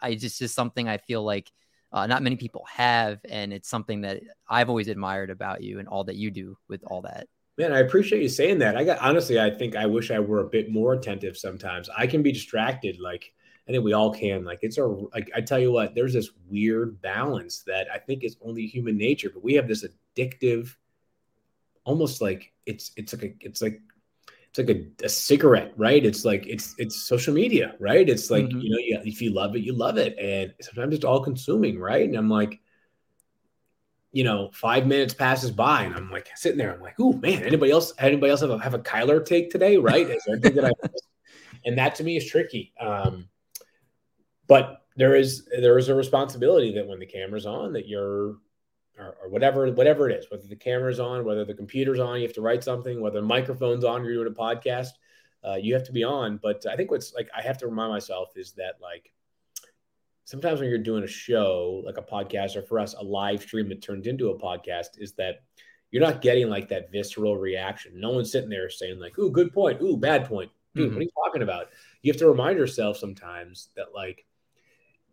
I 0.00 0.14
just 0.14 0.38
just 0.38 0.54
something 0.54 0.88
I 0.88 0.98
feel 0.98 1.24
like 1.24 1.50
uh, 1.92 2.06
not 2.06 2.22
many 2.22 2.36
people 2.36 2.64
have, 2.70 3.20
and 3.28 3.52
it's 3.52 3.68
something 3.68 4.00
that 4.02 4.22
I've 4.48 4.68
always 4.68 4.88
admired 4.88 5.30
about 5.30 5.62
you 5.62 5.78
and 5.78 5.88
all 5.88 6.04
that 6.04 6.16
you 6.16 6.30
do 6.30 6.56
with 6.68 6.82
all 6.84 7.02
that. 7.02 7.28
Man, 7.58 7.72
I 7.72 7.80
appreciate 7.80 8.22
you 8.22 8.28
saying 8.28 8.58
that. 8.60 8.76
I 8.76 8.84
got 8.84 8.98
honestly, 9.00 9.38
I 9.38 9.50
think 9.50 9.76
I 9.76 9.84
wish 9.86 10.10
I 10.10 10.18
were 10.18 10.40
a 10.40 10.48
bit 10.48 10.70
more 10.70 10.94
attentive 10.94 11.36
sometimes. 11.36 11.90
I 11.96 12.06
can 12.06 12.22
be 12.22 12.32
distracted, 12.32 12.98
like 12.98 13.34
I 13.68 13.72
think 13.72 13.84
we 13.84 13.92
all 13.92 14.12
can. 14.12 14.44
Like 14.44 14.60
it's 14.62 14.78
a 14.78 14.84
like 14.86 15.30
I 15.36 15.42
tell 15.42 15.58
you 15.58 15.70
what, 15.70 15.94
there's 15.94 16.14
this 16.14 16.30
weird 16.48 17.00
balance 17.02 17.62
that 17.66 17.88
I 17.92 17.98
think 17.98 18.24
is 18.24 18.36
only 18.42 18.66
human 18.66 18.96
nature, 18.96 19.30
but 19.32 19.44
we 19.44 19.54
have 19.54 19.68
this 19.68 19.84
addictive, 19.84 20.74
almost 21.84 22.22
like 22.22 22.52
it's 22.64 22.92
it's 22.96 23.12
like 23.12 23.22
a 23.22 23.34
it's 23.40 23.60
like 23.60 23.80
it's 24.54 24.68
like 24.68 24.76
a, 24.76 25.06
a, 25.06 25.08
cigarette, 25.08 25.72
right? 25.76 26.04
It's 26.04 26.26
like 26.26 26.46
it's 26.46 26.74
it's 26.76 27.06
social 27.06 27.32
media, 27.32 27.74
right? 27.80 28.06
It's 28.06 28.30
like 28.30 28.44
mm-hmm. 28.44 28.60
you 28.60 28.70
know, 28.70 28.78
you, 28.78 29.00
if 29.02 29.22
you 29.22 29.32
love 29.32 29.56
it, 29.56 29.62
you 29.62 29.72
love 29.72 29.96
it, 29.96 30.18
and 30.18 30.52
sometimes 30.60 30.94
it's 30.94 31.06
all 31.06 31.24
consuming, 31.24 31.78
right? 31.78 32.06
And 32.06 32.14
I'm 32.14 32.28
like, 32.28 32.60
you 34.12 34.24
know, 34.24 34.50
five 34.52 34.86
minutes 34.86 35.14
passes 35.14 35.50
by, 35.50 35.84
and 35.84 35.94
I'm 35.94 36.10
like 36.10 36.28
sitting 36.34 36.58
there, 36.58 36.74
I'm 36.74 36.82
like, 36.82 36.96
oh 37.00 37.14
man, 37.14 37.44
anybody 37.44 37.72
else? 37.72 37.94
Anybody 37.98 38.30
else 38.30 38.42
have 38.42 38.50
a 38.50 38.58
have 38.58 38.74
a 38.74 38.78
Kyler 38.78 39.24
take 39.24 39.50
today, 39.50 39.78
right? 39.78 40.06
that 40.06 40.64
I, 40.66 40.88
and 41.64 41.78
that 41.78 41.94
to 41.94 42.04
me 42.04 42.18
is 42.18 42.28
tricky. 42.28 42.74
Um, 42.78 43.28
but 44.48 44.82
there 44.96 45.14
is 45.14 45.48
there 45.58 45.78
is 45.78 45.88
a 45.88 45.94
responsibility 45.94 46.74
that 46.74 46.86
when 46.86 46.98
the 46.98 47.06
camera's 47.06 47.46
on, 47.46 47.72
that 47.72 47.88
you're 47.88 48.36
or, 48.98 49.16
or, 49.22 49.28
whatever 49.28 49.70
whatever 49.72 50.08
it 50.08 50.18
is 50.18 50.30
whether 50.30 50.46
the 50.46 50.56
camera's 50.56 51.00
on 51.00 51.24
whether 51.24 51.44
the 51.44 51.54
computer's 51.54 51.98
on 51.98 52.16
you 52.16 52.26
have 52.26 52.34
to 52.34 52.42
write 52.42 52.62
something 52.62 53.00
whether 53.00 53.20
the 53.20 53.26
microphone's 53.26 53.84
on 53.84 54.04
you're 54.04 54.14
doing 54.14 54.26
a 54.26 54.30
podcast 54.30 54.90
uh, 55.44 55.56
you 55.56 55.74
have 55.74 55.84
to 55.84 55.92
be 55.92 56.04
on. 56.04 56.38
But 56.42 56.64
i 56.66 56.76
think 56.76 56.90
what's 56.90 57.14
like 57.14 57.28
i 57.36 57.42
have 57.42 57.58
to 57.58 57.66
remind 57.66 57.92
myself 57.92 58.32
is 58.36 58.52
that 58.52 58.74
like 58.80 59.12
sometimes 60.24 60.60
when 60.60 60.68
you're 60.68 60.78
doing 60.78 61.04
a 61.04 61.08
show 61.08 61.82
like 61.84 61.98
a 61.98 62.02
podcast 62.02 62.56
or 62.56 62.62
for 62.62 62.78
us 62.78 62.94
a 62.94 63.02
live 63.02 63.42
stream 63.42 63.68
that 63.68 63.82
turned 63.82 64.06
into 64.06 64.30
a 64.30 64.38
podcast 64.38 64.98
is 64.98 65.12
that 65.14 65.42
you're 65.90 66.02
not 66.02 66.22
getting 66.22 66.48
like 66.48 66.68
that 66.68 66.90
visceral 66.90 67.36
reaction. 67.36 68.00
No 68.00 68.10
one's 68.10 68.32
sitting 68.32 68.48
there 68.48 68.70
saying 68.70 68.98
like 68.98 69.18
ooh 69.18 69.30
good 69.30 69.52
point. 69.52 69.80
Ooh 69.82 69.96
bad 69.96 70.26
point. 70.26 70.50
Dude 70.74 70.86
mm-hmm. 70.86 70.94
what 70.94 71.00
are 71.00 71.04
you 71.04 71.10
talking 71.24 71.42
about? 71.42 71.66
You 72.02 72.12
have 72.12 72.20
to 72.20 72.28
remind 72.28 72.58
yourself 72.58 72.96
sometimes 72.96 73.68
that 73.76 73.94
like 73.94 74.24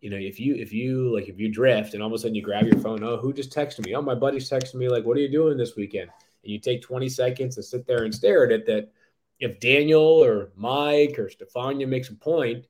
you 0.00 0.08
know, 0.08 0.16
if 0.16 0.40
you 0.40 0.54
if 0.54 0.72
you 0.72 1.14
like 1.14 1.28
if 1.28 1.38
you 1.38 1.50
drift 1.50 1.94
and 1.94 2.02
all 2.02 2.08
of 2.08 2.14
a 2.14 2.18
sudden 2.18 2.34
you 2.34 2.42
grab 2.42 2.66
your 2.66 2.78
phone, 2.78 3.04
oh, 3.04 3.18
who 3.18 3.32
just 3.32 3.54
texted 3.54 3.84
me? 3.84 3.94
Oh, 3.94 4.02
my 4.02 4.14
buddy's 4.14 4.48
texting 4.48 4.76
me, 4.76 4.88
like, 4.88 5.04
what 5.04 5.16
are 5.16 5.20
you 5.20 5.30
doing 5.30 5.58
this 5.58 5.76
weekend? 5.76 6.10
And 6.42 6.52
you 6.52 6.58
take 6.58 6.80
20 6.82 7.08
seconds 7.08 7.54
to 7.56 7.62
sit 7.62 7.86
there 7.86 8.04
and 8.04 8.14
stare 8.14 8.44
at 8.44 8.52
it. 8.52 8.66
That 8.66 8.90
if 9.38 9.60
Daniel 9.60 10.02
or 10.02 10.52
Mike 10.56 11.18
or 11.18 11.28
Stephania 11.28 11.86
makes 11.86 12.08
a 12.08 12.14
point 12.14 12.66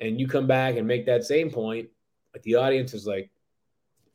and 0.00 0.20
you 0.20 0.26
come 0.26 0.48
back 0.48 0.76
and 0.76 0.86
make 0.86 1.06
that 1.06 1.24
same 1.24 1.50
point, 1.50 1.88
like 2.34 2.42
the 2.42 2.56
audience 2.56 2.94
is 2.94 3.06
like, 3.06 3.30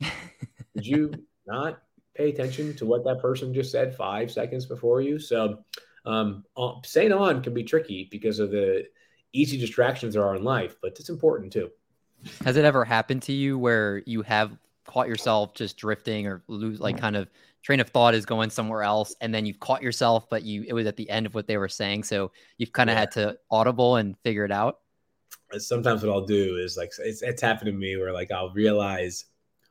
did 0.00 0.86
you 0.86 1.12
not 1.46 1.82
pay 2.14 2.28
attention 2.28 2.76
to 2.76 2.84
what 2.84 3.04
that 3.04 3.20
person 3.20 3.54
just 3.54 3.72
said 3.72 3.96
five 3.96 4.30
seconds 4.30 4.66
before 4.66 5.00
you? 5.00 5.18
So 5.18 5.64
um, 6.04 6.44
uh, 6.54 6.72
staying 6.84 7.12
on 7.12 7.42
can 7.42 7.54
be 7.54 7.64
tricky 7.64 8.08
because 8.10 8.38
of 8.40 8.50
the 8.50 8.84
easy 9.32 9.58
distractions 9.58 10.14
there 10.14 10.24
are 10.26 10.36
in 10.36 10.44
life, 10.44 10.76
but 10.82 10.98
it's 10.98 11.08
important 11.08 11.52
too. 11.52 11.70
Has 12.44 12.56
it 12.56 12.64
ever 12.64 12.84
happened 12.84 13.22
to 13.22 13.32
you 13.32 13.58
where 13.58 14.02
you 14.06 14.22
have 14.22 14.56
caught 14.88 15.06
yourself 15.06 15.54
just 15.54 15.76
drifting 15.76 16.26
or 16.26 16.42
lose 16.48 16.80
like 16.80 16.96
mm. 16.96 17.00
kind 17.00 17.14
of 17.14 17.28
train 17.62 17.78
of 17.78 17.88
thought 17.90 18.14
is 18.14 18.24
going 18.24 18.48
somewhere 18.48 18.82
else 18.82 19.14
and 19.20 19.34
then 19.34 19.44
you've 19.44 19.60
caught 19.60 19.82
yourself 19.82 20.26
but 20.30 20.42
you 20.42 20.64
it 20.66 20.72
was 20.72 20.86
at 20.86 20.96
the 20.96 21.08
end 21.10 21.26
of 21.26 21.34
what 21.34 21.46
they 21.46 21.58
were 21.58 21.68
saying 21.68 22.02
so 22.02 22.32
you've 22.56 22.72
kind 22.72 22.88
of 22.88 22.94
yeah. 22.94 23.00
had 23.00 23.10
to 23.10 23.38
audible 23.50 23.96
and 23.96 24.16
figure 24.24 24.46
it 24.46 24.50
out 24.50 24.78
uh, 25.54 25.58
sometimes 25.58 26.02
what 26.02 26.10
i'll 26.10 26.24
do 26.24 26.56
is 26.56 26.76
like 26.76 26.90
it's, 27.00 27.20
it's 27.20 27.42
happened 27.42 27.66
to 27.66 27.72
me 27.72 27.98
where 27.98 28.12
like 28.12 28.30
i'll 28.30 28.50
realize 28.50 29.26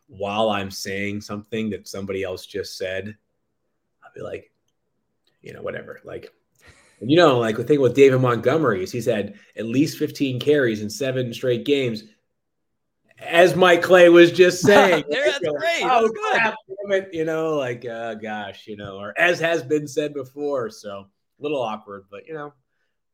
while 0.05 0.51
i'm 0.51 0.69
saying 0.69 1.19
something 1.19 1.69
that 1.71 1.87
somebody 1.87 2.21
else 2.21 2.45
just 2.45 2.77
said 2.77 3.17
i'll 4.03 4.11
be 4.13 4.21
like 4.21 4.51
you 5.41 5.51
know 5.51 5.63
whatever 5.63 5.99
like 6.03 6.31
you 7.01 7.17
know 7.17 7.39
like 7.39 7.57
the 7.57 7.63
thing 7.63 7.81
with 7.81 7.95
david 7.95 8.21
montgomery 8.21 8.83
is 8.83 8.91
he's 8.91 9.05
had 9.05 9.33
at 9.57 9.65
least 9.65 9.97
15 9.97 10.39
carries 10.39 10.81
in 10.83 10.89
seven 10.89 11.33
straight 11.33 11.65
games 11.65 12.03
as 13.19 13.55
Mike 13.55 13.81
Clay 13.81 14.09
was 14.09 14.31
just 14.31 14.61
saying. 14.65 15.03
that's 15.09 15.39
great. 15.39 15.83
Oh, 15.83 16.09
crap, 16.31 16.55
it, 16.89 17.09
you 17.13 17.25
know, 17.25 17.55
like, 17.55 17.85
uh, 17.85 18.15
gosh, 18.15 18.67
you 18.67 18.77
know, 18.77 18.97
or 18.97 19.17
as 19.17 19.39
has 19.39 19.63
been 19.63 19.87
said 19.87 20.13
before. 20.13 20.69
So 20.69 21.07
a 21.39 21.43
little 21.43 21.61
awkward, 21.61 22.05
but 22.09 22.27
you 22.27 22.33
know, 22.33 22.53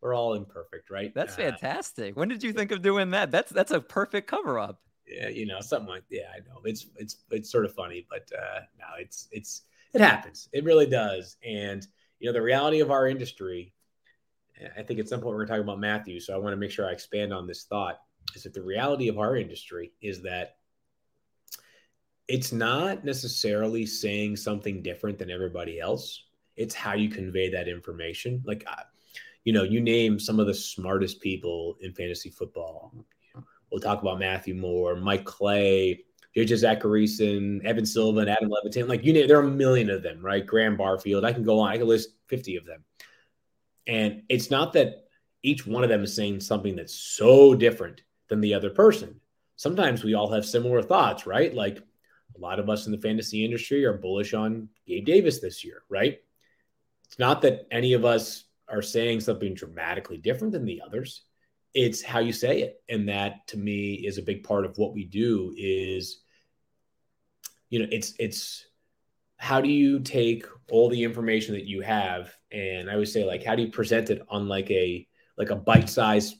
we're 0.01 0.13
all 0.13 0.33
imperfect, 0.33 0.89
right? 0.89 1.13
That's 1.13 1.33
uh, 1.33 1.37
fantastic. 1.37 2.17
When 2.17 2.27
did 2.27 2.43
you 2.43 2.53
think 2.53 2.71
of 2.71 2.81
doing 2.81 3.11
that? 3.11 3.31
That's 3.31 3.51
that's 3.51 3.71
a 3.71 3.79
perfect 3.79 4.27
cover 4.27 4.59
up. 4.59 4.79
Yeah, 5.07 5.29
you 5.29 5.45
know, 5.45 5.59
something 5.61 5.89
like 5.89 6.03
yeah, 6.09 6.27
I 6.33 6.39
know. 6.39 6.61
It's 6.65 6.87
it's 6.97 7.17
it's 7.31 7.51
sort 7.51 7.65
of 7.65 7.73
funny, 7.73 8.05
but 8.09 8.29
uh 8.37 8.61
no, 8.79 8.85
it's 8.99 9.27
it's 9.31 9.63
it 9.93 10.01
happens. 10.01 10.49
It 10.53 10.63
really 10.63 10.87
does. 10.87 11.37
And 11.45 11.85
you 12.19 12.27
know, 12.27 12.33
the 12.33 12.41
reality 12.41 12.79
of 12.79 12.91
our 12.91 13.07
industry, 13.07 13.73
I 14.77 14.83
think 14.83 14.99
at 14.99 15.09
some 15.09 15.19
point 15.19 15.35
we're 15.35 15.45
gonna 15.45 15.57
talk 15.57 15.63
about 15.63 15.79
Matthew. 15.79 16.19
So 16.19 16.33
I 16.33 16.37
want 16.37 16.53
to 16.53 16.57
make 16.57 16.71
sure 16.71 16.87
I 16.87 16.91
expand 16.91 17.33
on 17.33 17.47
this 17.47 17.63
thought 17.63 17.99
is 18.35 18.43
that 18.43 18.53
the 18.53 18.61
reality 18.61 19.07
of 19.07 19.19
our 19.19 19.35
industry 19.35 19.91
is 20.01 20.21
that 20.23 20.57
it's 22.27 22.51
not 22.51 23.03
necessarily 23.03 23.85
saying 23.85 24.35
something 24.37 24.81
different 24.81 25.19
than 25.19 25.29
everybody 25.29 25.79
else. 25.79 26.23
It's 26.55 26.73
how 26.73 26.93
you 26.93 27.09
convey 27.09 27.49
that 27.51 27.67
information. 27.67 28.41
Like, 28.45 28.65
you 29.43 29.53
know, 29.53 29.63
you 29.63 29.81
name 29.81 30.19
some 30.19 30.39
of 30.39 30.47
the 30.47 30.53
smartest 30.53 31.21
people 31.21 31.75
in 31.81 31.93
fantasy 31.93 32.29
football. 32.29 32.93
We'll 33.71 33.81
talk 33.81 34.01
about 34.01 34.19
Matthew 34.19 34.55
Moore, 34.55 34.95
Mike 34.95 35.25
Clay, 35.25 36.05
JJ 36.35 36.79
Zachariason, 36.79 37.63
Evan 37.65 37.85
Silva, 37.85 38.21
and 38.21 38.29
Adam 38.29 38.49
Levitan. 38.49 38.87
Like, 38.87 39.03
you 39.03 39.13
know, 39.13 39.27
there 39.27 39.39
are 39.39 39.43
a 39.43 39.51
million 39.51 39.89
of 39.89 40.01
them, 40.01 40.21
right? 40.21 40.45
Graham 40.45 40.77
Barfield. 40.77 41.25
I 41.25 41.33
can 41.33 41.43
go 41.43 41.59
on. 41.59 41.71
I 41.71 41.77
can 41.77 41.87
list 41.87 42.09
50 42.27 42.55
of 42.57 42.65
them. 42.65 42.83
And 43.85 44.23
it's 44.29 44.49
not 44.49 44.73
that 44.73 45.07
each 45.43 45.67
one 45.67 45.83
of 45.83 45.89
them 45.89 46.03
is 46.03 46.15
saying 46.15 46.39
something 46.39 46.75
that's 46.75 46.93
so 46.93 47.53
different 47.53 48.01
than 48.29 48.41
the 48.41 48.53
other 48.53 48.69
person. 48.69 49.19
Sometimes 49.55 50.03
we 50.03 50.13
all 50.13 50.31
have 50.31 50.45
similar 50.45 50.81
thoughts, 50.81 51.25
right? 51.25 51.53
Like 51.53 51.77
a 51.77 52.39
lot 52.39 52.59
of 52.59 52.69
us 52.69 52.85
in 52.85 52.91
the 52.91 52.97
fantasy 52.97 53.45
industry 53.45 53.85
are 53.85 53.93
bullish 53.93 54.33
on 54.33 54.69
Gabe 54.87 55.05
Davis 55.05 55.39
this 55.39 55.63
year, 55.63 55.83
right? 55.89 56.19
It's 57.05 57.19
not 57.19 57.41
that 57.43 57.67
any 57.71 57.93
of 57.93 58.05
us 58.05 58.45
are 58.67 58.81
saying 58.81 59.19
something 59.19 59.53
dramatically 59.53 60.17
different 60.17 60.53
than 60.53 60.65
the 60.65 60.81
others. 60.85 61.23
It's 61.73 62.01
how 62.01 62.19
you 62.19 62.33
say 62.33 62.61
it. 62.61 62.81
And 62.89 63.09
that 63.09 63.47
to 63.47 63.57
me 63.57 63.93
is 63.93 64.17
a 64.17 64.23
big 64.23 64.43
part 64.43 64.65
of 64.65 64.77
what 64.77 64.93
we 64.93 65.05
do 65.05 65.53
is 65.57 66.23
you 67.73 67.79
know, 67.79 67.87
it's 67.89 68.13
it's 68.19 68.67
how 69.37 69.59
do 69.59 69.67
you 69.67 69.99
take 69.99 70.45
all 70.69 70.89
the 70.89 71.03
information 71.03 71.55
that 71.55 71.65
you 71.65 71.81
have 71.81 72.31
and 72.51 72.87
I 72.87 72.95
would 72.95 73.07
say 73.07 73.25
like 73.25 73.43
how 73.43 73.55
do 73.55 73.63
you 73.63 73.71
present 73.71 74.11
it 74.11 74.21
on 74.29 74.47
like 74.47 74.69
a 74.69 75.07
like 75.39 75.49
a 75.49 75.55
bite-sized 75.55 76.35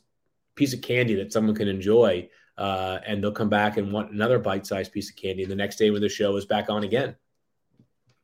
piece 0.56 0.74
of 0.74 0.82
candy 0.82 1.16
that 1.16 1.34
someone 1.34 1.56
can 1.56 1.68
enjoy. 1.68 2.30
Uh, 2.58 3.00
and 3.08 3.24
they'll 3.24 3.32
come 3.32 3.50
back 3.50 3.78
and 3.78 3.92
want 3.92 4.12
another 4.12 4.38
bite-sized 4.38 4.92
piece 4.92 5.10
of 5.10 5.16
candy 5.16 5.44
the 5.44 5.56
next 5.56 5.78
day 5.78 5.90
when 5.90 6.02
the 6.02 6.10
show 6.10 6.36
is 6.36 6.46
back 6.46 6.70
on 6.70 6.84
again. 6.84 7.16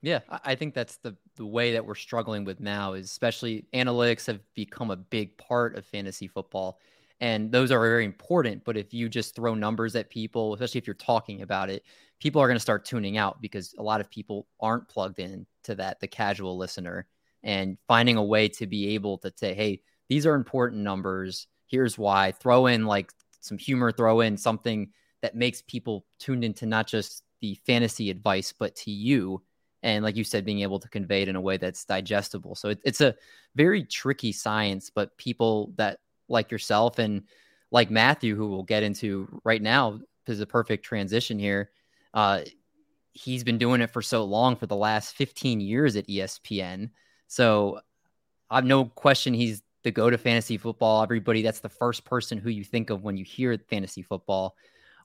Yeah, 0.02 0.20
I 0.30 0.56
think 0.56 0.74
that's 0.74 0.98
the 0.98 1.18
the 1.36 1.46
way 1.46 1.74
that 1.74 1.86
we're 1.86 1.96
struggling 1.96 2.46
with 2.46 2.60
now 2.60 2.94
is 2.94 3.06
especially 3.08 3.66
analytics 3.74 4.28
have 4.28 4.40
become 4.54 4.92
a 4.92 4.96
big 4.96 5.38
part 5.38 5.76
of 5.76 5.86
fantasy 5.86 6.28
football. 6.28 6.80
And 7.22 7.52
those 7.52 7.70
are 7.72 7.82
very 7.82 8.06
important. 8.06 8.64
But 8.64 8.78
if 8.78 8.94
you 8.94 9.10
just 9.10 9.36
throw 9.36 9.56
numbers 9.56 9.96
at 9.96 10.10
people, 10.10 10.54
especially 10.54 10.80
if 10.80 10.88
you're 10.88 10.94
talking 10.94 11.42
about 11.42 11.70
it, 11.70 11.84
people 12.22 12.42
are 12.42 12.48
going 12.48 12.56
to 12.56 12.62
start 12.62 12.86
tuning 12.86 13.18
out 13.18 13.42
because 13.42 13.74
a 13.78 13.84
lot 13.84 14.00
of 14.00 14.10
people 14.10 14.48
aren't 14.62 14.88
plugged 14.88 15.20
in 15.20 15.46
to 15.64 15.76
that, 15.76 16.00
the 16.00 16.08
casual 16.08 16.58
listener, 16.58 17.06
and 17.44 17.78
finding 17.88 18.16
a 18.16 18.24
way 18.24 18.48
to 18.48 18.68
be 18.68 18.96
able 18.96 19.18
to 19.18 19.34
say, 19.36 19.54
hey, 19.54 19.82
these 20.08 20.26
are 20.26 20.36
important 20.36 20.82
numbers 20.82 21.48
here's 21.70 21.98
why. 21.98 22.32
Throw 22.32 22.68
in 22.68 22.86
like 22.86 23.12
some 23.40 23.58
humor 23.58 23.92
throw 23.92 24.20
in 24.22 24.36
something 24.38 24.90
that 25.22 25.36
makes 25.36 25.62
people 25.62 26.06
tuned 26.20 26.44
into 26.44 26.66
not 26.66 26.88
just 26.88 27.24
the 27.42 27.56
fantasy 27.66 28.10
advice 28.10 28.54
but 28.58 28.76
to 28.76 28.92
you. 28.92 29.42
And 29.82 30.04
like 30.04 30.18
you 30.18 30.26
said 30.26 30.44
being 30.44 30.62
able 30.62 30.80
to 30.80 30.90
convey 30.90 31.22
it 31.22 31.30
in 31.30 31.38
a 31.38 31.42
way 31.42 31.56
that's 31.56 31.86
digestible. 31.86 32.56
So 32.56 32.70
it, 32.70 32.80
it's 32.84 33.00
a 33.00 33.16
very 33.56 33.84
tricky 33.84 34.32
science 34.32 34.90
but 34.90 35.18
people 35.18 35.74
that 35.78 36.00
like 36.28 36.52
yourself 36.52 37.00
and 37.00 37.24
like 37.72 37.90
matthew 37.90 38.36
who 38.36 38.48
we'll 38.48 38.64
get 38.64 38.84
into 38.84 39.28
right 39.44 39.62
now 39.62 40.00
is 40.28 40.40
a 40.40 40.46
perfect 40.46 40.86
transition 40.86 41.40
here 41.40 41.72
uh, 42.14 42.42
he's 43.14 43.44
been 43.44 43.58
doing 43.58 43.82
it 43.82 43.92
for 43.92 44.02
so 44.02 44.24
long 44.24 44.56
for 44.56 44.66
the 44.66 44.76
last 44.76 45.16
15 45.16 45.60
years 45.60 45.96
at 45.96 46.08
espn 46.08 46.90
so 47.28 47.80
i've 48.50 48.66
no 48.66 48.86
question 48.86 49.34
he's 49.34 49.62
the 49.84 49.92
go 49.92 50.10
to 50.10 50.18
fantasy 50.18 50.58
football. 50.58 51.04
Everybody, 51.04 51.42
that's 51.42 51.60
the 51.60 51.70
first 51.70 52.06
person 52.06 52.38
who 52.38 52.50
you 52.50 52.64
think 52.64 52.90
of 52.90 53.04
when 53.04 53.18
you 53.18 53.24
hear 53.24 53.58
fantasy 53.70 54.02
football. 54.02 54.56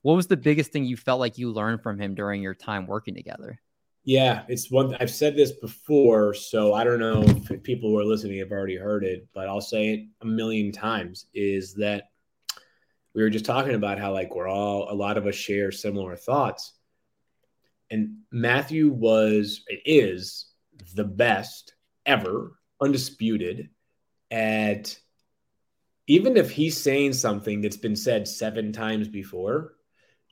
What 0.02 0.14
was 0.14 0.26
the 0.26 0.36
biggest 0.36 0.72
thing 0.72 0.84
you 0.84 0.96
felt 0.96 1.20
like 1.20 1.38
you 1.38 1.50
learned 1.50 1.82
from 1.82 1.98
him 1.98 2.14
during 2.14 2.42
your 2.42 2.54
time 2.54 2.86
working 2.86 3.14
together? 3.14 3.60
Yeah, 4.04 4.42
it's 4.48 4.70
one. 4.70 4.94
I've 5.00 5.10
said 5.10 5.34
this 5.34 5.52
before, 5.52 6.34
so 6.34 6.74
I 6.74 6.84
don't 6.84 7.00
know 7.00 7.22
if 7.50 7.62
people 7.62 7.88
who 7.88 7.98
are 7.98 8.04
listening 8.04 8.38
have 8.40 8.50
already 8.50 8.76
heard 8.76 9.02
it, 9.02 9.26
but 9.32 9.48
I'll 9.48 9.62
say 9.62 9.94
it 9.94 10.06
a 10.20 10.26
million 10.26 10.72
times. 10.72 11.26
Is 11.32 11.72
that 11.74 12.10
we 13.14 13.22
were 13.22 13.30
just 13.30 13.46
talking 13.46 13.74
about 13.74 13.98
how 13.98 14.12
like 14.12 14.34
we're 14.34 14.48
all 14.48 14.92
a 14.92 14.94
lot 14.94 15.16
of 15.16 15.26
us 15.26 15.34
share 15.34 15.72
similar 15.72 16.16
thoughts, 16.16 16.74
and 17.90 18.18
Matthew 18.30 18.90
was 18.90 19.64
is 19.86 20.50
the 20.94 21.04
best 21.04 21.72
ever, 22.04 22.58
undisputed 22.82 23.70
at 24.34 24.98
even 26.08 26.36
if 26.36 26.50
he's 26.50 26.76
saying 26.76 27.12
something 27.12 27.60
that's 27.60 27.76
been 27.76 27.94
said 27.94 28.26
seven 28.26 28.72
times 28.72 29.06
before, 29.06 29.76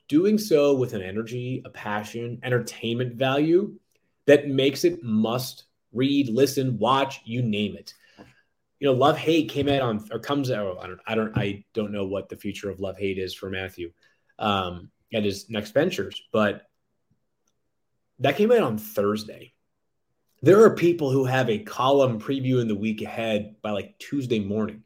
doing 0.09 0.37
so 0.37 0.75
with 0.75 0.93
an 0.93 1.01
energy, 1.01 1.61
a 1.65 1.69
passion, 1.69 2.37
entertainment 2.43 3.15
value 3.15 3.73
that 4.27 4.49
makes 4.49 4.83
it 4.83 5.01
must 5.01 5.63
read, 5.93 6.27
listen, 6.27 6.77
watch, 6.77 7.21
you 7.23 7.41
name 7.41 7.77
it. 7.77 7.93
You 8.79 8.89
know, 8.89 8.93
love 8.93 9.17
hate 9.17 9.49
came 9.49 9.69
out 9.69 9.81
on 9.81 10.05
or 10.11 10.19
comes 10.19 10.51
out. 10.51 10.77
I 10.81 10.87
don't, 10.87 10.99
I 11.07 11.15
don't, 11.15 11.37
I 11.37 11.65
don't 11.73 11.93
know 11.93 12.05
what 12.05 12.27
the 12.27 12.35
future 12.35 12.69
of 12.69 12.81
love 12.81 12.97
hate 12.97 13.17
is 13.17 13.33
for 13.33 13.49
Matthew 13.49 13.93
um, 14.37 14.91
at 15.13 15.23
his 15.23 15.49
next 15.49 15.71
ventures, 15.71 16.21
but 16.33 16.63
that 18.19 18.35
came 18.35 18.51
out 18.51 18.63
on 18.63 18.77
Thursday 18.77 19.52
there 20.43 20.61
are 20.61 20.75
people 20.75 21.09
who 21.09 21.23
have 21.23 21.49
a 21.49 21.59
column 21.59 22.19
preview 22.19 22.61
in 22.61 22.67
the 22.67 22.75
week 22.75 23.01
ahead 23.01 23.55
by 23.61 23.71
like 23.71 23.97
Tuesday 23.97 24.39
morning. 24.39 24.83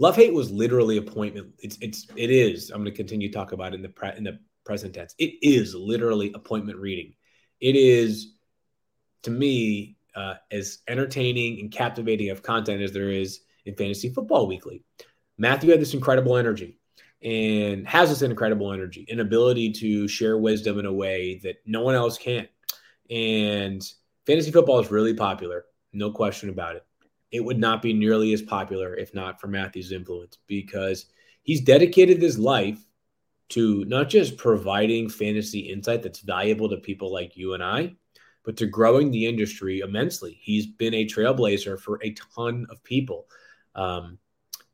Love 0.00 0.16
hate 0.16 0.34
was 0.34 0.50
literally 0.50 0.96
appointment. 0.96 1.54
It's 1.60 1.78
it's 1.80 2.08
it 2.16 2.30
is. 2.30 2.70
I'm 2.70 2.82
going 2.82 2.92
to 2.92 2.96
continue 2.96 3.28
to 3.28 3.34
talk 3.34 3.52
about 3.52 3.72
it 3.72 3.76
in 3.76 3.82
the 3.82 3.88
pre, 3.88 4.10
in 4.16 4.24
the 4.24 4.40
present 4.64 4.94
tense. 4.94 5.14
It 5.18 5.34
is 5.40 5.72
literally 5.72 6.32
appointment 6.34 6.80
reading. 6.80 7.14
It 7.60 7.76
is 7.76 8.34
to 9.22 9.30
me 9.30 9.96
uh, 10.16 10.34
as 10.50 10.78
entertaining 10.88 11.60
and 11.60 11.70
captivating 11.70 12.30
of 12.30 12.42
content 12.42 12.82
as 12.82 12.92
there 12.92 13.10
is 13.10 13.40
in 13.66 13.76
fantasy 13.76 14.08
football 14.08 14.48
weekly. 14.48 14.82
Matthew 15.38 15.70
had 15.70 15.80
this 15.80 15.94
incredible 15.94 16.36
energy 16.36 16.76
and 17.22 17.86
has 17.86 18.08
this 18.08 18.22
incredible 18.22 18.72
energy, 18.72 19.06
an 19.10 19.20
ability 19.20 19.72
to 19.74 20.08
share 20.08 20.38
wisdom 20.38 20.80
in 20.80 20.86
a 20.86 20.92
way 20.92 21.40
that 21.44 21.56
no 21.66 21.82
one 21.82 21.94
else 21.94 22.18
can. 22.18 22.48
And 23.10 23.82
fantasy 24.28 24.50
football 24.50 24.78
is 24.78 24.90
really 24.90 25.14
popular, 25.14 25.64
no 25.94 26.10
question 26.10 26.50
about 26.50 26.76
it. 26.76 26.84
It 27.32 27.42
would 27.42 27.58
not 27.58 27.80
be 27.80 27.94
nearly 27.94 28.34
as 28.34 28.42
popular 28.42 28.94
if 28.94 29.14
not 29.14 29.40
for 29.40 29.46
Matthew's 29.46 29.90
influence 29.90 30.36
because 30.46 31.06
he's 31.42 31.62
dedicated 31.62 32.20
his 32.20 32.38
life 32.38 32.78
to 33.48 33.86
not 33.86 34.10
just 34.10 34.36
providing 34.36 35.08
fantasy 35.08 35.60
insight 35.60 36.02
that's 36.02 36.20
valuable 36.20 36.68
to 36.68 36.76
people 36.76 37.10
like 37.10 37.38
you 37.38 37.54
and 37.54 37.62
I, 37.62 37.96
but 38.44 38.58
to 38.58 38.66
growing 38.66 39.10
the 39.10 39.24
industry 39.24 39.80
immensely. 39.80 40.38
He's 40.42 40.66
been 40.66 40.92
a 40.92 41.06
trailblazer 41.06 41.80
for 41.80 41.98
a 42.02 42.14
ton 42.34 42.66
of 42.68 42.84
people. 42.84 43.28
Um, 43.74 44.18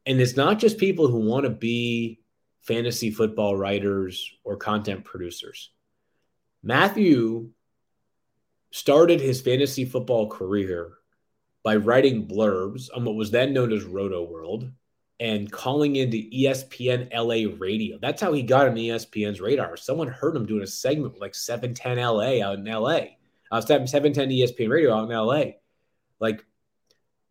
and 0.04 0.20
it's 0.20 0.36
not 0.36 0.58
just 0.58 0.78
people 0.78 1.06
who 1.06 1.20
want 1.20 1.44
to 1.44 1.50
be 1.50 2.18
fantasy 2.62 3.12
football 3.12 3.56
writers 3.56 4.28
or 4.42 4.56
content 4.56 5.04
producers. 5.04 5.70
Matthew 6.60 7.50
started 8.74 9.20
his 9.20 9.40
fantasy 9.40 9.84
football 9.84 10.28
career 10.28 10.94
by 11.62 11.76
writing 11.76 12.26
blurbs 12.26 12.88
on 12.92 13.04
what 13.04 13.14
was 13.14 13.30
then 13.30 13.52
known 13.52 13.72
as 13.72 13.84
Rotoworld 13.84 14.68
and 15.20 15.50
calling 15.52 15.94
into 15.94 16.28
ESPN 16.30 17.08
LA 17.14 17.56
radio. 17.56 17.98
That's 18.02 18.20
how 18.20 18.32
he 18.32 18.42
got 18.42 18.66
on 18.66 18.74
ESPN's 18.74 19.40
radar. 19.40 19.76
Someone 19.76 20.08
heard 20.08 20.34
him 20.34 20.44
doing 20.44 20.64
a 20.64 20.66
segment 20.66 21.12
with 21.12 21.20
like 21.20 21.36
710 21.36 22.04
LA 22.04 22.44
out 22.44 22.58
in 22.58 22.64
LA. 22.64 23.14
Uh, 23.52 23.60
710 23.60 24.30
ESPN 24.30 24.68
radio 24.68 24.92
out 24.92 25.08
in 25.08 25.16
LA. 25.16 25.52
Like, 26.18 26.44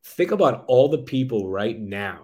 think 0.01 0.31
about 0.31 0.63
all 0.67 0.87
the 0.87 0.99
people 0.99 1.49
right 1.49 1.77
now 1.77 2.23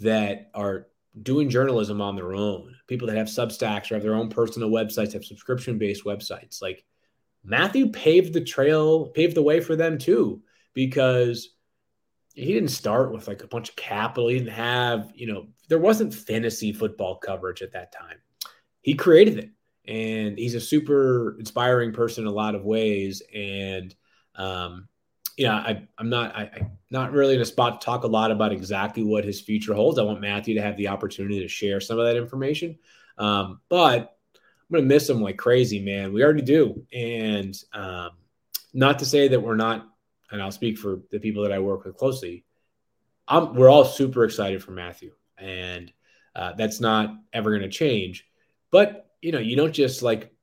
that 0.00 0.50
are 0.52 0.88
doing 1.22 1.48
journalism 1.48 2.02
on 2.02 2.16
their 2.16 2.34
own, 2.34 2.76
people 2.86 3.08
that 3.08 3.16
have 3.16 3.28
Substacks 3.28 3.90
or 3.90 3.94
have 3.94 4.02
their 4.02 4.14
own 4.14 4.28
personal 4.28 4.68
websites, 4.68 5.14
have 5.14 5.24
subscription 5.24 5.78
based 5.78 6.04
websites. 6.04 6.60
Like, 6.60 6.84
Matthew 7.44 7.90
paved 7.90 8.32
the 8.32 8.40
trail, 8.40 9.06
paved 9.06 9.34
the 9.34 9.42
way 9.42 9.60
for 9.60 9.76
them 9.76 9.98
too, 9.98 10.42
because 10.74 11.50
he 12.34 12.52
didn't 12.52 12.70
start 12.70 13.12
with 13.12 13.28
like 13.28 13.42
a 13.42 13.48
bunch 13.48 13.68
of 13.68 13.76
capital. 13.76 14.28
He 14.28 14.38
didn't 14.38 14.54
have, 14.54 15.12
you 15.14 15.26
know, 15.26 15.48
there 15.68 15.78
wasn't 15.78 16.14
fantasy 16.14 16.72
football 16.72 17.16
coverage 17.16 17.62
at 17.62 17.72
that 17.72 17.92
time. 17.92 18.18
He 18.80 18.94
created 18.94 19.38
it, 19.38 19.50
and 19.86 20.38
he's 20.38 20.54
a 20.54 20.60
super 20.60 21.36
inspiring 21.38 21.92
person 21.92 22.24
in 22.24 22.28
a 22.28 22.34
lot 22.34 22.54
of 22.54 22.64
ways. 22.64 23.22
And, 23.34 23.94
um, 24.36 24.88
you 25.36 25.46
know, 25.46 25.52
I, 25.52 25.86
I'm 25.98 26.08
not, 26.08 26.36
I, 26.36 26.50
I'm 26.54 26.70
not 26.90 27.12
really 27.12 27.34
in 27.34 27.40
a 27.40 27.44
spot 27.44 27.80
to 27.80 27.84
talk 27.84 28.04
a 28.04 28.08
lot 28.08 28.30
about 28.30 28.52
exactly 28.52 29.02
what 29.02 29.24
his 29.24 29.40
future 29.40 29.74
holds. 29.74 29.98
I 29.98 30.02
want 30.02 30.20
Matthew 30.20 30.54
to 30.54 30.62
have 30.62 30.76
the 30.76 30.88
opportunity 30.88 31.40
to 31.40 31.48
share 31.48 31.80
some 31.80 31.98
of 31.98 32.06
that 32.06 32.16
information. 32.16 32.78
Um, 33.18 33.60
but 33.68 34.16
going 34.72 34.84
to 34.84 34.94
miss 34.94 35.08
him 35.08 35.22
like 35.22 35.36
crazy, 35.36 35.80
man. 35.80 36.12
We 36.12 36.24
already 36.24 36.42
do. 36.42 36.84
And, 36.92 37.56
um, 37.72 38.10
not 38.74 38.98
to 39.00 39.04
say 39.04 39.28
that 39.28 39.40
we're 39.40 39.54
not 39.54 39.86
and 40.32 40.42
I'll 40.42 40.50
speak 40.50 40.78
for 40.78 41.00
the 41.10 41.20
people 41.20 41.42
that 41.42 41.52
I 41.52 41.58
work 41.58 41.84
with 41.84 41.96
closely. 41.96 42.44
I'm, 43.28 43.54
we're 43.54 43.68
all 43.68 43.84
super 43.84 44.24
excited 44.24 44.64
for 44.64 44.72
Matthew, 44.72 45.12
and 45.38 45.92
uh, 46.34 46.54
that's 46.54 46.80
not 46.80 47.14
ever 47.32 47.50
going 47.50 47.62
to 47.62 47.68
change. 47.68 48.26
But 48.70 49.10
you 49.20 49.30
know, 49.30 49.38
you 49.38 49.54
don't 49.54 49.72
just 49.72 50.02
like 50.02 50.34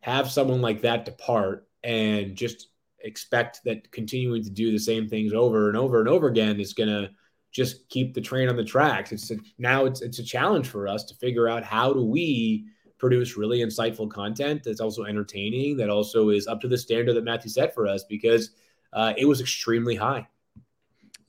have 0.00 0.30
someone 0.30 0.60
like 0.60 0.82
that 0.82 1.04
depart 1.04 1.68
and 1.82 2.36
just 2.36 2.68
expect 3.02 3.60
that 3.64 3.90
continuing 3.92 4.42
to 4.44 4.50
do 4.50 4.72
the 4.72 4.78
same 4.78 5.08
things 5.08 5.32
over 5.32 5.68
and 5.68 5.76
over 5.76 6.00
and 6.00 6.08
over 6.08 6.26
again 6.26 6.60
is 6.60 6.74
going 6.74 6.88
to 6.88 7.10
just 7.52 7.88
keep 7.88 8.12
the 8.12 8.20
train 8.20 8.48
on 8.48 8.56
the 8.56 8.64
tracks. 8.64 9.12
It's 9.12 9.30
a, 9.30 9.36
now 9.58 9.86
it's 9.86 10.02
it's 10.02 10.18
a 10.18 10.24
challenge 10.24 10.68
for 10.68 10.88
us 10.88 11.04
to 11.04 11.14
figure 11.14 11.48
out 11.48 11.64
how 11.64 11.92
do 11.92 12.04
we 12.04 12.66
produce 13.00 13.36
really 13.36 13.60
insightful 13.60 14.08
content 14.08 14.62
that's 14.62 14.80
also 14.80 15.04
entertaining 15.04 15.76
that 15.78 15.88
also 15.88 16.28
is 16.28 16.46
up 16.46 16.60
to 16.60 16.68
the 16.68 16.78
standard 16.78 17.14
that 17.14 17.24
Matthew 17.24 17.50
set 17.50 17.74
for 17.74 17.88
us 17.88 18.04
because 18.04 18.50
uh, 18.92 19.14
it 19.16 19.24
was 19.24 19.40
extremely 19.40 19.96
high. 19.96 20.28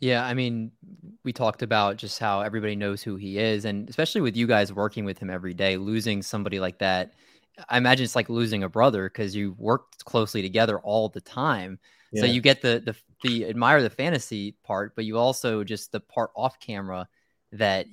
Yeah, 0.01 0.25
I 0.25 0.33
mean, 0.33 0.71
we 1.23 1.31
talked 1.31 1.61
about 1.61 1.95
just 1.95 2.19
how 2.19 2.41
everybody 2.41 2.75
knows 2.75 3.01
who 3.01 3.15
he 3.15 3.37
is, 3.37 3.65
and 3.65 3.87
especially 3.87 4.21
with 4.21 4.35
you 4.35 4.47
guys 4.47 4.73
working 4.73 5.05
with 5.05 5.17
him 5.17 5.29
every 5.29 5.53
day, 5.53 5.77
losing 5.77 6.21
somebody 6.21 6.59
like 6.59 6.79
that, 6.79 7.13
I 7.69 7.77
imagine 7.77 8.03
it's 8.03 8.15
like 8.15 8.29
losing 8.29 8.63
a 8.63 8.69
brother 8.69 9.09
because 9.09 9.35
you 9.35 9.55
worked 9.57 10.03
closely 10.03 10.41
together 10.41 10.79
all 10.79 11.09
the 11.09 11.21
time. 11.21 11.79
Yeah. 12.11 12.21
So 12.21 12.27
you 12.27 12.41
get 12.41 12.61
the 12.61 12.81
the 12.83 12.95
the 13.23 13.45
admire 13.45 13.81
the 13.81 13.89
fantasy 13.89 14.57
part, 14.63 14.95
but 14.95 15.05
you 15.05 15.17
also 15.17 15.63
just 15.63 15.91
the 15.91 15.99
part 15.99 16.31
off 16.35 16.59
camera 16.59 17.07
that 17.51 17.85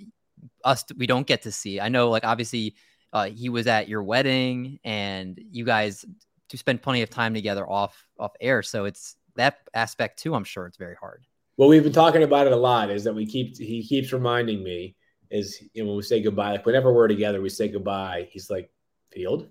us 0.64 0.85
we 0.97 1.07
don't 1.07 1.26
get 1.26 1.43
to 1.43 1.53
see. 1.53 1.79
I 1.79 1.89
know, 1.89 2.09
like 2.09 2.24
obviously, 2.24 2.74
uh, 3.13 3.31
he 3.31 3.49
was 3.49 3.67
at 3.67 3.89
your 3.89 4.03
wedding, 4.03 4.79
and 4.85 5.41
you 5.51 5.65
guys 5.65 6.05
to 6.49 6.57
spend 6.57 6.83
plenty 6.83 7.03
of 7.03 7.11
time 7.11 7.35
together 7.35 7.69
off 7.69 8.07
off 8.19 8.33
air. 8.41 8.63
So 8.63 8.85
it's 8.85 9.17
that 9.37 9.59
aspect 9.75 10.19
too, 10.19 10.35
I'm 10.35 10.45
sure 10.45 10.67
it's 10.67 10.77
very 10.77 10.97
hard. 10.97 11.25
Well, 11.57 11.69
we've 11.69 11.83
been 11.83 11.93
talking 11.93 12.23
about 12.23 12.47
it 12.47 12.53
a 12.53 12.57
lot. 12.57 12.91
Is 12.91 13.05
that 13.05 13.15
we 13.15 13.27
keep 13.27 13.57
he 13.57 13.83
keeps 13.83 14.13
reminding 14.13 14.63
me 14.63 14.95
is 15.31 15.63
you 15.75 15.83
know, 15.83 15.89
when 15.89 15.97
we 15.97 16.03
say 16.03 16.23
goodbye, 16.23 16.53
like 16.53 16.67
whenever 16.67 16.93
we're 16.93 17.09
together, 17.09 17.41
we 17.41 17.49
say 17.49 17.69
goodbye. 17.69 18.29
He's 18.31 18.51
like, 18.51 18.71
Field, 19.11 19.49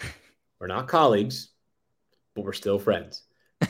we're 0.60 0.66
not 0.66 0.88
colleagues, 0.88 1.50
but 2.34 2.44
we're 2.44 2.52
still 2.52 2.78
friends, 2.78 3.22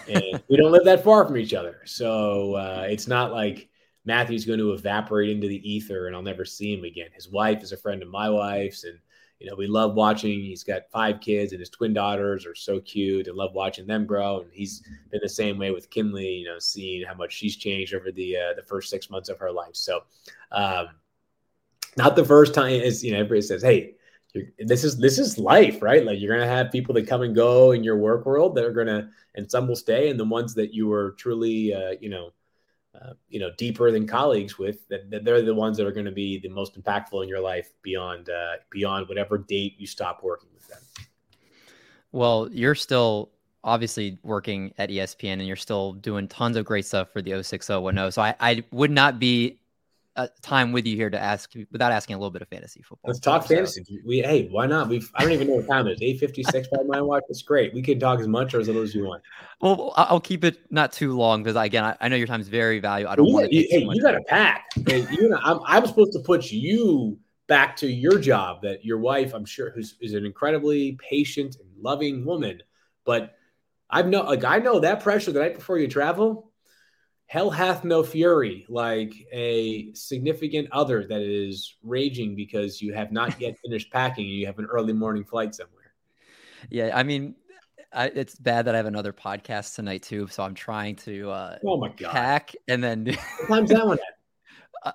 and 0.09 0.43
we 0.49 0.57
don't 0.57 0.73
live 0.73 0.85
that 0.85 1.05
far 1.05 1.27
from 1.27 1.37
each 1.37 1.53
other. 1.53 1.81
So 1.85 2.55
uh, 2.55 2.87
it's 2.89 3.07
not 3.09 3.33
like 3.33 3.69
Matthew's 4.07 4.45
going 4.45 4.61
to 4.61 4.73
evaporate 4.73 5.31
into 5.31 5.49
the 5.49 5.71
ether 5.71 6.07
and 6.07 6.17
I'll 6.17 6.23
never 6.23 6.45
see 6.45 6.73
him 6.73 6.85
again. 6.85 7.09
His 7.13 7.29
wife 7.29 7.63
is 7.63 7.73
a 7.73 7.77
friend 7.77 8.03
of 8.03 8.09
my 8.09 8.31
wife's, 8.31 8.85
and 8.85 8.99
you 9.41 9.51
know, 9.51 9.57
we 9.57 9.67
love 9.67 9.95
watching. 9.95 10.41
He's 10.41 10.65
got 10.65 10.91
five 10.91 11.21
kids, 11.21 11.53
and 11.53 11.61
his 11.61 11.69
twin 11.69 11.93
daughters 11.93 12.47
are 12.47 12.55
so 12.55 12.81
cute, 12.81 13.27
and 13.27 13.37
love 13.37 13.53
watching 13.53 13.87
them 13.87 14.07
grow. 14.07 14.41
And 14.41 14.51
he's 14.51 14.83
been 15.11 15.21
the 15.23 15.29
same 15.29 15.59
way 15.59 15.73
with 15.73 15.91
Kinley. 15.91 16.37
You 16.37 16.47
know, 16.47 16.59
seeing 16.59 17.07
how 17.07 17.15
much 17.15 17.35
she's 17.35 17.57
changed 17.57 17.95
over 17.95 18.11
the 18.11 18.37
uh, 18.37 18.55
the 18.55 18.63
first 18.63 18.89
six 18.89 19.11
months 19.11 19.29
of 19.29 19.39
her 19.39 19.53
life. 19.53 19.77
So, 19.77 20.05
um, 20.53 20.89
not 21.99 22.17
the 22.17 22.25
first 22.25 22.55
time 22.55 22.81
is 22.81 23.05
you 23.05 23.13
know 23.13 23.19
everybody 23.19 23.43
says, 23.43 23.63
"Hey, 23.63 23.97
this 24.59 24.85
is 24.85 24.97
this 24.97 25.19
is 25.19 25.39
life, 25.39 25.83
right? 25.83 26.05
Like 26.05 26.19
you're 26.19 26.35
gonna 26.35 26.49
have 26.49 26.73
people 26.73 26.95
that 26.95 27.07
come 27.07 27.23
and 27.23 27.35
go 27.35 27.73
in 27.73 27.85
your 27.85 27.99
work 27.99 28.25
world 28.25 28.55
that 28.55 28.65
are 28.65 28.73
gonna, 28.73 29.11
and 29.35 29.51
some 29.51 29.69
will 29.69 29.77
stay, 29.77 30.09
and 30.09 30.19
the 30.19 30.25
ones 30.25 30.55
that 30.55 30.73
you 30.73 30.87
were 30.89 31.13
truly, 31.19 31.75
uh, 31.75 31.95
you 32.01 32.09
know, 32.09 32.33
uh, 33.03 33.13
you 33.29 33.41
know 33.41 33.51
deeper 33.59 33.91
than 33.91 34.07
colleagues 34.07 34.59
with 34.59 34.87
that, 34.89 35.11
that 35.11 35.25
they're 35.25 35.43
the 35.43 35.55
ones 35.55 35.77
that 35.77 35.87
are 35.87 35.93
going 35.93 36.07
to 36.07 36.13
be 36.13 36.39
the 36.39 36.49
most 36.49 36.81
impactful 36.81 37.23
in 37.23 37.29
your 37.29 37.41
life 37.41 37.71
beyond 37.83 38.29
uh, 38.31 38.55
beyond 38.71 39.09
whatever 39.09 39.39
date 39.39 39.75
you 39.79 39.87
stop 39.87 40.23
working 40.23 40.49
with 40.55 40.67
them. 40.69 40.81
Well 42.13 42.49
you're 42.53 42.75
still 42.75 43.31
obviously 43.65 44.17
working 44.23 44.73
at 44.79 44.91
espn 44.91 45.33
and 45.33 45.47
you're 45.47 45.57
still 45.57 45.95
doing 45.95 46.29
tons 46.29 46.57
of 46.57 46.65
great 46.65 46.87
stuff 46.87 47.11
for 47.13 47.21
the 47.21 47.43
06010 47.43 48.13
so 48.13 48.23
i, 48.23 48.33
I 48.39 48.63
would 48.71 48.93
not 48.93 49.19
be 49.19 49.59
uh, 50.17 50.29
time 50.43 50.73
with 50.73 50.87
you 50.87 50.97
here 50.97 51.11
to 51.11 51.19
ask 51.19 51.53
without 51.71 51.93
asking 51.93 52.17
a 52.17 52.19
little 52.19 52.31
bit 52.31 52.43
of 52.43 52.49
fantasy 52.49 52.83
football. 52.83 53.11
Let's 53.11 53.21
talk 53.21 53.47
fantasy. 53.47 54.01
We 54.05 54.21
hey, 54.21 54.49
why 54.51 54.67
not? 54.67 54.89
We 54.89 55.05
I 55.15 55.23
don't 55.23 55.33
even 55.33 55.49
know 55.49 55.57
what 55.57 55.69
time 55.69 55.87
it 55.87 55.93
is. 55.93 56.03
Eight 56.03 56.19
fifty 56.19 56.43
six 56.43 56.69
by 56.69 56.83
my 56.83 57.01
watch. 57.01 57.25
It's 57.29 57.43
great. 57.43 57.75
We 57.75 57.83
can 57.83 58.01
talk 58.01 58.21
as 58.21 58.29
much 58.29 58.55
or 58.55 58.61
as 58.61 58.67
little 58.67 58.83
as 58.83 58.95
you 58.95 59.05
want. 59.05 59.23
Well, 59.61 59.93
I'll 59.97 60.21
keep 60.21 60.45
it 60.45 60.59
not 60.71 60.93
too 60.93 61.17
long 61.17 61.43
because 61.43 61.57
again, 61.57 61.85
I, 61.85 61.97
I 62.01 62.09
know 62.09 62.17
your 62.17 62.27
time 62.27 62.41
is 62.41 62.49
very 62.49 62.79
valuable. 62.79 63.13
I 63.13 63.17
don't 63.17 63.27
well, 63.27 63.35
want 63.35 63.51
to. 63.51 63.57
Hey, 63.57 63.87
you 63.91 64.03
got 64.03 64.13
to 64.13 64.23
pack. 64.23 64.67
Hey, 64.87 65.07
you 65.11 65.29
know, 65.29 65.39
I'm, 65.43 65.61
I'm 65.65 65.87
supposed 65.87 66.13
to 66.13 66.21
put 66.21 66.51
you 66.51 67.19
back 67.47 67.77
to 67.77 67.87
your 67.87 68.19
job 68.19 68.63
that 68.63 68.85
your 68.85 68.99
wife, 68.99 69.35
I'm 69.35 69.45
sure, 69.45 69.71
who's 69.71 69.97
is 70.01 70.15
an 70.15 70.27
incredibly 70.27 70.99
patient 71.09 71.57
and 71.61 71.69
loving 71.83 72.25
woman, 72.25 72.63
but 73.05 73.35
I've 73.89 74.09
no 74.09 74.23
like 74.23 74.45
I 74.45 74.59
know 74.59 74.81
that 74.81 75.03
pressure 75.03 75.33
the 75.33 75.41
night 75.41 75.57
before 75.57 75.79
you 75.79 75.89
travel 75.89 76.46
hell 77.27 77.51
hath 77.51 77.85
no 77.85 78.03
fury 78.03 78.65
like 78.69 79.13
a 79.33 79.93
significant 79.95 80.69
other 80.73 81.07
that 81.07 81.21
is 81.21 81.77
raging 81.83 82.37
because 82.37 82.81
you 82.81 82.95
have 82.95 83.11
not 83.13 83.41
yet 83.41 83.57
finished 83.65 83.93
packing 83.93 84.25
and 84.27 84.35
you 84.35 84.47
have 84.47 84.59
an 84.59 84.67
early 84.67 84.93
morning 84.93 85.25
flight 85.25 85.55
somewhere. 85.55 85.95
Yeah, 86.71 86.93
I 86.95 87.03
mean, 87.03 87.35
I, 87.93 88.07
it's 88.07 88.35
bad 88.37 88.67
that 88.67 88.75
I 88.75 88.79
have 88.79 88.87
another 88.87 89.13
podcast 89.13 89.75
tonight 89.75 90.03
too, 90.03 90.29
so 90.29 90.43
I'm 90.43 90.55
trying 90.55 90.97
to 90.97 91.31
uh, 91.31 91.59
oh 91.65 91.79
my 91.79 91.89
god 91.89 92.13
pack 92.13 92.55
and 92.69 92.83
then. 92.83 93.17
time's 93.49 93.71
that 93.71 93.87
one 93.87 93.99
at? 93.99 94.05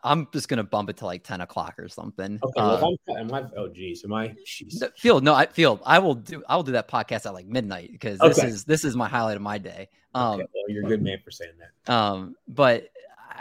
I'm 0.04 0.28
just 0.34 0.48
gonna 0.48 0.64
bump 0.64 0.90
it 0.90 0.98
to 0.98 1.06
like 1.06 1.24
10 1.24 1.42
o'clock 1.42 1.76
or 1.78 1.88
something. 1.88 2.40
Okay. 2.44 2.54
Well, 2.56 2.96
uh, 3.10 3.14
am 3.14 3.34
I, 3.34 3.44
oh 3.58 3.68
geez, 3.68 4.04
am 4.04 4.14
I? 4.14 4.36
Geez. 4.46 4.84
Field, 4.98 5.24
no, 5.24 5.34
I 5.34 5.48
field. 5.48 5.82
I 5.86 6.00
will 6.00 6.16
do. 6.16 6.44
I 6.48 6.56
will 6.56 6.64
do 6.64 6.74
that 6.74 6.88
podcast 6.88 7.26
at 7.26 7.34
like 7.34 7.48
midnight 7.48 7.92
because 7.92 8.20
this 8.20 8.40
okay. 8.40 8.48
is 8.48 8.64
this 8.66 8.84
is 8.84 8.96
my 8.96 9.08
highlight 9.08 9.36
of 9.36 9.42
my 9.42 9.58
day. 9.58 9.90
Um, 10.14 10.42
okay. 10.42 10.48
well, 10.54 10.66
you're 10.70 10.86
a 10.86 10.90
good 10.90 11.02
man 11.02 11.20
for 11.24 11.32
saying 11.32 11.54
that. 11.60 11.94
Um, 11.94 12.36
but 12.48 12.90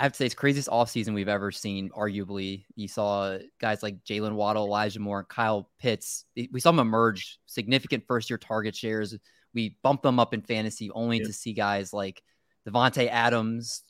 I 0.01 0.05
have 0.05 0.12
to 0.12 0.16
say 0.16 0.26
it's 0.26 0.34
craziest 0.34 0.68
offseason 0.68 1.14
we've 1.14 1.28
ever 1.28 1.51
seen. 1.51 1.91
Arguably, 1.91 2.64
you 2.74 2.88
saw 2.88 3.38
guys 3.61 3.82
like 3.82 4.05
Jaylen 4.05 4.34
Waddle, 4.34 4.66
Elijah 4.66 5.01
Moore, 5.01 5.24
Kyle 5.24 5.68
Pitts. 5.78 6.24
We 6.51 6.61
saw 6.61 6.70
them 6.70 6.78
emerge 6.78 7.38
significant 7.47 8.05
first 8.07 8.30
year 8.30 8.38
target 8.38 8.74
shares. 8.74 9.16
We 9.53 9.76
bumped 9.82 10.03
them 10.03 10.20
up 10.20 10.32
in 10.32 10.43
fantasy 10.43 10.91
only 10.93 11.18
to 11.20 11.32
see 11.32 11.53
guys 11.53 11.93
like 11.93 12.22
Davante 12.66 13.09
Adams, 13.09 13.82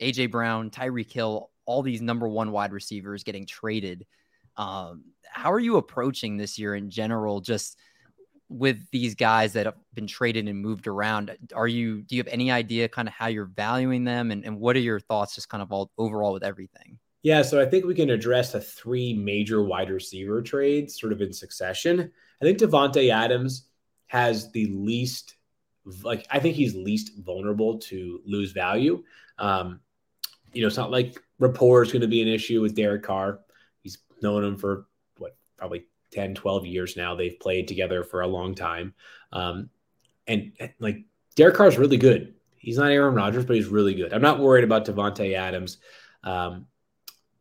AJ 0.00 0.30
Brown, 0.30 0.70
Tyreek 0.70 1.10
Hill 1.10 1.49
all 1.66 1.82
these 1.82 2.00
number 2.00 2.28
one 2.28 2.52
wide 2.52 2.72
receivers 2.72 3.24
getting 3.24 3.46
traded. 3.46 4.06
Um, 4.56 5.04
how 5.24 5.52
are 5.52 5.60
you 5.60 5.76
approaching 5.76 6.36
this 6.36 6.58
year 6.58 6.74
in 6.74 6.90
general? 6.90 7.40
Just 7.40 7.78
with 8.48 8.84
these 8.90 9.14
guys 9.14 9.52
that 9.52 9.66
have 9.66 9.76
been 9.94 10.08
traded 10.08 10.48
and 10.48 10.60
moved 10.60 10.86
around, 10.86 11.36
are 11.54 11.68
you 11.68 12.02
do 12.02 12.16
you 12.16 12.20
have 12.20 12.32
any 12.32 12.50
idea 12.50 12.88
kind 12.88 13.06
of 13.06 13.14
how 13.14 13.28
you're 13.28 13.44
valuing 13.44 14.04
them 14.04 14.30
and, 14.30 14.44
and 14.44 14.58
what 14.58 14.76
are 14.76 14.80
your 14.80 15.00
thoughts 15.00 15.34
just 15.34 15.48
kind 15.48 15.62
of 15.62 15.72
all 15.72 15.90
overall 15.96 16.32
with 16.32 16.42
everything? 16.42 16.98
Yeah, 17.22 17.42
so 17.42 17.60
I 17.60 17.66
think 17.66 17.84
we 17.84 17.94
can 17.94 18.10
address 18.10 18.52
the 18.52 18.60
three 18.60 19.12
major 19.12 19.62
wide 19.62 19.90
receiver 19.90 20.40
trades 20.40 20.98
sort 20.98 21.12
of 21.12 21.20
in 21.20 21.32
succession. 21.32 22.10
I 22.40 22.44
think 22.44 22.58
Davante 22.58 23.10
Adams 23.10 23.68
has 24.06 24.50
the 24.52 24.66
least, 24.66 25.36
like, 26.02 26.26
I 26.30 26.38
think 26.38 26.56
he's 26.56 26.74
least 26.74 27.12
vulnerable 27.18 27.78
to 27.80 28.20
lose 28.24 28.52
value. 28.52 29.02
Um, 29.38 29.80
you 30.52 30.62
know, 30.62 30.68
it's 30.68 30.76
not 30.76 30.90
like 30.90 31.20
rapport 31.38 31.82
is 31.82 31.92
going 31.92 32.02
to 32.02 32.08
be 32.08 32.22
an 32.22 32.28
issue 32.28 32.60
with 32.60 32.74
Derek 32.74 33.02
Carr. 33.02 33.40
He's 33.82 33.98
known 34.22 34.44
him 34.44 34.56
for 34.56 34.86
what, 35.18 35.36
probably 35.56 35.86
10, 36.12 36.34
12 36.34 36.66
years 36.66 36.96
now. 36.96 37.14
They've 37.14 37.38
played 37.38 37.68
together 37.68 38.04
for 38.04 38.20
a 38.20 38.26
long 38.26 38.54
time. 38.54 38.94
Um, 39.32 39.70
and 40.26 40.52
like 40.78 41.04
Derek 41.36 41.54
Carr 41.54 41.68
is 41.68 41.78
really 41.78 41.96
good. 41.96 42.34
He's 42.56 42.76
not 42.76 42.90
Aaron 42.90 43.14
Rodgers, 43.14 43.44
but 43.44 43.56
he's 43.56 43.66
really 43.68 43.94
good. 43.94 44.12
I'm 44.12 44.22
not 44.22 44.38
worried 44.38 44.64
about 44.64 44.84
Davante 44.84 45.34
Adams. 45.34 45.78
Um, 46.22 46.66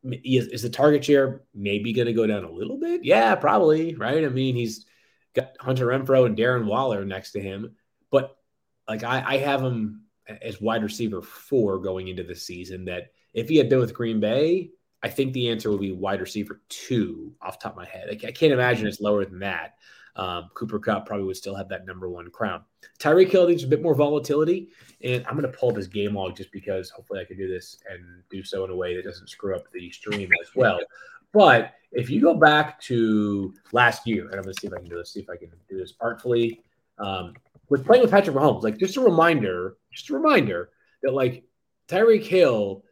is, 0.04 0.48
is 0.48 0.62
the 0.62 0.70
target 0.70 1.04
share 1.04 1.42
maybe 1.54 1.92
going 1.92 2.08
to 2.08 2.14
go 2.14 2.26
down 2.26 2.46
a 2.46 2.52
little 2.52 2.78
bit? 2.78 3.04
Yeah, 3.04 3.36
probably. 3.36 3.96
Right. 3.96 4.24
I 4.24 4.30
mean, 4.30 4.56
he's 4.56 4.86
got 5.34 5.52
Hunter 5.60 5.88
Renfrow 5.88 6.26
and 6.26 6.38
Darren 6.38 6.66
Waller 6.66 7.04
next 7.04 7.34
to 7.34 7.42
him, 7.42 7.76
but 8.12 8.38
like 8.88 9.04
I, 9.04 9.24
I 9.26 9.38
have 9.38 9.62
him 9.62 9.99
as 10.42 10.62
wide 10.62 10.84
receiver 10.84 11.22
four 11.22 11.80
going 11.80 12.08
into 12.08 12.24
the 12.24 12.36
season. 12.36 12.86
That 12.86 13.12
if 13.34 13.50
he 13.50 13.58
had 13.58 13.70
been 13.70 13.80
with 13.80 13.94
Green 13.94 14.20
Bay, 14.20 14.72
I 15.02 15.10
think 15.10 15.34
the 15.34 15.50
answer 15.50 15.72
would 15.72 15.82
be 15.82 15.92
wide 15.92 16.22
receiver 16.22 16.62
two 16.70 17.34
off 17.42 17.60
top 17.60 17.74
of 17.74 17.78
my 17.78 17.86
head. 17.86 18.08
I, 18.10 18.28
I 18.28 18.32
can't 18.32 18.54
imagine 18.54 18.88
it's 18.88 19.02
lower 19.02 19.26
than 19.26 19.40
that. 19.40 19.76
Um, 20.16 20.50
Cooper 20.54 20.80
Kupp 20.80 21.06
probably 21.06 21.26
would 21.26 21.38
still 21.38 21.56
have 21.56 21.70
that 21.70 21.86
number 21.86 22.10
one 22.10 22.30
crown. 22.32 22.64
Tyreek 23.00 23.30
Hill 23.30 23.48
needs 23.48 23.64
a 23.64 23.68
bit 23.68 23.82
more 23.82 23.96
volatility, 23.96 24.70
and 25.02 25.26
I'm 25.26 25.40
going 25.40 25.50
to 25.50 25.58
pull 25.58 25.72
this 25.72 25.88
game 25.88 26.16
log 26.16 26.36
just 26.36 26.52
because 26.52 26.90
hopefully 26.90 27.22
I 27.22 27.26
can 27.26 27.38
do 27.38 27.48
this 27.48 27.78
and 27.90 28.24
do 28.30 28.44
so 28.44 28.66
in 28.66 28.72
a 28.72 28.76
way 28.76 28.96
that 28.96 29.06
doesn't 29.06 29.30
screw 29.30 29.56
up 29.56 29.72
the 29.72 29.90
stream 29.92 30.30
as 30.42 30.50
well. 30.56 30.80
But 31.32 31.74
if 31.92 32.10
you 32.10 32.20
go 32.22 32.34
back 32.34 32.82
to 32.82 33.54
last 33.72 34.06
year, 34.08 34.26
and 34.26 34.36
I'm 34.36 34.42
going 34.42 34.54
to 34.54 34.60
see 34.60 34.68
if 34.68 34.74
I 34.74 34.80
can 34.80 34.90
do 34.90 34.98
this, 34.98 35.14
see 35.14 35.22
if 35.22 35.30
I 35.30 35.38
can 35.38 35.52
do 35.70 35.78
this 35.78 35.94
artfully, 36.02 36.64
um, 36.98 37.34
with 37.70 37.86
playing 37.86 38.02
with 38.02 38.12
Patrick 38.12 38.36
Mahomes, 38.36 38.64
like 38.64 38.78
just 38.78 38.98
a 38.98 39.02
reminder, 39.02 39.78
just 39.92 40.10
a 40.10 40.14
reminder 40.14 40.70
that 41.04 41.14
like 41.14 41.44
Tyreek 41.88 42.26
Hill, 42.26 42.84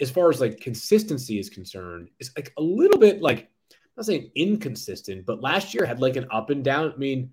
as 0.00 0.10
far 0.10 0.28
as 0.30 0.40
like 0.40 0.60
consistency 0.60 1.38
is 1.38 1.50
concerned, 1.50 2.08
is 2.20 2.30
like 2.36 2.52
a 2.58 2.62
little 2.62 2.98
bit 2.98 3.22
like 3.22 3.48
not 3.96 4.06
saying 4.06 4.30
inconsistent, 4.34 5.24
but 5.24 5.40
last 5.40 5.74
year 5.74 5.86
had 5.86 6.00
like 6.00 6.16
an 6.16 6.26
up 6.30 6.50
and 6.50 6.62
down. 6.62 6.92
I 6.92 6.96
mean, 6.96 7.32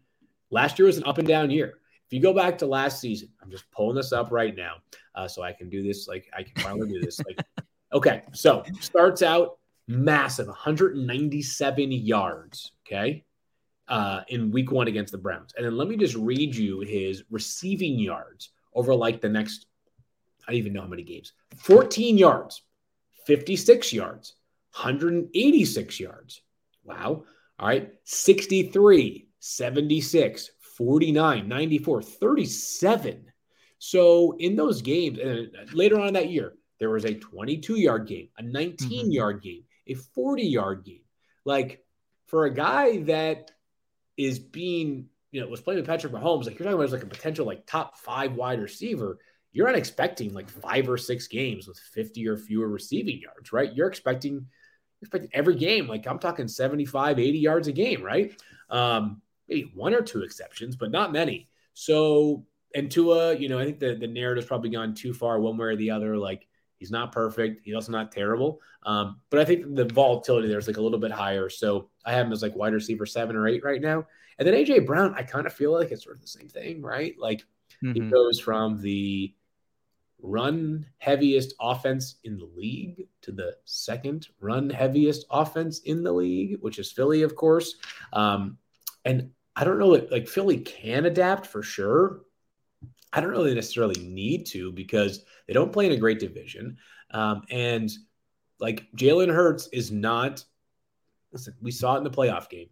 last 0.49 0.79
year 0.79 0.85
was 0.85 0.97
an 0.97 1.03
up 1.03 1.17
and 1.17 1.27
down 1.27 1.51
year. 1.51 1.79
If 2.05 2.13
you 2.13 2.21
go 2.21 2.33
back 2.33 2.57
to 2.59 2.65
last 2.65 3.01
season, 3.01 3.29
I'm 3.41 3.51
just 3.51 3.69
pulling 3.71 3.95
this 3.95 4.13
up 4.13 4.31
right 4.31 4.55
now, 4.55 4.75
uh, 5.15 5.27
so 5.27 5.41
I 5.41 5.51
can 5.51 5.69
do 5.69 5.83
this. 5.83 6.07
Like 6.07 6.29
I 6.37 6.43
can 6.43 6.63
finally 6.63 6.89
do 6.89 7.01
this. 7.01 7.19
Like, 7.19 7.45
okay, 7.93 8.23
so 8.33 8.63
starts 8.79 9.21
out 9.21 9.57
massive, 9.87 10.47
197 10.47 11.91
yards. 11.91 12.71
Okay, 12.87 13.23
uh, 13.87 14.21
in 14.29 14.51
Week 14.51 14.71
One 14.71 14.87
against 14.87 15.11
the 15.11 15.17
Browns, 15.17 15.53
and 15.55 15.65
then 15.65 15.77
let 15.77 15.87
me 15.87 15.97
just 15.97 16.15
read 16.15 16.55
you 16.55 16.81
his 16.81 17.23
receiving 17.29 17.99
yards 17.99 18.49
over 18.73 18.93
like 18.95 19.21
the 19.21 19.29
next. 19.29 19.67
I 20.47 20.51
don't 20.51 20.59
even 20.59 20.73
know 20.73 20.81
how 20.81 20.87
many 20.87 21.03
games. 21.03 21.31
14 21.57 22.17
yards, 22.17 22.63
56 23.25 23.93
yards, 23.93 24.35
186 24.73 25.99
yards, 26.01 26.41
Wow. 26.83 27.23
All 27.59 27.67
right. 27.67 27.91
63, 28.03 29.27
76, 29.39 30.51
49, 30.77 31.47
94, 31.47 32.01
37. 32.01 33.25
So 33.79 34.35
in 34.39 34.55
those 34.55 34.81
games, 34.81 35.19
and 35.19 35.49
later 35.73 35.99
on 35.99 36.07
in 36.07 36.13
that 36.13 36.29
year, 36.29 36.53
there 36.79 36.89
was 36.89 37.05
a 37.05 37.13
22 37.13 37.75
yard 37.75 38.07
game, 38.07 38.29
a 38.37 38.41
19 38.41 39.05
mm-hmm. 39.05 39.11
yard 39.11 39.41
game, 39.41 39.63
a 39.87 39.93
40 39.93 40.43
yard 40.43 40.83
game. 40.85 41.01
Like 41.45 41.83
for 42.27 42.45
a 42.45 42.53
guy 42.53 43.03
that 43.03 43.51
is 44.17 44.39
being, 44.39 45.07
you 45.31 45.41
know, 45.41 45.47
was 45.47 45.61
playing 45.61 45.79
with 45.79 45.87
Patrick 45.87 46.13
Mahomes, 46.13 46.45
like 46.45 46.59
you're 46.59 46.65
talking 46.65 46.73
about 46.73 46.91
like 46.91 47.03
a 47.03 47.07
potential 47.07 47.45
like 47.45 47.65
top 47.65 47.97
five 47.97 48.33
wide 48.33 48.61
receiver, 48.61 49.17
you're 49.51 49.67
not 49.67 49.75
expecting 49.75 50.33
like 50.33 50.49
five 50.49 50.89
or 50.89 50.97
six 50.97 51.27
games 51.27 51.67
with 51.67 51.77
50 51.77 52.27
or 52.27 52.37
fewer 52.37 52.67
receiving 52.67 53.19
yards, 53.19 53.51
right? 53.51 53.73
You're 53.73 53.87
expecting 53.87 54.47
expecting 55.01 55.29
every 55.33 55.55
game, 55.55 55.87
like 55.87 56.07
I'm 56.07 56.19
talking 56.19 56.47
75, 56.47 57.19
80 57.19 57.37
yards 57.37 57.67
a 57.67 57.71
game, 57.71 58.01
right? 58.01 58.39
Um, 58.69 59.21
maybe 59.47 59.71
one 59.75 59.93
or 59.93 60.01
two 60.01 60.23
exceptions, 60.23 60.75
but 60.75 60.91
not 60.91 61.11
many. 61.11 61.49
So, 61.73 62.45
and 62.73 62.89
Tua, 62.89 63.35
you 63.35 63.49
know, 63.49 63.59
I 63.59 63.65
think 63.65 63.79
the, 63.79 63.95
the 63.95 64.07
narrative's 64.07 64.47
probably 64.47 64.69
gone 64.69 64.95
too 64.95 65.13
far 65.13 65.39
one 65.39 65.57
way 65.57 65.67
or 65.67 65.75
the 65.75 65.91
other. 65.91 66.17
Like, 66.17 66.47
he's 66.83 66.91
not 66.91 67.13
perfect. 67.13 67.61
He's 67.63 67.75
also 67.75 67.93
not 67.93 68.11
terrible. 68.11 68.59
Um, 68.85 69.21
but 69.29 69.39
I 69.39 69.45
think 69.45 69.73
the 69.73 69.85
volatility 69.85 70.49
there's 70.49 70.67
like 70.67 70.75
a 70.75 70.81
little 70.81 70.99
bit 70.99 71.11
higher. 71.11 71.47
So 71.47 71.87
I 72.05 72.11
have 72.11 72.25
him 72.25 72.33
as 72.33 72.41
like 72.41 72.57
wide 72.57 72.73
receiver 72.73 73.05
seven 73.05 73.37
or 73.37 73.47
eight 73.47 73.63
right 73.63 73.79
now. 73.79 74.05
And 74.37 74.45
then 74.45 74.53
AJ 74.53 74.85
Brown, 74.85 75.13
I 75.15 75.23
kind 75.23 75.47
of 75.47 75.53
feel 75.53 75.71
like 75.71 75.91
it's 75.91 76.03
sort 76.03 76.17
of 76.17 76.21
the 76.21 76.27
same 76.27 76.49
thing, 76.49 76.81
right? 76.81 77.15
Like 77.17 77.45
mm-hmm. 77.81 77.93
he 77.93 77.99
goes 78.11 78.37
from 78.37 78.81
the 78.81 79.33
run 80.21 80.85
heaviest 80.97 81.53
offense 81.61 82.15
in 82.25 82.37
the 82.37 82.49
league 82.53 83.07
to 83.21 83.31
the 83.31 83.55
second 83.63 84.27
run 84.41 84.69
heaviest 84.69 85.25
offense 85.31 85.79
in 85.85 86.03
the 86.03 86.11
league, 86.11 86.57
which 86.59 86.79
is 86.79 86.91
Philly, 86.91 87.21
of 87.21 87.33
course. 87.37 87.75
Um, 88.11 88.57
and 89.05 89.29
I 89.55 89.63
don't 89.63 89.79
know, 89.79 90.05
like 90.11 90.27
Philly 90.27 90.57
can 90.57 91.05
adapt 91.05 91.45
for 91.45 91.63
sure. 91.63 92.23
I 93.13 93.21
don't 93.21 93.29
really 93.29 93.53
necessarily 93.53 94.01
need 94.03 94.47
to 94.47 94.71
because 94.71 95.23
they 95.47 95.53
don't 95.53 95.71
play 95.71 95.85
in 95.85 95.91
a 95.91 95.97
great 95.97 96.19
division. 96.19 96.77
Um, 97.11 97.43
and 97.51 97.91
like 98.59 98.87
Jalen 98.97 99.33
Hurts 99.33 99.67
is 99.71 99.91
not, 99.91 100.43
listen, 101.31 101.53
we 101.61 101.69
saw 101.69 101.93
it 101.93 101.99
in 101.99 102.03
the 102.03 102.09
playoff 102.09 102.49
game. 102.49 102.69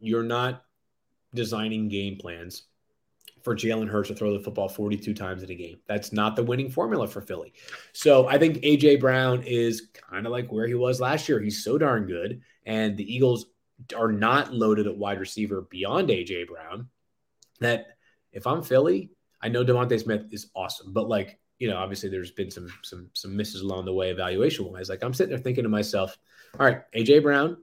You're 0.00 0.22
not 0.22 0.64
designing 1.34 1.88
game 1.88 2.16
plans 2.16 2.64
for 3.42 3.54
Jalen 3.54 3.88
Hurts 3.88 4.08
to 4.08 4.14
throw 4.14 4.32
the 4.32 4.42
football 4.42 4.68
42 4.68 5.12
times 5.12 5.42
in 5.42 5.50
a 5.50 5.54
game. 5.54 5.78
That's 5.86 6.12
not 6.12 6.36
the 6.36 6.42
winning 6.42 6.70
formula 6.70 7.06
for 7.06 7.20
Philly. 7.20 7.52
So 7.92 8.26
I 8.28 8.38
think 8.38 8.58
AJ 8.58 9.00
Brown 9.00 9.42
is 9.42 9.88
kind 10.10 10.24
of 10.24 10.32
like 10.32 10.50
where 10.50 10.66
he 10.66 10.74
was 10.74 11.00
last 11.00 11.28
year. 11.28 11.40
He's 11.40 11.62
so 11.62 11.76
darn 11.76 12.06
good. 12.06 12.40
And 12.64 12.96
the 12.96 13.14
Eagles 13.14 13.46
are 13.96 14.12
not 14.12 14.54
loaded 14.54 14.86
at 14.86 14.96
wide 14.96 15.20
receiver 15.20 15.62
beyond 15.70 16.08
AJ 16.08 16.48
Brown 16.48 16.88
that 17.60 17.96
if 18.32 18.46
I'm 18.46 18.62
Philly, 18.62 19.10
I 19.42 19.48
know 19.48 19.64
DeVonta 19.64 20.00
Smith 20.00 20.26
is 20.30 20.50
awesome, 20.54 20.92
but 20.92 21.08
like, 21.08 21.38
you 21.58 21.68
know, 21.68 21.76
obviously 21.76 22.08
there's 22.08 22.30
been 22.30 22.50
some 22.50 22.68
some 22.82 23.10
some 23.12 23.36
misses 23.36 23.62
along 23.62 23.84
the 23.84 23.92
way 23.92 24.10
evaluation 24.10 24.70
wise. 24.70 24.88
Like 24.88 25.02
I'm 25.02 25.14
sitting 25.14 25.30
there 25.30 25.38
thinking 25.38 25.64
to 25.64 25.70
myself, 25.70 26.16
all 26.58 26.66
right, 26.66 26.82
AJ 26.94 27.22
Brown 27.22 27.58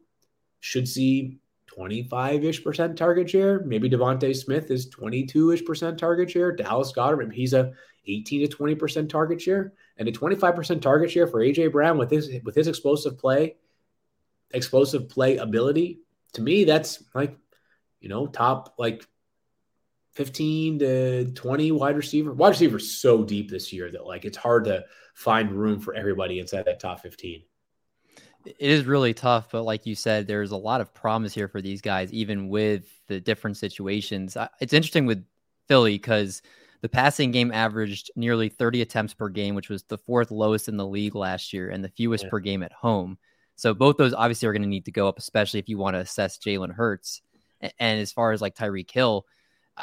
should 0.60 0.88
see 0.88 1.40
25 1.68 2.44
ish 2.44 2.64
percent 2.64 2.98
target 2.98 3.30
share. 3.30 3.62
Maybe 3.64 3.90
DeVonta 3.90 4.36
Smith 4.36 4.72
is 4.72 4.90
22 4.90 5.52
ish 5.52 5.66
percent 5.66 6.00
target 6.00 6.32
share. 6.32 6.52
Dallas 6.52 6.92
Goedert, 6.92 7.34
he's 7.34 7.54
a 7.54 7.74
18 8.08 8.42
to 8.42 8.48
20 8.48 8.76
percent 8.76 9.12
target 9.12 9.42
share, 9.42 9.74
and 9.98 10.08
a 10.08 10.12
25 10.12 10.56
percent 10.56 10.82
target 10.82 11.12
share 11.12 11.28
for 11.28 11.42
AJ 11.42 11.72
Brown 11.72 11.98
with 11.98 12.10
his 12.10 12.30
with 12.44 12.56
his 12.56 12.68
explosive 12.68 13.18
play, 13.18 13.56
explosive 14.52 15.10
play 15.10 15.38
ability. 15.38 16.00
To 16.34 16.42
me, 16.42 16.64
that's 16.64 17.04
like, 17.14 17.38
you 18.00 18.10
know, 18.10 18.28
top 18.28 18.76
like 18.78 19.06
15 20.18 20.80
to 20.80 21.26
20 21.32 21.72
wide 21.72 21.96
receiver. 21.96 22.34
Wide 22.34 22.50
receiver 22.50 22.80
so 22.80 23.24
deep 23.24 23.50
this 23.50 23.72
year 23.72 23.92
that 23.92 24.06
like 24.06 24.26
it's 24.26 24.38
hard 24.38 24.66
to 24.66 24.84
find 25.14 25.52
room 25.52 25.80
for 25.80 25.94
everybody 25.94 26.40
inside 26.40 26.66
that 26.66 26.80
top 26.80 27.02
15 27.02 27.44
it 28.46 28.56
is 28.60 28.86
really 28.86 29.14
tough, 29.14 29.50
but 29.52 29.64
like 29.64 29.86
you 29.86 29.94
said, 29.94 30.26
there's 30.26 30.52
a 30.52 30.58
lot 30.58 30.80
of 30.80 30.94
promise 30.94 31.34
here 31.34 31.50
for 31.50 31.62
these 31.62 31.82
guys, 31.82 32.14
even 32.14 32.48
with 32.48 32.86
the 33.08 33.20
different 33.20 33.58
situations. 33.58 34.38
It's 34.62 34.72
interesting 34.72 35.06
with 35.06 35.26
Philly 35.68 35.96
because 35.96 36.42
the 36.80 36.88
passing 36.88 37.32
game 37.32 37.52
averaged 37.52 38.12
nearly 38.16 38.48
30 38.48 38.82
attempts 38.82 39.14
per 39.14 39.28
game, 39.28 39.54
which 39.54 39.70
was 39.70 39.84
the 39.84 39.98
fourth 39.98 40.32
lowest 40.32 40.70
in 40.70 40.78
the 40.78 40.88
league 40.88 41.16
last 41.16 41.52
year 41.52 41.70
and 41.70 41.84
the 41.84 41.90
fewest 41.90 42.26
yeah. 42.26 42.30
per 42.30 42.40
game 42.40 42.64
at 42.64 42.72
home. 42.72 43.18
So 43.56 43.74
both 43.74 43.98
those 43.98 44.14
obviously 44.14 44.48
are 44.48 44.54
going 44.54 44.62
to 44.62 44.68
need 44.68 44.86
to 44.86 44.92
go 44.92 45.08
up, 45.08 45.18
especially 45.18 45.60
if 45.60 45.68
you 45.68 45.78
want 45.78 45.96
to 45.96 46.00
assess 46.02 46.38
Jalen 46.38 46.74
Hurts. 46.74 47.22
And 47.62 48.00
as 48.00 48.12
far 48.12 48.32
as 48.32 48.42
like 48.42 48.56
Tyreek 48.56 48.92
Hill, 48.92 49.26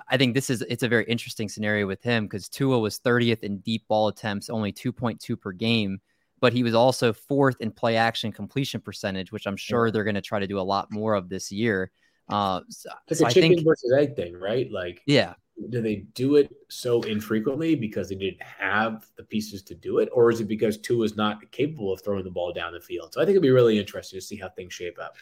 I 0.08 0.16
think 0.16 0.34
this 0.34 0.50
is 0.50 0.62
it's 0.62 0.82
a 0.82 0.88
very 0.88 1.04
interesting 1.04 1.48
scenario 1.48 1.86
with 1.86 2.02
him 2.02 2.24
because 2.24 2.48
Tua 2.48 2.78
was 2.78 2.98
30th 2.98 3.42
in 3.42 3.58
deep 3.58 3.86
ball 3.88 4.08
attempts, 4.08 4.50
only 4.50 4.72
2.2 4.72 5.40
per 5.40 5.52
game 5.52 6.00
but 6.44 6.52
he 6.52 6.62
was 6.62 6.74
also 6.74 7.10
fourth 7.10 7.58
in 7.62 7.70
play 7.70 7.96
action 7.96 8.30
completion 8.30 8.78
percentage, 8.78 9.32
which 9.32 9.46
I'm 9.46 9.56
sure 9.56 9.90
they're 9.90 10.04
going 10.04 10.14
to 10.14 10.20
try 10.20 10.38
to 10.38 10.46
do 10.46 10.60
a 10.60 10.60
lot 10.60 10.92
more 10.92 11.14
of 11.14 11.30
this 11.30 11.50
year. 11.50 11.90
Uh, 12.28 12.60
so, 12.68 12.90
it's 13.08 13.20
so 13.20 13.26
a 13.26 13.30
chicken 13.30 13.54
think, 13.54 13.66
versus 13.66 13.90
egg 13.96 14.14
thing, 14.14 14.34
right? 14.34 14.70
Like, 14.70 15.00
yeah, 15.06 15.34
do 15.70 15.80
they 15.80 16.04
do 16.14 16.36
it 16.36 16.54
so 16.68 17.00
infrequently 17.02 17.74
because 17.74 18.10
they 18.10 18.14
didn't 18.16 18.42
have 18.42 19.06
the 19.16 19.22
pieces 19.22 19.62
to 19.62 19.74
do 19.74 20.00
it, 20.00 20.10
or 20.12 20.30
is 20.30 20.40
it 20.40 20.48
because 20.48 20.76
Tua 20.76 21.04
is 21.04 21.16
not 21.16 21.50
capable 21.50 21.90
of 21.92 22.02
throwing 22.02 22.24
the 22.24 22.30
ball 22.30 22.52
down 22.52 22.74
the 22.74 22.80
field? 22.80 23.14
So 23.14 23.22
I 23.22 23.24
think 23.24 23.32
it'd 23.36 23.42
be 23.42 23.50
really 23.50 23.78
interesting 23.78 24.18
to 24.18 24.24
see 24.24 24.36
how 24.36 24.50
things 24.50 24.74
shape 24.74 24.98
up. 25.00 25.16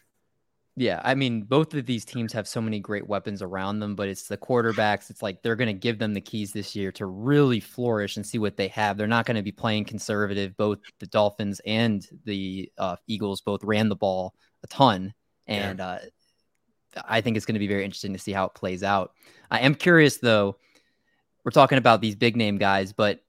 Yeah, 0.77 1.03
I 1.05 1.15
mean, 1.15 1.43
both 1.43 1.75
of 1.75 1.85
these 1.85 2.05
teams 2.05 2.33
have 2.33 2.49
so 2.49 2.61
many 2.61 2.81
great 2.81 3.07
weapons 3.07 3.43
around 3.43 3.81
them, 3.81 3.95
but 3.95 4.09
it's 4.09 4.27
the 4.27 4.39
quarterbacks. 4.39 5.11
It's 5.11 5.21
like 5.21 5.43
they're 5.43 5.57
going 5.57 5.67
to 5.67 5.75
give 5.75 5.99
them 5.99 6.15
the 6.15 6.21
keys 6.21 6.53
this 6.53 6.75
year 6.75 6.91
to 6.93 7.05
really 7.05 7.61
flourish 7.61 8.17
and 8.17 8.25
see 8.25 8.39
what 8.39 8.57
they 8.57 8.69
have. 8.69 8.97
They're 8.97 9.07
not 9.07 9.27
going 9.27 9.37
to 9.37 9.43
be 9.43 9.53
playing 9.53 9.85
conservative. 9.85 10.57
Both 10.57 10.79
the 10.99 11.07
Dolphins 11.07 11.61
and 11.67 12.07
the 12.25 12.73
uh, 12.79 12.97
Eagles 13.07 13.43
both 13.43 13.63
ran 13.65 13.91
the 13.91 13.97
ball 13.97 14.35
a 14.65 14.67
ton, 14.67 15.13
and 15.47 15.79
yeah. 15.79 15.87
uh, 15.87 15.99
I 17.07 17.21
think 17.21 17.37
it's 17.37 17.45
going 17.45 17.55
to 17.55 17.61
be 17.61 17.69
very 17.69 17.85
interesting 17.85 18.15
to 18.15 18.19
see 18.19 18.33
how 18.33 18.47
it 18.47 18.55
plays 18.55 18.83
out. 18.83 19.13
I 19.51 19.61
am 19.61 19.75
curious, 19.75 20.19
though. 20.19 20.57
We're 21.45 21.51
talking 21.51 21.79
about 21.79 22.01
these 22.01 22.15
big 22.15 22.35
name 22.35 22.57
guys, 22.57 22.95
but 22.95 23.21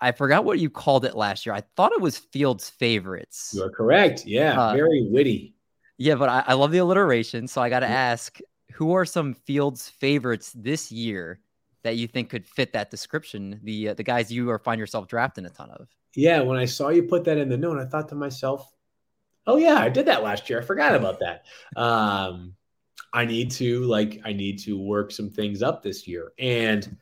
I 0.00 0.12
forgot 0.12 0.44
what 0.44 0.58
you 0.58 0.68
called 0.68 1.06
it 1.06 1.16
last 1.16 1.46
year. 1.46 1.54
I 1.54 1.62
thought 1.76 1.92
it 1.92 2.00
was 2.00 2.18
Fields 2.18 2.68
favorites. 2.68 3.52
You 3.56 3.62
are 3.62 3.70
correct. 3.70 4.26
Yeah, 4.26 4.60
uh, 4.60 4.74
very 4.74 5.06
witty. 5.08 5.54
Yeah, 6.00 6.14
but 6.14 6.30
I, 6.30 6.44
I 6.46 6.54
love 6.54 6.72
the 6.72 6.78
alliteration. 6.78 7.46
So 7.46 7.60
I 7.60 7.68
got 7.68 7.80
to 7.80 7.86
ask 7.86 8.38
who 8.72 8.94
are 8.94 9.04
some 9.04 9.34
Fields 9.34 9.86
favorites 9.86 10.50
this 10.56 10.90
year 10.90 11.40
that 11.82 11.96
you 11.96 12.08
think 12.08 12.30
could 12.30 12.46
fit 12.46 12.72
that 12.72 12.90
description? 12.90 13.60
The 13.62 13.90
uh, 13.90 13.94
the 13.94 14.02
guys 14.02 14.32
you 14.32 14.48
or 14.48 14.58
find 14.58 14.78
yourself 14.78 15.08
drafting 15.08 15.44
a 15.44 15.50
ton 15.50 15.70
of. 15.70 15.88
Yeah, 16.16 16.40
when 16.40 16.56
I 16.56 16.64
saw 16.64 16.88
you 16.88 17.02
put 17.02 17.24
that 17.24 17.36
in 17.36 17.50
the 17.50 17.56
note, 17.58 17.78
I 17.78 17.84
thought 17.84 18.08
to 18.08 18.14
myself, 18.14 18.72
"Oh 19.46 19.58
yeah, 19.58 19.76
I 19.76 19.90
did 19.90 20.06
that 20.06 20.22
last 20.22 20.48
year. 20.48 20.62
I 20.62 20.64
forgot 20.64 20.94
about 20.94 21.20
that." 21.20 21.44
Um, 21.76 22.54
I 23.12 23.26
need 23.26 23.50
to 23.52 23.80
like 23.84 24.22
I 24.24 24.32
need 24.32 24.58
to 24.60 24.78
work 24.78 25.12
some 25.12 25.28
things 25.28 25.62
up 25.62 25.82
this 25.82 26.08
year, 26.08 26.32
and 26.38 26.96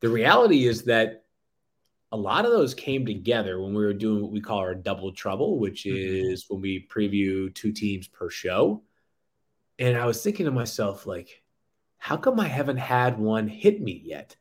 the 0.00 0.10
reality 0.10 0.66
is 0.66 0.82
that 0.84 1.21
a 2.12 2.16
lot 2.16 2.44
of 2.44 2.52
those 2.52 2.74
came 2.74 3.06
together 3.06 3.60
when 3.60 3.72
we 3.72 3.82
were 3.82 3.94
doing 3.94 4.22
what 4.22 4.32
we 4.32 4.40
call 4.40 4.58
our 4.58 4.74
double 4.74 5.12
trouble, 5.12 5.58
which 5.58 5.84
mm-hmm. 5.84 6.30
is 6.30 6.44
when 6.48 6.60
we 6.60 6.86
preview 6.94 7.52
two 7.54 7.72
teams 7.72 8.06
per 8.06 8.28
show. 8.28 8.82
And 9.78 9.96
I 9.96 10.04
was 10.04 10.22
thinking 10.22 10.44
to 10.44 10.52
myself, 10.52 11.06
like, 11.06 11.42
how 11.96 12.18
come 12.18 12.38
I 12.38 12.48
haven't 12.48 12.76
had 12.76 13.18
one 13.18 13.48
hit 13.48 13.80
me 13.80 14.02
yet? 14.04 14.36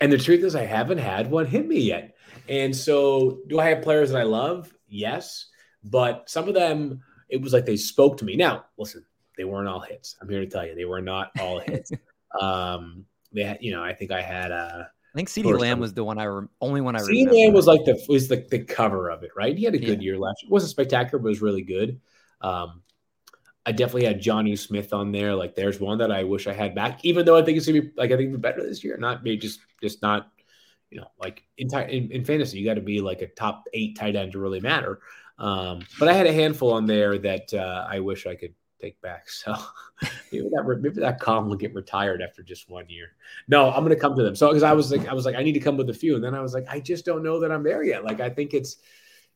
And 0.00 0.10
the 0.10 0.16
truth 0.16 0.42
is, 0.42 0.56
I 0.56 0.64
haven't 0.64 0.98
had 0.98 1.30
one 1.30 1.44
hit 1.44 1.68
me 1.68 1.80
yet. 1.80 2.16
And 2.48 2.74
so, 2.74 3.40
do 3.46 3.60
I 3.60 3.66
have 3.66 3.82
players 3.82 4.10
that 4.10 4.20
I 4.20 4.24
love? 4.24 4.72
Yes. 4.88 5.48
But 5.84 6.30
some 6.30 6.48
of 6.48 6.54
them, 6.54 7.02
it 7.28 7.42
was 7.42 7.52
like 7.52 7.66
they 7.66 7.76
spoke 7.76 8.16
to 8.18 8.24
me. 8.24 8.36
Now, 8.36 8.64
listen, 8.78 9.04
they 9.36 9.44
weren't 9.44 9.68
all 9.68 9.80
hits. 9.80 10.16
I'm 10.20 10.28
here 10.30 10.40
to 10.40 10.46
tell 10.46 10.66
you, 10.66 10.74
they 10.74 10.86
were 10.86 11.02
not 11.02 11.30
all 11.38 11.58
hits. 11.58 11.92
um, 12.40 13.04
they 13.32 13.42
had, 13.44 13.58
you 13.60 13.72
know, 13.72 13.84
I 13.84 13.92
think 13.92 14.10
I 14.10 14.22
had 14.22 14.50
a, 14.50 14.54
uh, 14.54 14.84
I 15.12 15.18
think 15.18 15.28
CeeDee 15.28 15.58
Lamb 15.58 15.80
was 15.80 15.92
the 15.92 16.04
one 16.04 16.18
I 16.18 16.24
re- 16.24 16.46
only 16.60 16.80
one 16.80 16.94
I 16.94 17.00
remember. 17.00 17.34
Lamb 17.34 17.52
was 17.52 17.66
like 17.66 17.84
the 17.84 18.00
was 18.08 18.28
the, 18.28 18.46
the 18.48 18.60
cover 18.60 19.10
of 19.10 19.24
it, 19.24 19.30
right? 19.36 19.56
He 19.56 19.64
had 19.64 19.74
a 19.74 19.78
good 19.78 20.00
yeah. 20.00 20.12
year 20.12 20.18
last 20.18 20.42
year. 20.42 20.48
It 20.48 20.52
wasn't 20.52 20.70
spectacular, 20.70 21.20
but 21.20 21.28
it 21.28 21.30
was 21.30 21.42
really 21.42 21.62
good. 21.62 22.00
Um, 22.40 22.82
I 23.66 23.72
definitely 23.72 24.04
had 24.04 24.22
Jonnu 24.22 24.58
Smith 24.58 24.92
on 24.92 25.10
there. 25.10 25.34
Like, 25.34 25.54
there's 25.54 25.80
one 25.80 25.98
that 25.98 26.12
I 26.12 26.24
wish 26.24 26.46
I 26.46 26.52
had 26.52 26.74
back, 26.74 27.04
even 27.04 27.26
though 27.26 27.36
I 27.36 27.42
think 27.42 27.58
it's 27.58 27.66
gonna 27.66 27.82
be 27.82 27.90
like 27.96 28.12
I 28.12 28.16
think 28.16 28.40
better 28.40 28.62
this 28.62 28.84
year. 28.84 28.96
Not 28.98 29.24
maybe 29.24 29.36
just 29.38 29.60
just 29.82 30.00
not, 30.00 30.30
you 30.90 31.00
know, 31.00 31.08
like 31.18 31.42
in 31.58 31.68
in, 31.88 32.12
in 32.12 32.24
fantasy, 32.24 32.58
you 32.58 32.64
got 32.64 32.74
to 32.74 32.80
be 32.80 33.00
like 33.00 33.20
a 33.20 33.26
top 33.26 33.64
eight 33.74 33.96
tight 33.96 34.14
end 34.14 34.32
to 34.32 34.38
really 34.38 34.60
matter. 34.60 35.00
Um, 35.38 35.80
but 35.98 36.08
I 36.08 36.12
had 36.12 36.26
a 36.26 36.32
handful 36.32 36.72
on 36.72 36.86
there 36.86 37.18
that 37.18 37.52
uh, 37.52 37.86
I 37.88 37.98
wish 38.00 38.26
I 38.26 38.36
could 38.36 38.54
take 38.80 39.00
back. 39.00 39.26
So 39.40 39.54
maybe 40.32 40.48
that 40.50 40.78
maybe 40.80 41.00
that 41.00 41.20
column 41.20 41.48
will 41.48 41.56
get 41.56 41.74
retired 41.74 42.22
after 42.22 42.42
just 42.42 42.70
one 42.70 42.88
year. 42.88 43.08
No, 43.48 43.70
I'm 43.70 43.86
to 43.88 43.96
come 43.96 44.16
to 44.16 44.22
them. 44.22 44.34
So 44.34 44.48
because 44.48 44.62
I 44.62 44.72
was 44.72 44.90
like 44.90 45.06
I 45.08 45.14
was 45.14 45.24
like 45.24 45.36
I 45.36 45.42
need 45.42 45.52
to 45.52 45.60
come 45.60 45.76
with 45.76 45.90
a 45.90 45.94
few, 45.94 46.14
and 46.14 46.24
then 46.24 46.34
I 46.34 46.40
was 46.40 46.54
like 46.54 46.66
I 46.68 46.80
just 46.80 47.04
don't 47.04 47.22
know 47.22 47.40
that 47.40 47.52
I'm 47.52 47.62
there 47.62 47.82
yet. 47.82 48.04
Like 48.04 48.20
I 48.20 48.30
think 48.30 48.54
it's. 48.54 48.76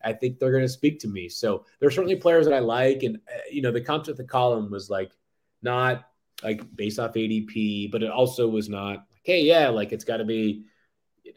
I 0.07 0.13
think 0.13 0.39
they're 0.39 0.61
to 0.61 0.69
speak 0.69 1.01
to 1.01 1.09
me. 1.09 1.31
So 1.31 1.65
there 1.81 1.89
are 1.89 1.91
certainly 1.91 2.17
players 2.17 2.45
that 2.45 2.53
I 2.53 2.59
like, 2.59 3.05
and 3.05 3.17
uh, 3.17 3.41
you 3.51 3.63
know 3.63 3.73
the 3.73 3.81
concept 3.81 4.19
the 4.19 4.25
column 4.25 4.71
was 4.71 4.91
like 4.91 5.11
not 5.63 6.05
like 6.43 6.63
based 6.77 6.99
off 6.99 7.15
ADP, 7.15 7.91
but 7.91 8.03
it 8.03 8.11
also 8.11 8.47
was 8.47 8.69
not 8.69 8.87
like, 8.87 9.01
hey, 9.23 9.43
yeah, 9.43 9.69
like 9.69 9.93
it's 9.93 10.05
got 10.05 10.19
to 10.19 10.25
be 10.25 10.65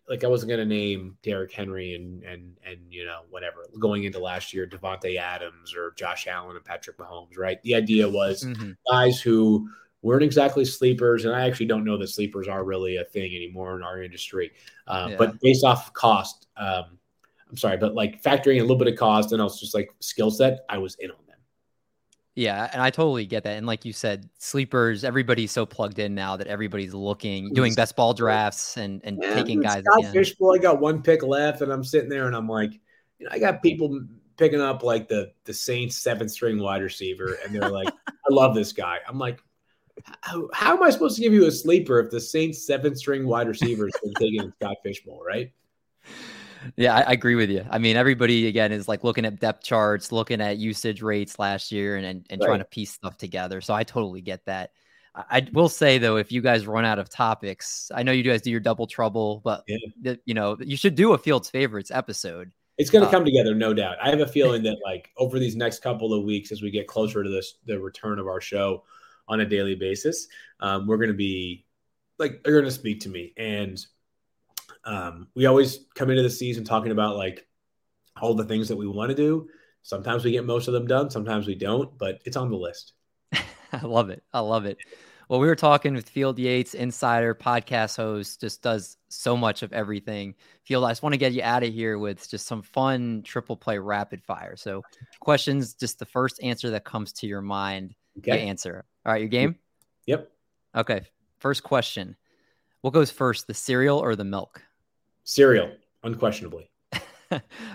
like 0.09 0.23
I 0.23 0.27
wasn't 0.27 0.49
going 0.49 0.59
to 0.59 0.65
name 0.65 1.17
Derrick 1.23 1.51
Henry 1.51 1.95
and 1.95 2.23
and 2.23 2.57
and 2.65 2.77
you 2.89 3.05
know 3.05 3.21
whatever 3.29 3.65
going 3.79 4.03
into 4.03 4.19
last 4.19 4.53
year 4.53 4.67
Davante 4.67 5.17
Adams 5.17 5.73
or 5.75 5.93
Josh 5.97 6.27
Allen 6.27 6.55
and 6.55 6.65
Patrick 6.65 6.97
Mahomes, 6.97 7.38
right? 7.38 7.61
The 7.63 7.75
idea 7.75 8.07
was 8.07 8.43
mm-hmm. 8.43 8.71
guys 8.91 9.21
who 9.21 9.69
weren't 10.01 10.23
exactly 10.23 10.65
sleepers, 10.65 11.25
and 11.25 11.35
I 11.35 11.47
actually 11.47 11.65
don't 11.65 11.83
know 11.83 11.97
that 11.97 12.07
sleepers 12.07 12.47
are 12.47 12.63
really 12.63 12.97
a 12.97 13.03
thing 13.03 13.35
anymore 13.35 13.75
in 13.75 13.83
our 13.83 14.01
industry. 14.01 14.51
Uh, 14.88 15.07
yeah. 15.11 15.15
But 15.17 15.39
based 15.41 15.63
off 15.63 15.93
cost, 15.93 16.47
um, 16.57 16.97
I'm 17.49 17.57
sorry, 17.57 17.77
but 17.77 17.95
like 17.95 18.21
factoring 18.21 18.59
a 18.59 18.61
little 18.61 18.77
bit 18.77 18.88
of 18.88 18.97
cost 18.97 19.31
and 19.31 19.41
also 19.41 19.59
just 19.59 19.73
like 19.73 19.89
skill 19.99 20.31
set, 20.31 20.65
I 20.69 20.77
was 20.77 20.95
in 20.99 21.11
on 21.11 21.17
yeah, 22.38 22.69
and 22.71 22.83
I 22.83 22.91
totally 22.91 23.25
get 23.25 23.43
that. 23.45 23.57
And 23.57 23.65
like 23.65 23.83
you 23.83 23.91
said, 23.91 24.29
sleepers, 24.38 25.03
everybody's 25.03 25.51
so 25.51 25.65
plugged 25.65 25.97
in 25.97 26.13
now 26.13 26.38
that 26.38 26.45
everybody's 26.45 26.93
looking, 26.93 27.51
doing 27.51 27.73
best 27.73 27.95
ball 27.95 28.13
drafts 28.13 28.77
and 28.77 29.01
and 29.03 29.17
yeah, 29.19 29.33
taking 29.33 29.59
guys. 29.59 29.81
Scott 29.83 30.13
Fish 30.13 30.35
Bowl, 30.35 30.53
I 30.53 30.59
got 30.59 30.79
one 30.79 31.01
pick 31.01 31.23
left, 31.23 31.61
and 31.61 31.73
I'm 31.73 31.83
sitting 31.83 32.09
there 32.09 32.27
and 32.27 32.35
I'm 32.35 32.47
like, 32.47 32.73
you 33.17 33.25
know, 33.25 33.31
I 33.31 33.39
got 33.39 33.63
people 33.63 34.05
picking 34.38 34.61
up 34.61 34.83
like 34.83 35.07
the 35.07 35.31
the 35.45 35.53
Saints 35.53 35.97
seventh 35.97 36.29
string 36.29 36.59
wide 36.59 36.83
receiver, 36.83 37.39
and 37.43 37.55
they're 37.55 37.71
like, 37.71 37.89
I 38.07 38.29
love 38.29 38.53
this 38.53 38.71
guy. 38.71 38.99
I'm 39.07 39.17
like, 39.17 39.41
how, 40.21 40.47
how, 40.53 40.77
am 40.77 40.83
I 40.83 40.91
supposed 40.91 41.15
to 41.15 41.23
give 41.23 41.33
you 41.33 41.47
a 41.47 41.51
sleeper 41.51 41.99
if 41.99 42.11
the 42.11 42.21
Saints 42.21 42.67
seventh 42.67 42.99
string 42.99 43.25
wide 43.25 43.47
receiver 43.47 43.88
is 43.88 43.93
taking 44.19 44.53
Scott 44.61 44.77
Fish 44.83 45.03
Bowl, 45.03 45.23
right? 45.25 45.51
Yeah, 46.76 46.95
I, 46.95 47.01
I, 47.01 47.12
agree 47.12 47.36
with 47.36 47.49
you. 47.49 47.66
I 47.70 47.78
mean, 47.78 47.97
everybody 47.97 48.47
again 48.47 48.72
is 48.72 48.88
like 48.88 49.03
looking 49.03 49.26
at 49.26 49.39
depth 49.39 49.64
charts, 49.64 50.12
looking 50.12 50.41
at 50.41 50.58
usage 50.58 51.01
rates 51.01 51.39
last 51.39 51.72
year, 51.72 51.97
and 51.97 52.05
and, 52.05 52.26
and 52.30 52.41
right. 52.41 52.47
trying 52.47 52.60
to 52.60 52.66
piece 52.66 52.91
stuff 52.91 53.18
together. 53.18 53.62
So 53.62 53.74
I 53.74 53.84
totally 53.84 54.22
get 54.22 54.45
that. 54.45 54.72
I, 55.16 55.24
I, 55.30 55.47
will 55.53 55.70
say 55.70 55.97
though, 55.97 56.18
if 56.18 56.32
you 56.32 56.41
guys 56.41 56.68
run 56.68 56.86
out 56.86 56.99
of 56.99 57.10
topics, 57.10 57.91
I 57.93 58.03
know 58.03 58.12
you 58.12 58.24
guys 58.24 58.41
do 58.41 58.51
your 58.51 58.60
double 58.60 58.88
trouble, 58.88 59.41
but 59.43 59.64
yeah. 59.68 60.16
you 60.26 60.34
know 60.34 60.58
you 60.60 60.78
should 60.78 60.95
do 60.95 61.14
a 61.14 61.18
Fields 61.18 61.49
favorites 61.49 61.91
episode. 61.91 62.51
It's 62.78 62.91
going 62.91 63.01
to 63.01 63.08
uh, 63.08 63.12
come 63.12 63.26
together, 63.26 63.55
no 63.55 63.74
doubt. 63.74 63.97
I 64.01 64.10
have 64.10 64.20
a 64.20 64.28
feeling 64.38 64.64
that 64.64 64.78
like 64.84 65.12
over 65.18 65.39
these 65.39 65.55
next 65.55 65.80
couple 65.80 66.14
of 66.14 66.24
weeks, 66.24 66.51
as 66.51 66.62
we 66.62 66.72
get 66.72 66.88
closer 66.88 67.24
to 67.24 67.30
this, 67.30 67.55
the 67.66 67.80
return 67.80 68.20
of 68.20 68.28
our 68.28 68.41
show 68.41 68.84
on 69.28 69.41
a 69.41 69.45
daily 69.45 69.76
basis, 69.76 70.28
um, 70.60 70.88
we're 70.88 70.97
going 70.97 71.10
to 71.10 71.16
be 71.16 71.66
like 72.20 72.43
they're 72.43 72.53
going 72.53 72.66
to 72.66 72.72
speak 72.72 73.01
to 73.01 73.10
me 73.10 73.34
and 73.38 73.86
um, 74.88 75.27
we 75.35 75.45
always 75.45 75.85
come 75.95 76.09
into 76.09 76.23
the 76.23 76.29
season 76.29 76.63
talking 76.63 76.91
about 76.91 77.17
like 77.17 77.45
all 78.19 78.33
the 78.33 78.45
things 78.45 78.69
that 78.69 78.77
we 78.77 78.88
want 78.88 79.09
to 79.09 79.15
do. 79.15 79.47
Sometimes 79.83 80.23
we 80.23 80.31
get 80.31 80.45
most 80.45 80.67
of 80.67 80.73
them 80.73 80.88
done, 80.88 81.09
sometimes 81.09 81.45
we 81.45 81.55
don't, 81.55 81.97
but 81.97 82.19
it's 82.25 82.38
on 82.38 82.49
the 82.49 82.57
list. 82.57 82.93
I 83.33 83.83
love 83.83 84.09
it. 84.09 84.23
I 84.33 84.39
love 84.39 84.65
it. 84.65 84.77
Well, 85.29 85.41
we 85.41 85.47
were 85.47 85.55
talking 85.55 85.93
with 85.93 86.07
Field 86.07 86.39
Yates, 86.39 86.73
insider 86.73 87.35
podcast 87.35 87.97
host, 87.97 88.39
just 88.39 88.61
does 88.61 88.95
so 89.09 89.35
much 89.35 89.61
of 89.61 89.73
everything. 89.73 90.35
Field, 90.63 90.85
I 90.85 90.91
just 90.91 91.03
want 91.03 91.13
to 91.13 91.17
get 91.17 91.33
you 91.33 91.43
out 91.43 91.63
of 91.63 91.73
here 91.73 91.99
with 91.99 92.29
just 92.29 92.47
some 92.47 92.61
fun 92.61 93.23
triple 93.25 93.57
play 93.57 93.77
rapid 93.77 94.23
fire. 94.23 94.55
So, 94.55 94.83
questions, 95.19 95.73
just 95.73 95.99
the 95.99 96.05
first 96.05 96.41
answer 96.41 96.69
that 96.69 96.85
comes 96.85 97.11
to 97.13 97.27
your 97.27 97.41
mind, 97.41 97.93
okay. 98.19 98.41
you 98.41 98.47
answer. 98.47 98.85
All 99.05 99.11
right, 99.11 99.19
your 99.19 99.27
game? 99.27 99.57
Yep. 100.05 100.31
Okay. 100.75 101.01
First 101.39 101.61
question 101.63 102.15
What 102.81 102.93
goes 102.93 103.11
first, 103.11 103.47
the 103.47 103.53
cereal 103.53 103.99
or 103.99 104.15
the 104.15 104.23
milk? 104.23 104.61
Cereal, 105.28 105.69
unquestionably. 106.03 106.71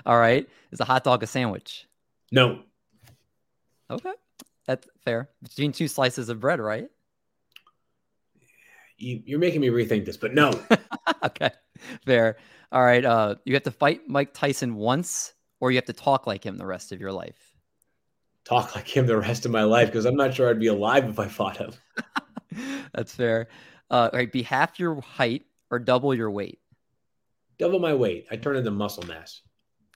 All 0.07 0.19
right. 0.19 0.49
Is 0.73 0.81
a 0.81 0.87
hot 0.87 1.05
dog 1.05 1.23
a 1.23 1.27
sandwich? 1.27 1.87
No. 2.33 2.61
Okay. 3.91 4.13
That's 4.67 4.89
fair. 5.05 5.29
Between 5.43 5.73
two 5.73 5.87
slices 5.87 6.31
of 6.31 6.41
bread, 6.41 6.61
right? 6.61 6.89
You, 8.97 9.37
are 9.37 9.39
making 9.39 9.61
me 9.61 9.69
rethink 9.69 10.07
this, 10.07 10.17
but 10.17 10.33
no. 10.33 10.59
okay. 11.25 11.51
Fair. 12.07 12.39
All 12.73 12.83
right. 12.83 13.05
Uh, 13.05 13.35
you 13.45 13.53
have 13.53 13.65
to 13.65 13.71
fight 13.71 14.01
Mike 14.09 14.33
Tyson 14.33 14.75
once, 14.75 15.35
or 15.61 15.71
you 15.71 15.77
have 15.77 15.85
to 15.85 15.93
talk 15.93 16.27
like 16.27 16.47
him 16.47 16.57
the 16.57 16.65
rest 16.65 16.91
of 16.91 17.03
your 17.03 17.13
life. 17.13 17.55
Talk 18.47 18.75
like 18.75 18.89
him 18.89 19.05
the 19.05 19.19
rest 19.19 19.45
of 19.45 19.53
my 19.53 19.65
life 19.65 19.89
because 19.89 20.07
I'm 20.07 20.17
not 20.17 20.33
sure 20.33 20.49
I'd 20.49 20.59
be 20.59 20.69
alive 20.69 21.05
if 21.05 21.19
I 21.19 21.29
fought 21.29 21.59
him. 21.59 21.73
That's 22.95 23.15
fair. 23.15 23.49
Uh, 23.91 24.09
all 24.11 24.19
right. 24.19 24.33
Be 24.33 24.41
half 24.41 24.81
your 24.81 25.03
height 25.03 25.45
or 25.71 25.79
double 25.79 26.15
your 26.15 26.31
weight 26.31 26.59
double 27.59 27.79
my 27.79 27.95
weight. 27.95 28.27
I 28.31 28.37
turn 28.37 28.57
into 28.57 28.71
muscle 28.71 29.05
mass. 29.05 29.43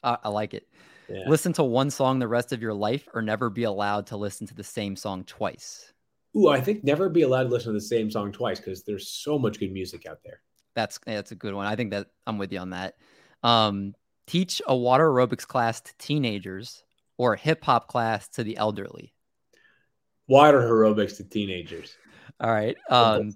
Uh, 0.02 0.16
I 0.22 0.28
like 0.28 0.54
it. 0.54 0.68
Yeah. 1.08 1.24
Listen 1.28 1.52
to 1.54 1.64
one 1.64 1.90
song 1.90 2.18
the 2.18 2.28
rest 2.28 2.52
of 2.52 2.60
your 2.60 2.74
life, 2.74 3.08
or 3.14 3.22
never 3.22 3.48
be 3.48 3.64
allowed 3.64 4.06
to 4.08 4.16
listen 4.16 4.46
to 4.48 4.54
the 4.54 4.64
same 4.64 4.96
song 4.96 5.24
twice. 5.24 5.92
Ooh, 6.36 6.48
I 6.48 6.60
think 6.60 6.84
never 6.84 7.08
be 7.08 7.22
allowed 7.22 7.44
to 7.44 7.48
listen 7.48 7.72
to 7.72 7.78
the 7.78 7.80
same 7.80 8.10
song 8.10 8.32
twice 8.32 8.58
because 8.58 8.82
there's 8.82 9.08
so 9.08 9.38
much 9.38 9.58
good 9.58 9.72
music 9.72 10.06
out 10.06 10.18
there. 10.24 10.40
That's 10.74 10.98
that's 11.06 11.32
a 11.32 11.36
good 11.36 11.54
one. 11.54 11.66
I 11.66 11.76
think 11.76 11.92
that 11.92 12.08
I'm 12.26 12.38
with 12.38 12.52
you 12.52 12.58
on 12.58 12.70
that. 12.70 12.96
Um, 13.42 13.94
teach 14.26 14.60
a 14.66 14.76
water 14.76 15.08
aerobics 15.08 15.46
class 15.46 15.80
to 15.80 15.96
teenagers 15.98 16.82
or 17.16 17.34
a 17.34 17.38
hip 17.38 17.64
hop 17.64 17.88
class 17.88 18.28
to 18.30 18.44
the 18.44 18.56
elderly. 18.56 19.14
Water 20.28 20.60
aerobics 20.60 21.16
to 21.18 21.24
teenagers. 21.24 21.96
All 22.40 22.50
right. 22.50 22.76
Um, 22.90 23.32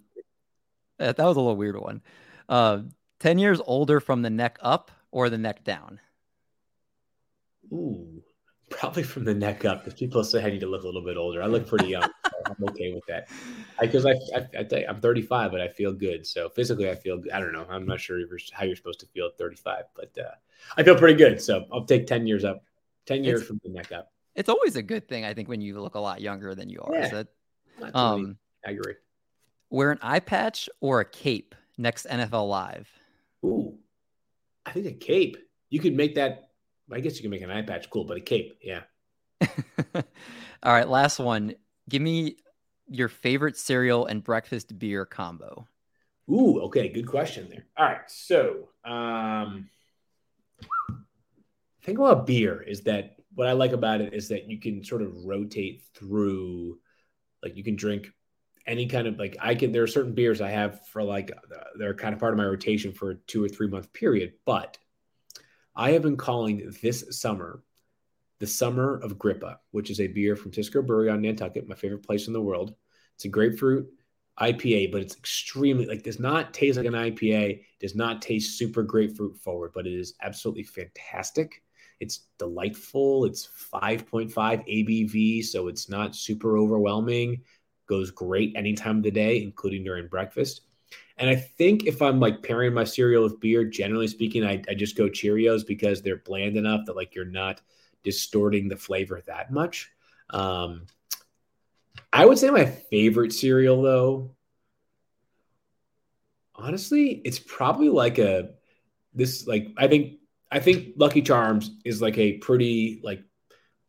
that, 0.99 1.17
that 1.17 1.25
was 1.25 1.37
a 1.37 1.41
little 1.41 1.57
weird 1.57 1.81
one. 1.81 2.03
Uh, 2.49 2.83
10 3.21 3.39
years 3.39 3.61
older 3.67 4.01
from 4.01 4.23
the 4.23 4.31
neck 4.31 4.59
up 4.61 4.91
or 5.11 5.31
the 5.31 5.39
neck 5.39 5.65
down? 5.65 6.01
Ooh, 7.73 8.23
Probably 8.71 9.03
from 9.03 9.25
the 9.25 9.35
neck 9.35 9.65
up, 9.65 9.85
because 9.85 9.99
people 9.99 10.23
say 10.23 10.45
I 10.45 10.49
need 10.49 10.61
to 10.61 10.69
look 10.69 10.85
a 10.85 10.87
little 10.87 11.03
bit 11.03 11.17
older. 11.17 11.43
I 11.43 11.47
look 11.47 11.67
pretty 11.67 11.89
young. 11.89 12.03
so 12.03 12.31
I'm 12.47 12.69
okay 12.69 12.93
with 12.95 13.05
that. 13.09 13.29
Because 13.81 14.07
I, 14.07 14.13
I, 14.35 14.47
I, 14.61 14.65
think 14.65 14.89
I'm 14.89 15.01
35, 15.01 15.51
but 15.51 15.61
I 15.61 15.67
feel 15.67 15.93
good. 15.93 16.25
So 16.25 16.49
physically, 16.49 16.89
I 16.89 16.95
feel. 16.95 17.21
I 17.35 17.41
don't 17.41 17.53
know. 17.53 17.67
I'm 17.69 17.85
not 17.85 17.99
sure 17.99 18.21
how 18.53 18.65
you're 18.65 18.77
supposed 18.77 19.01
to 19.01 19.07
feel 19.07 19.27
at 19.27 19.37
35, 19.37 19.87
but 19.97 20.17
uh, 20.17 20.31
I 20.77 20.85
feel 20.85 20.95
pretty 20.97 21.19
good. 21.19 21.43
So 21.43 21.67
I'll 21.73 21.85
take 21.85 22.07
10 22.07 22.29
years 22.29 22.45
up. 22.45 22.63
10 23.07 23.25
years 23.25 23.41
it's, 23.41 23.49
from 23.49 23.61
the 23.65 23.71
neck 23.71 23.91
up. 23.91 24.13
It's 24.37 24.49
always 24.49 24.77
a 24.77 24.83
good 24.83 25.09
thing, 25.09 25.25
I 25.25 25.35
think, 25.35 25.49
when 25.49 25.61
you 25.61 25.81
look 25.81 25.97
a 25.97 26.01
lot 26.01 26.21
younger 26.21 26.55
than 26.55 26.71
you 26.71 26.81
are. 26.81 26.95
Yeah, 26.95 27.09
that, 27.81 27.97
um, 27.97 28.39
I 28.65 28.71
agree. 28.71 28.95
Wear 29.69 29.91
an 29.91 29.99
eye 30.01 30.21
patch 30.21 30.69
or 30.81 31.01
a 31.01 31.05
cape 31.05 31.57
next 31.77 32.07
NFL 32.07 32.49
Live. 32.49 32.89
Ooh, 33.45 33.79
I 34.67 34.73
think 34.73 34.87
a 34.87 34.93
cape. 34.93 35.37
You 35.71 35.81
could 35.81 35.95
make 35.95 36.17
that 36.17 36.51
I 36.93 37.01
guess 37.01 37.17
you 37.17 37.23
can 37.23 37.31
make 37.31 37.43
an 37.43 37.51
eye 37.51 37.63
patch 37.63 37.89
cool, 37.91 38.05
but 38.05 38.17
a 38.17 38.21
cape, 38.21 38.59
yeah. 38.63 38.83
All 40.63 40.73
right, 40.73 40.89
last 40.89 41.19
one. 41.19 41.55
Give 41.89 42.03
me 42.03 42.37
your 42.89 43.09
favorite 43.09 43.57
cereal 43.57 44.07
and 44.07 44.23
breakfast 44.23 44.79
beer 44.79 45.07
combo. 45.07 45.67
Ooh, 46.31 46.61
okay, 46.63 46.89
good 46.89 47.07
question 47.07 47.49
there. 47.49 47.67
All 47.77 47.87
right, 47.87 48.09
so 48.09 48.69
um, 48.85 49.69
think 51.83 51.99
about 51.99 52.27
beer 52.27 52.63
is 52.63 52.83
that 52.83 53.17
what 53.35 53.47
I 53.47 53.53
like 53.53 53.73
about 53.73 54.01
it 54.01 54.13
is 54.13 54.29
that 54.29 54.49
you 54.49 54.59
can 54.59 54.85
sort 54.85 55.03
of 55.03 55.25
rotate 55.25 55.83
through, 55.95 56.79
like 57.43 57.57
you 57.57 57.63
can 57.63 57.77
drink 57.77 58.13
any 58.67 58.87
kind 58.87 59.07
of 59.07 59.19
like 59.19 59.37
I 59.41 59.55
can. 59.55 59.73
There 59.73 59.83
are 59.83 59.89
certain 59.89 60.15
beers 60.15 60.41
I 60.41 60.51
have 60.51 60.87
for 60.87 61.03
like 61.03 61.31
they're 61.79 61.95
kind 61.95 62.15
of 62.15 62.21
part 62.21 62.33
of 62.33 62.39
my 62.39 62.45
rotation 62.45 62.93
for 62.93 63.11
a 63.11 63.15
two 63.27 63.45
or 63.45 63.49
three 63.49 63.69
month 63.69 63.93
period, 63.93 64.35
but 64.45 64.79
I 65.75 65.93
have 65.93 66.03
been 66.03 66.17
calling 66.17 66.75
this 66.83 67.05
summer 67.11 67.63
the 68.39 68.47
summer 68.47 68.97
of 69.03 69.19
Gripah, 69.19 69.59
which 69.71 69.91
is 69.91 70.01
a 70.01 70.07
beer 70.07 70.35
from 70.35 70.53
Cisco 70.53 70.83
Brewery 70.83 71.11
on 71.11 71.21
Nantucket, 71.21 71.69
my 71.69 71.75
favorite 71.75 72.03
place 72.07 72.27
in 72.27 72.33
the 72.33 72.41
world. 72.41 72.75
It's 73.15 73.27
a 73.27 73.29
grapefruit 73.29 73.87
IPA, 74.41 74.91
but 74.91 75.03
it's 75.03 75.17
extremely 75.17 75.85
like 75.87 76.03
does 76.03 76.19
not 76.19 76.55
taste 76.55 76.79
like 76.79 76.87
an 76.87 76.95
IPA, 76.95 77.63
does 77.79 77.95
not 77.95 78.23
taste 78.23 78.57
super 78.57 78.83
grapefruit 78.83 79.37
forward, 79.37 79.73
but 79.75 79.87
it 79.87 79.93
is 79.93 80.15
absolutely 80.23 80.63
fantastic. 80.63 81.63
It's 82.01 82.29
delightful. 82.39 83.27
It's 83.27 83.47
5.5 83.75 84.33
ABV, 84.33 85.45
so 85.45 85.69
it's 85.69 85.91
not 85.91 86.17
super 86.17 86.57
overwhelming. 86.57 87.43
Goes 87.91 88.13
great 88.13 88.53
any 88.55 88.75
time 88.75 88.99
of 88.99 89.03
the 89.03 89.11
day, 89.11 89.43
including 89.43 89.83
during 89.83 90.07
breakfast. 90.07 90.61
And 91.17 91.29
I 91.29 91.35
think 91.35 91.89
if 91.89 92.01
I'm 92.01 92.21
like 92.21 92.41
pairing 92.41 92.73
my 92.73 92.85
cereal 92.85 93.25
with 93.25 93.41
beer, 93.41 93.65
generally 93.65 94.07
speaking, 94.07 94.45
I, 94.45 94.63
I 94.69 94.75
just 94.75 94.97
go 94.97 95.09
Cheerios 95.09 95.67
because 95.67 96.01
they're 96.01 96.23
bland 96.25 96.57
enough 96.57 96.87
that 96.87 96.95
like 96.95 97.17
you're 97.17 97.25
not 97.25 97.61
distorting 98.05 98.69
the 98.69 98.77
flavor 98.77 99.21
that 99.27 99.53
much. 99.53 99.91
Um, 100.31 100.87
I 102.13 102.27
would 102.27 102.39
say 102.39 102.51
my 102.51 102.65
favorite 102.65 103.33
cereal 103.33 103.83
though, 103.83 104.37
honestly, 106.55 107.21
it's 107.25 107.41
probably 107.41 107.89
like 107.89 108.21
a 108.21 108.51
this 109.15 109.49
like 109.49 109.67
I 109.77 109.89
think 109.89 110.21
I 110.49 110.61
think 110.61 110.95
Lucky 110.97 111.23
Charms 111.23 111.73
is 111.85 112.01
like 112.01 112.19
a 112.19 112.39
pretty 112.39 113.01
like 113.03 113.25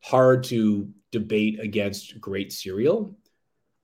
hard 0.02 0.44
to 0.46 0.90
debate 1.12 1.60
against 1.60 2.20
great 2.20 2.52
cereal. 2.52 3.16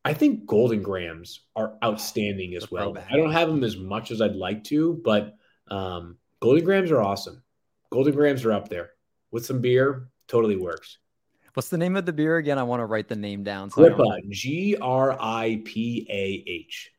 I 0.07 0.13
think 0.13 0.45
Golden 0.45 0.81
Grahams 0.81 1.41
are 1.53 1.73
outstanding 1.83 2.55
as 2.55 2.71
well. 2.71 2.97
I 3.11 3.17
don't 3.17 3.33
have 3.33 3.49
them 3.49 3.61
as 3.65 3.75
much 3.75 4.09
as 4.09 4.21
I'd 4.21 4.37
like 4.37 4.63
to, 4.65 5.01
but 5.03 5.35
um, 5.69 6.15
Golden 6.39 6.63
Grahams 6.63 6.91
are 6.91 7.01
awesome. 7.01 7.43
Golden 7.89 8.15
Grahams 8.15 8.45
are 8.45 8.53
up 8.53 8.69
there 8.69 8.91
with 9.31 9.45
some 9.45 9.59
beer. 9.59 10.07
Totally 10.29 10.55
works. 10.55 10.99
What's 11.55 11.67
the 11.67 11.77
name 11.77 11.97
of 11.97 12.05
the 12.05 12.13
beer 12.13 12.37
again? 12.37 12.57
I 12.57 12.63
want 12.63 12.79
to 12.79 12.85
write 12.85 13.09
the 13.09 13.17
name 13.17 13.43
down. 13.43 13.69
So 13.69 13.81
Gripah, 13.81 14.29
G 14.29 14.77
R 14.79 15.17
I 15.19 15.61
P 15.65 16.07
A 16.09 16.49
H. 16.49 16.89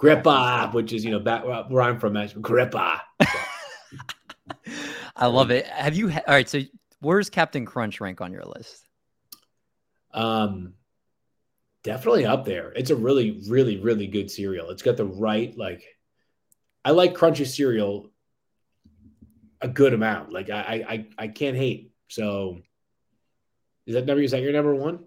Gripah, 0.00 0.74
which 0.74 0.92
is 0.92 1.04
you 1.04 1.12
know 1.12 1.20
back 1.20 1.44
where 1.44 1.82
I'm 1.82 2.00
from, 2.00 2.14
Gripah. 2.14 2.98
I 5.16 5.26
love 5.26 5.52
it. 5.52 5.64
Have 5.66 5.94
you? 5.94 6.08
Ha- 6.08 6.22
All 6.26 6.34
right, 6.34 6.48
so 6.48 6.62
where's 6.98 7.30
Captain 7.30 7.64
Crunch 7.64 8.00
rank 8.00 8.20
on 8.20 8.32
your 8.32 8.42
list? 8.42 8.84
Um, 10.12 10.72
definitely 11.82 12.26
up 12.26 12.44
there. 12.44 12.72
It's 12.72 12.90
a 12.90 12.96
really, 12.96 13.42
really, 13.48 13.78
really 13.78 14.06
good 14.06 14.30
cereal. 14.30 14.70
It's 14.70 14.82
got 14.82 14.96
the 14.96 15.04
right 15.06 15.56
like. 15.56 15.84
I 16.84 16.92
like 16.92 17.14
crunchy 17.14 17.46
cereal 17.46 18.10
a 19.60 19.68
good 19.68 19.92
amount. 19.92 20.32
Like 20.32 20.50
I, 20.50 20.84
I, 20.88 21.06
I 21.24 21.28
can't 21.28 21.56
hate. 21.56 21.92
So, 22.08 22.60
is 23.86 23.94
that 23.94 24.06
number? 24.06 24.22
Is 24.22 24.30
that 24.30 24.42
your 24.42 24.52
number 24.52 24.74
one? 24.74 25.00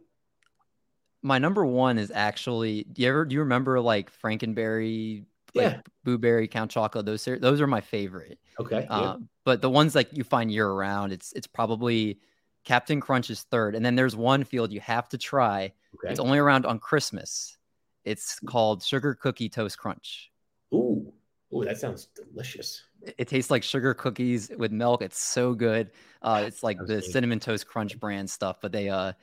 My 1.23 1.37
number 1.37 1.65
one 1.65 1.97
is 1.97 2.11
actually. 2.13 2.83
Do 2.83 3.01
you 3.01 3.09
ever 3.09 3.25
do 3.25 3.33
you 3.33 3.41
remember 3.41 3.79
like 3.79 4.11
Frankenberry, 4.11 5.25
like 5.55 5.73
yeah. 5.73 5.81
Boo 6.03 6.17
Berry, 6.17 6.47
Count 6.47 6.71
Chocula? 6.71 7.05
Those 7.05 7.27
are 7.27 7.39
those 7.39 7.61
are 7.61 7.67
my 7.67 7.81
favorite. 7.81 8.39
Okay. 8.59 8.85
Uh, 8.89 9.01
yeah. 9.01 9.15
But 9.45 9.61
the 9.61 9.69
ones 9.69 9.95
like 9.95 10.09
you 10.11 10.23
find 10.23 10.51
year 10.51 10.71
round, 10.71 11.13
it's 11.13 11.31
it's 11.33 11.47
probably 11.47 12.19
Captain 12.63 13.01
Crunch 13.01 13.29
is 13.29 13.43
third, 13.43 13.75
and 13.75 13.85
then 13.85 13.95
there's 13.95 14.15
one 14.15 14.43
field 14.43 14.71
you 14.71 14.79
have 14.81 15.09
to 15.09 15.17
try 15.17 15.73
Okay. 15.95 16.11
It's 16.11 16.19
only 16.19 16.39
around 16.39 16.65
on 16.65 16.79
Christmas. 16.79 17.57
It's 18.03 18.39
called 18.39 18.83
Sugar 18.83 19.13
Cookie 19.13 19.49
Toast 19.49 19.77
Crunch. 19.77 20.31
Ooh, 20.73 21.11
ooh, 21.53 21.63
that 21.65 21.77
sounds 21.77 22.07
delicious. 22.15 22.83
It, 23.01 23.15
it 23.19 23.27
tastes 23.27 23.51
like 23.51 23.63
sugar 23.63 23.93
cookies 23.93 24.49
with 24.57 24.71
milk. 24.71 25.01
It's 25.01 25.19
so 25.19 25.53
good. 25.53 25.91
Uh, 26.21 26.43
it's 26.47 26.63
like 26.63 26.77
the 26.85 27.01
cinnamon 27.01 27.39
toast 27.39 27.67
crunch 27.67 27.99
brand 27.99 28.29
stuff, 28.29 28.57
but 28.61 28.71
they 28.71 28.89
uh 28.89 29.13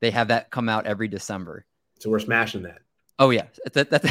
they 0.00 0.10
have 0.10 0.28
that 0.28 0.50
come 0.50 0.68
out 0.68 0.86
every 0.86 1.08
December. 1.08 1.64
So 1.98 2.10
we're 2.10 2.18
smashing 2.20 2.62
that. 2.62 2.80
Oh 3.18 3.30
yeah, 3.30 3.46
that, 3.72 3.90
that's 3.90 4.10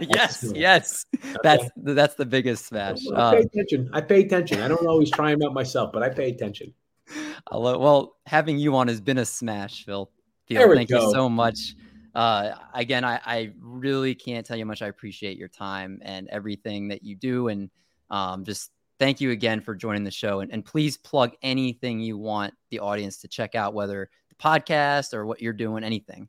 yes, 0.00 0.44
yes. 0.54 1.06
Okay. 1.14 1.36
That's 1.42 1.70
that's 1.76 2.14
the 2.14 2.26
biggest 2.26 2.66
smash. 2.66 2.98
I 3.14 3.30
pay 3.30 3.36
um, 3.36 3.48
attention. 3.52 3.90
I 3.92 4.00
pay 4.00 4.22
attention. 4.22 4.60
I 4.60 4.68
don't 4.68 4.86
always 4.86 5.10
try 5.10 5.30
them 5.30 5.42
out 5.44 5.52
myself, 5.52 5.92
but 5.92 6.02
I 6.02 6.08
pay 6.08 6.30
attention. 6.30 6.72
well, 7.52 8.16
having 8.26 8.58
you 8.58 8.76
on 8.76 8.88
has 8.88 9.00
been 9.00 9.18
a 9.18 9.26
smash, 9.26 9.84
Phil. 9.84 10.10
Phil 10.48 10.74
Thank 10.74 10.90
go. 10.90 11.06
you 11.06 11.12
so 11.12 11.28
much. 11.28 11.74
Uh, 12.14 12.54
again, 12.74 13.04
I, 13.04 13.20
I, 13.24 13.52
really 13.58 14.14
can't 14.14 14.44
tell 14.44 14.56
you 14.56 14.64
how 14.64 14.68
much 14.68 14.82
I 14.82 14.88
appreciate 14.88 15.38
your 15.38 15.48
time 15.48 15.98
and 16.02 16.28
everything 16.28 16.88
that 16.88 17.02
you 17.02 17.16
do. 17.16 17.48
And 17.48 17.70
um, 18.10 18.44
just 18.44 18.70
thank 18.98 19.18
you 19.20 19.30
again 19.30 19.62
for 19.62 19.74
joining 19.74 20.04
the 20.04 20.10
show. 20.10 20.40
And, 20.40 20.52
and, 20.52 20.62
please 20.62 20.98
plug 20.98 21.32
anything 21.42 22.00
you 22.00 22.18
want 22.18 22.52
the 22.70 22.80
audience 22.80 23.16
to 23.18 23.28
check 23.28 23.54
out, 23.54 23.72
whether 23.72 24.10
the 24.28 24.34
podcast 24.34 25.14
or 25.14 25.24
what 25.24 25.40
you're 25.40 25.54
doing, 25.54 25.84
anything. 25.84 26.28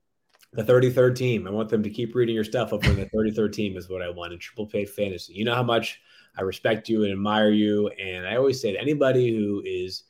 The 0.53 0.63
33rd 0.63 1.15
team. 1.15 1.47
I 1.47 1.51
want 1.51 1.67
them 1.67 1.84
to 1.84 1.89
keep 1.89 2.15
reading 2.15 2.36
your 2.36 2.45
stuff 2.45 2.71
over 2.71 2.89
in 2.89 2.95
the 2.95 3.09
33rd 3.09 3.51
team 3.51 3.75
is 3.75 3.89
what 3.89 4.01
I 4.01 4.09
want 4.09 4.31
in 4.31 4.39
Triple 4.39 4.67
Play 4.67 4.86
Fantasy. 4.86 5.34
You 5.34 5.43
know 5.43 5.55
how 5.55 5.63
much 5.63 5.99
I 6.38 6.43
respect 6.43 6.88
you 6.88 7.03
and 7.03 7.11
admire 7.11 7.49
you. 7.49 7.89
And 7.89 8.25
I 8.25 8.38
always 8.38 8.61
say 8.61 8.71
to 8.71 8.79
anybody 8.79 9.36
who 9.36 9.61
is 9.65 10.03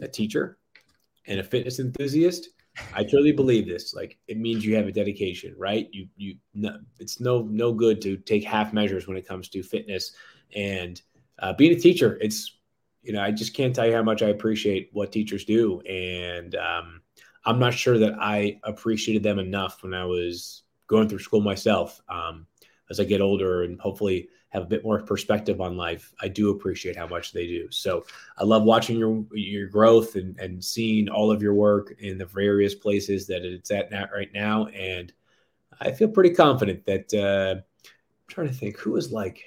a 0.00 0.08
teacher 0.08 0.58
and 1.26 1.40
a 1.40 1.44
fitness 1.44 1.78
enthusiast, 1.78 2.48
I 2.94 3.04
truly 3.04 3.32
believe 3.32 3.66
this. 3.66 3.94
Like 3.94 4.18
it 4.28 4.38
means 4.38 4.64
you 4.64 4.76
have 4.76 4.86
a 4.86 4.92
dedication, 4.92 5.54
right? 5.58 5.88
You 5.92 6.08
you 6.16 6.36
no, 6.54 6.78
it's 6.98 7.20
no 7.20 7.42
no 7.42 7.72
good 7.72 8.00
to 8.02 8.16
take 8.16 8.44
half 8.44 8.72
measures 8.72 9.06
when 9.06 9.16
it 9.16 9.26
comes 9.26 9.48
to 9.50 9.62
fitness 9.62 10.12
and 10.54 11.00
uh, 11.40 11.52
being 11.52 11.72
a 11.72 11.80
teacher. 11.80 12.18
It's 12.20 12.58
you 13.02 13.12
know 13.12 13.22
I 13.22 13.30
just 13.30 13.54
can't 13.54 13.74
tell 13.74 13.86
you 13.86 13.94
how 13.94 14.02
much 14.02 14.22
I 14.22 14.28
appreciate 14.28 14.90
what 14.92 15.12
teachers 15.12 15.44
do, 15.44 15.80
and 15.80 16.54
um, 16.54 17.02
I'm 17.44 17.58
not 17.58 17.74
sure 17.74 17.98
that 17.98 18.14
I 18.20 18.60
appreciated 18.64 19.22
them 19.22 19.38
enough 19.38 19.82
when 19.82 19.94
I 19.94 20.04
was 20.04 20.62
going 20.86 21.08
through 21.08 21.18
school 21.18 21.40
myself. 21.40 22.00
Um, 22.08 22.46
as 22.90 23.00
I 23.00 23.04
get 23.04 23.20
older 23.20 23.64
and 23.64 23.80
hopefully 23.80 24.28
have 24.50 24.62
a 24.62 24.66
bit 24.66 24.84
more 24.84 25.00
perspective 25.02 25.60
on 25.60 25.76
life, 25.76 26.12
I 26.22 26.28
do 26.28 26.50
appreciate 26.50 26.96
how 26.96 27.06
much 27.06 27.32
they 27.32 27.46
do. 27.46 27.70
So 27.70 28.04
I 28.38 28.44
love 28.44 28.62
watching 28.62 28.98
your 28.98 29.24
your 29.32 29.68
growth 29.68 30.16
and, 30.16 30.38
and 30.38 30.64
seeing 30.64 31.08
all 31.08 31.30
of 31.30 31.42
your 31.42 31.54
work 31.54 31.94
in 31.98 32.18
the 32.18 32.26
various 32.26 32.74
places 32.74 33.26
that 33.26 33.44
it's 33.44 33.70
at 33.70 33.90
now, 33.90 34.08
right 34.14 34.32
now. 34.32 34.66
And 34.68 35.12
I 35.80 35.92
feel 35.92 36.08
pretty 36.08 36.30
confident 36.30 36.84
that 36.86 37.14
uh, 37.14 37.60
I'm 37.60 37.62
trying 38.28 38.48
to 38.48 38.54
think 38.54 38.78
who 38.78 38.96
is 38.96 39.12
like 39.12 39.42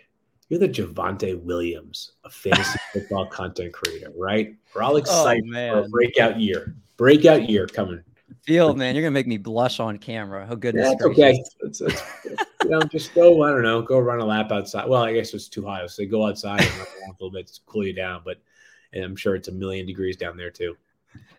you're 0.49 0.59
the 0.59 0.67
Javonte 0.69 1.41
Williams 1.41 2.11
of 2.23 2.33
fantasy 2.33 2.77
football 2.93 3.25
content 3.25 3.73
creator, 3.73 4.11
right? 4.15 4.53
We're 4.75 4.83
all 4.83 4.97
excited 4.97 5.45
oh, 5.55 5.81
for 5.81 5.85
a 5.85 5.89
breakout 5.89 6.39
year. 6.39 6.75
Breakout 6.97 7.49
year 7.49 7.67
coming. 7.67 8.03
Field, 8.43 8.77
man, 8.77 8.95
you're 8.95 9.03
gonna 9.03 9.11
make 9.11 9.27
me 9.27 9.37
blush 9.37 9.79
on 9.79 9.97
camera. 9.99 10.47
Oh 10.49 10.55
goodness. 10.55 10.89
That's 10.89 11.03
okay. 11.03 11.43
It's, 11.61 11.81
it's, 11.81 12.01
you 12.63 12.69
know, 12.69 12.81
just 12.81 13.13
go. 13.13 13.43
I 13.43 13.51
don't 13.51 13.61
know. 13.61 13.83
Go 13.83 13.99
run 13.99 14.19
a 14.19 14.25
lap 14.25 14.51
outside. 14.51 14.89
Well, 14.89 15.03
I 15.03 15.13
guess 15.13 15.33
it's 15.35 15.47
too 15.47 15.65
hot, 15.65 15.89
so 15.91 16.05
go 16.07 16.25
outside 16.25 16.61
and 16.61 16.77
run 16.77 16.87
a 17.07 17.11
little 17.11 17.31
bit 17.31 17.47
to 17.47 17.59
cool 17.67 17.85
you 17.85 17.93
down. 17.93 18.21
But 18.25 18.37
and 18.93 19.03
I'm 19.03 19.15
sure 19.15 19.35
it's 19.35 19.47
a 19.47 19.51
million 19.51 19.85
degrees 19.85 20.17
down 20.17 20.37
there 20.37 20.49
too. 20.49 20.75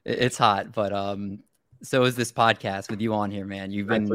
It's 0.04 0.38
hot, 0.38 0.72
but 0.72 0.92
um, 0.92 1.40
so 1.82 2.04
is 2.04 2.14
this 2.14 2.30
podcast 2.30 2.88
with 2.88 3.00
you 3.00 3.14
on 3.14 3.30
here, 3.30 3.44
man. 3.44 3.72
You've 3.72 3.88
been 3.88 4.08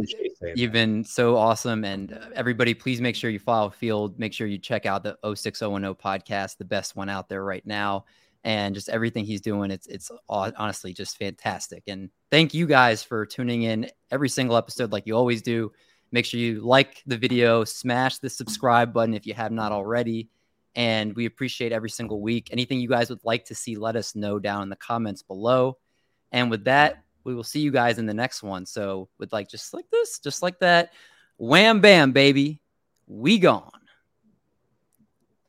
you've 0.55 0.71
that. 0.71 0.73
been 0.73 1.03
so 1.03 1.35
awesome, 1.35 1.83
and 1.83 2.13
uh, 2.13 2.29
everybody, 2.35 2.73
please 2.73 3.01
make 3.01 3.15
sure 3.15 3.29
you 3.29 3.39
follow 3.39 3.69
Field. 3.69 4.17
Make 4.17 4.33
sure 4.33 4.47
you 4.47 4.57
check 4.57 4.85
out 4.85 5.03
the 5.03 5.17
06010 5.23 5.93
podcast, 5.95 6.57
the 6.57 6.65
best 6.65 6.95
one 6.95 7.09
out 7.09 7.27
there 7.27 7.43
right 7.43 7.65
now. 7.65 8.05
And 8.47 8.73
just 8.73 8.87
everything 8.87 9.25
he's 9.25 9.41
doing. 9.41 9.71
It's 9.71 9.87
it's 9.87 10.09
honestly 10.29 10.93
just 10.93 11.17
fantastic. 11.17 11.83
And 11.87 12.09
thank 12.31 12.53
you 12.53 12.65
guys 12.65 13.03
for 13.03 13.25
tuning 13.25 13.63
in 13.63 13.89
every 14.09 14.29
single 14.29 14.55
episode, 14.55 14.93
like 14.93 15.05
you 15.05 15.17
always 15.17 15.41
do. 15.41 15.73
Make 16.13 16.23
sure 16.25 16.39
you 16.39 16.61
like 16.61 17.03
the 17.05 17.17
video, 17.17 17.65
smash 17.65 18.19
the 18.19 18.29
subscribe 18.29 18.93
button 18.93 19.13
if 19.13 19.27
you 19.27 19.33
have 19.33 19.51
not 19.51 19.73
already. 19.73 20.29
And 20.75 21.13
we 21.13 21.25
appreciate 21.25 21.73
every 21.73 21.89
single 21.89 22.21
week. 22.21 22.47
Anything 22.53 22.79
you 22.79 22.87
guys 22.87 23.09
would 23.09 23.25
like 23.25 23.43
to 23.45 23.55
see, 23.55 23.75
let 23.75 23.97
us 23.97 24.15
know 24.15 24.39
down 24.39 24.63
in 24.63 24.69
the 24.69 24.77
comments 24.77 25.23
below. 25.23 25.77
And 26.31 26.49
with 26.49 26.63
that, 26.63 27.03
we 27.25 27.35
will 27.35 27.43
see 27.43 27.59
you 27.59 27.71
guys 27.71 27.97
in 27.97 28.05
the 28.05 28.13
next 28.13 28.43
one. 28.43 28.65
So, 28.65 29.09
with 29.19 29.33
like 29.33 29.49
just 29.49 29.73
like 29.73 29.89
this, 29.91 30.19
just 30.19 30.41
like 30.41 30.59
that, 30.59 30.93
wham 31.35 31.81
bam, 31.81 32.13
baby, 32.13 32.61
we 33.07 33.39
gone. 33.39 33.71